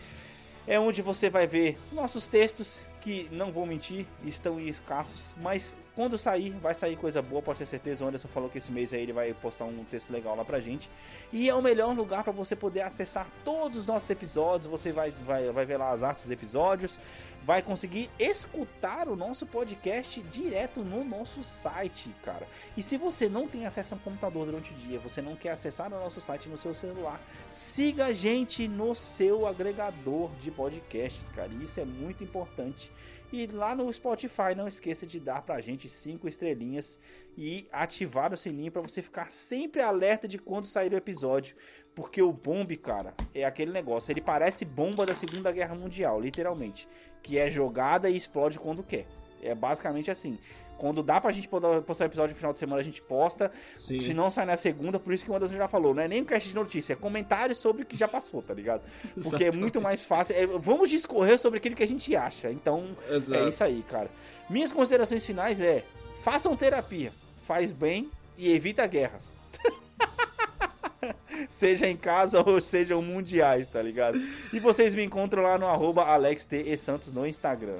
é 0.66 0.78
onde 0.78 1.00
você 1.00 1.30
vai 1.30 1.46
ver 1.46 1.78
nossos 1.90 2.26
textos, 2.26 2.80
que 3.00 3.28
não 3.32 3.50
vou 3.50 3.64
mentir, 3.64 4.04
estão 4.24 4.60
escassos, 4.60 5.34
mas 5.38 5.74
quando 5.98 6.16
sair, 6.16 6.50
vai 6.50 6.76
sair 6.76 6.94
coisa 6.94 7.20
boa, 7.20 7.42
pode 7.42 7.58
ter 7.58 7.66
certeza. 7.66 8.04
O 8.04 8.06
Anderson 8.06 8.28
falou 8.28 8.48
que 8.48 8.58
esse 8.58 8.70
mês 8.70 8.92
aí 8.92 9.02
ele 9.02 9.12
vai 9.12 9.34
postar 9.34 9.64
um 9.64 9.82
texto 9.82 10.12
legal 10.12 10.36
lá 10.36 10.44
pra 10.44 10.60
gente. 10.60 10.88
E 11.32 11.48
é 11.48 11.54
o 11.56 11.60
melhor 11.60 11.92
lugar 11.92 12.22
para 12.22 12.32
você 12.32 12.54
poder 12.54 12.82
acessar 12.82 13.26
todos 13.44 13.78
os 13.78 13.86
nossos 13.88 14.08
episódios. 14.08 14.70
Você 14.70 14.92
vai, 14.92 15.10
vai, 15.10 15.50
vai 15.50 15.66
ver 15.66 15.76
lá 15.76 15.90
as 15.90 16.04
artes 16.04 16.22
dos 16.22 16.30
episódios, 16.30 17.00
vai 17.42 17.62
conseguir 17.62 18.08
escutar 18.16 19.08
o 19.08 19.16
nosso 19.16 19.44
podcast 19.44 20.22
direto 20.22 20.84
no 20.84 21.04
nosso 21.04 21.42
site, 21.42 22.14
cara. 22.22 22.46
E 22.76 22.82
se 22.82 22.96
você 22.96 23.28
não 23.28 23.48
tem 23.48 23.66
acesso 23.66 23.94
a 23.94 23.96
um 23.96 24.00
computador 24.00 24.46
durante 24.46 24.70
o 24.70 24.76
dia, 24.76 25.00
você 25.00 25.20
não 25.20 25.34
quer 25.34 25.50
acessar 25.50 25.88
o 25.88 25.98
nosso 25.98 26.20
site 26.20 26.48
no 26.48 26.56
seu 26.56 26.76
celular, 26.76 27.20
siga 27.50 28.06
a 28.06 28.12
gente 28.12 28.68
no 28.68 28.94
seu 28.94 29.48
agregador 29.48 30.30
de 30.40 30.52
podcasts, 30.52 31.28
cara. 31.30 31.50
Isso 31.60 31.80
é 31.80 31.84
muito 31.84 32.22
importante. 32.22 32.88
E 33.30 33.46
lá 33.46 33.74
no 33.74 33.92
Spotify, 33.92 34.54
não 34.56 34.66
esqueça 34.66 35.06
de 35.06 35.20
dar 35.20 35.42
pra 35.42 35.60
gente 35.60 35.86
cinco 35.88 36.26
estrelinhas 36.26 36.98
e 37.36 37.68
ativar 37.70 38.32
o 38.32 38.38
sininho 38.38 38.72
pra 38.72 38.80
você 38.80 39.02
ficar 39.02 39.30
sempre 39.30 39.82
alerta 39.82 40.26
de 40.26 40.38
quando 40.38 40.64
sair 40.64 40.92
o 40.94 40.96
episódio. 40.96 41.54
Porque 41.94 42.22
o 42.22 42.32
Bomb, 42.32 42.74
cara, 42.76 43.12
é 43.34 43.44
aquele 43.44 43.70
negócio. 43.70 44.10
Ele 44.10 44.22
parece 44.22 44.64
bomba 44.64 45.04
da 45.04 45.14
Segunda 45.14 45.52
Guerra 45.52 45.74
Mundial, 45.74 46.18
literalmente. 46.20 46.88
Que 47.22 47.36
é 47.36 47.50
jogada 47.50 48.08
e 48.08 48.16
explode 48.16 48.58
quando 48.58 48.82
quer. 48.82 49.06
É 49.42 49.54
basicamente 49.54 50.10
assim. 50.10 50.38
Quando 50.78 51.02
dá 51.02 51.20
pra 51.20 51.32
gente 51.32 51.48
postar 51.48 52.04
episódio 52.04 52.34
no 52.34 52.38
final 52.38 52.52
de 52.52 52.58
semana, 52.58 52.80
a 52.80 52.84
gente 52.84 53.02
posta. 53.02 53.50
Sim. 53.74 54.00
Se 54.00 54.14
não 54.14 54.30
sai 54.30 54.46
na 54.46 54.56
segunda, 54.56 55.00
por 55.00 55.12
isso 55.12 55.24
que 55.24 55.30
o 55.30 55.34
Anderson 55.34 55.56
já 55.56 55.66
falou. 55.66 55.92
Não 55.92 56.02
é 56.02 56.08
nem 56.08 56.22
um 56.22 56.24
cast 56.24 56.48
de 56.48 56.54
notícia, 56.54 56.92
é 56.92 56.96
comentário 56.96 57.54
sobre 57.54 57.82
o 57.82 57.86
que 57.86 57.96
já 57.96 58.06
passou, 58.06 58.40
tá 58.40 58.54
ligado? 58.54 58.82
Porque 59.24 59.44
é 59.44 59.52
muito 59.52 59.80
mais 59.80 60.04
fácil. 60.04 60.36
é, 60.36 60.46
vamos 60.46 60.88
discorrer 60.88 61.38
sobre 61.38 61.58
aquilo 61.58 61.74
que 61.74 61.82
a 61.82 61.88
gente 61.88 62.14
acha. 62.14 62.50
Então, 62.50 62.96
Exato. 63.10 63.42
é 63.42 63.48
isso 63.48 63.64
aí, 63.64 63.84
cara. 63.88 64.08
Minhas 64.48 64.70
considerações 64.70 65.26
finais 65.26 65.60
é: 65.60 65.84
façam 66.22 66.56
terapia, 66.56 67.12
faz 67.44 67.72
bem 67.72 68.08
e 68.36 68.52
evita 68.52 68.86
guerras. 68.86 69.36
seja 71.48 71.88
em 71.88 71.96
casa 71.96 72.42
ou 72.44 72.60
sejam 72.60 73.02
mundiais, 73.02 73.66
tá 73.66 73.82
ligado? 73.82 74.20
E 74.52 74.60
vocês 74.60 74.94
me 74.94 75.02
encontram 75.02 75.42
lá 75.42 75.58
no 75.58 75.66
arroba 75.66 76.04
AlexTESantos 76.04 77.12
no 77.12 77.26
Instagram. 77.26 77.78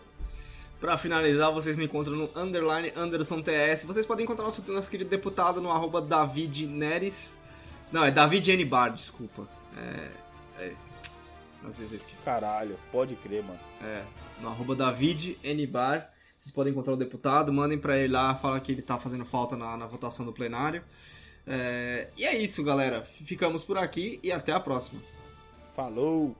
Pra 0.80 0.96
finalizar, 0.96 1.52
vocês 1.52 1.74
me 1.74 1.86
encontram 1.86 2.14
no 2.14 2.30
underline 2.36 2.92
Anderson 2.94 3.42
TS. 3.42 3.84
Vocês 3.84 4.06
podem 4.06 4.24
encontrar 4.24 4.44
nosso, 4.44 4.62
nosso 4.70 4.88
querido 4.88 5.10
deputado 5.10 5.60
no 5.60 5.72
arroba 5.72 6.00
David 6.00 6.66
Neres. 6.66 7.36
Não, 7.90 8.04
é 8.04 8.10
David 8.10 8.48
N. 8.52 8.64
Bar, 8.64 8.90
desculpa. 8.90 9.48
É. 9.76 10.64
é 10.64 10.72
às 11.64 11.78
vezes 11.78 11.92
eu 11.92 11.96
esqueço. 11.96 12.24
Caralho, 12.24 12.78
pode 12.92 13.16
crer, 13.16 13.42
mano. 13.42 13.58
É, 13.82 14.04
no 14.40 14.48
arroba 14.48 14.76
David 14.76 15.36
N. 15.42 15.66
Bar. 15.66 16.12
Vocês 16.36 16.54
podem 16.54 16.70
encontrar 16.70 16.92
o 16.92 16.96
deputado, 16.96 17.52
mandem 17.52 17.76
pra 17.76 17.98
ele 17.98 18.12
lá, 18.12 18.32
fala 18.36 18.60
que 18.60 18.70
ele 18.70 18.80
tá 18.80 18.96
fazendo 18.96 19.24
falta 19.24 19.56
na, 19.56 19.76
na 19.76 19.86
votação 19.86 20.24
do 20.24 20.32
plenário. 20.32 20.84
É, 21.44 22.08
e 22.16 22.24
é 22.24 22.36
isso, 22.36 22.62
galera. 22.62 23.02
Ficamos 23.02 23.64
por 23.64 23.76
aqui 23.76 24.20
e 24.22 24.30
até 24.30 24.52
a 24.52 24.60
próxima. 24.60 25.00
Falou! 25.74 26.36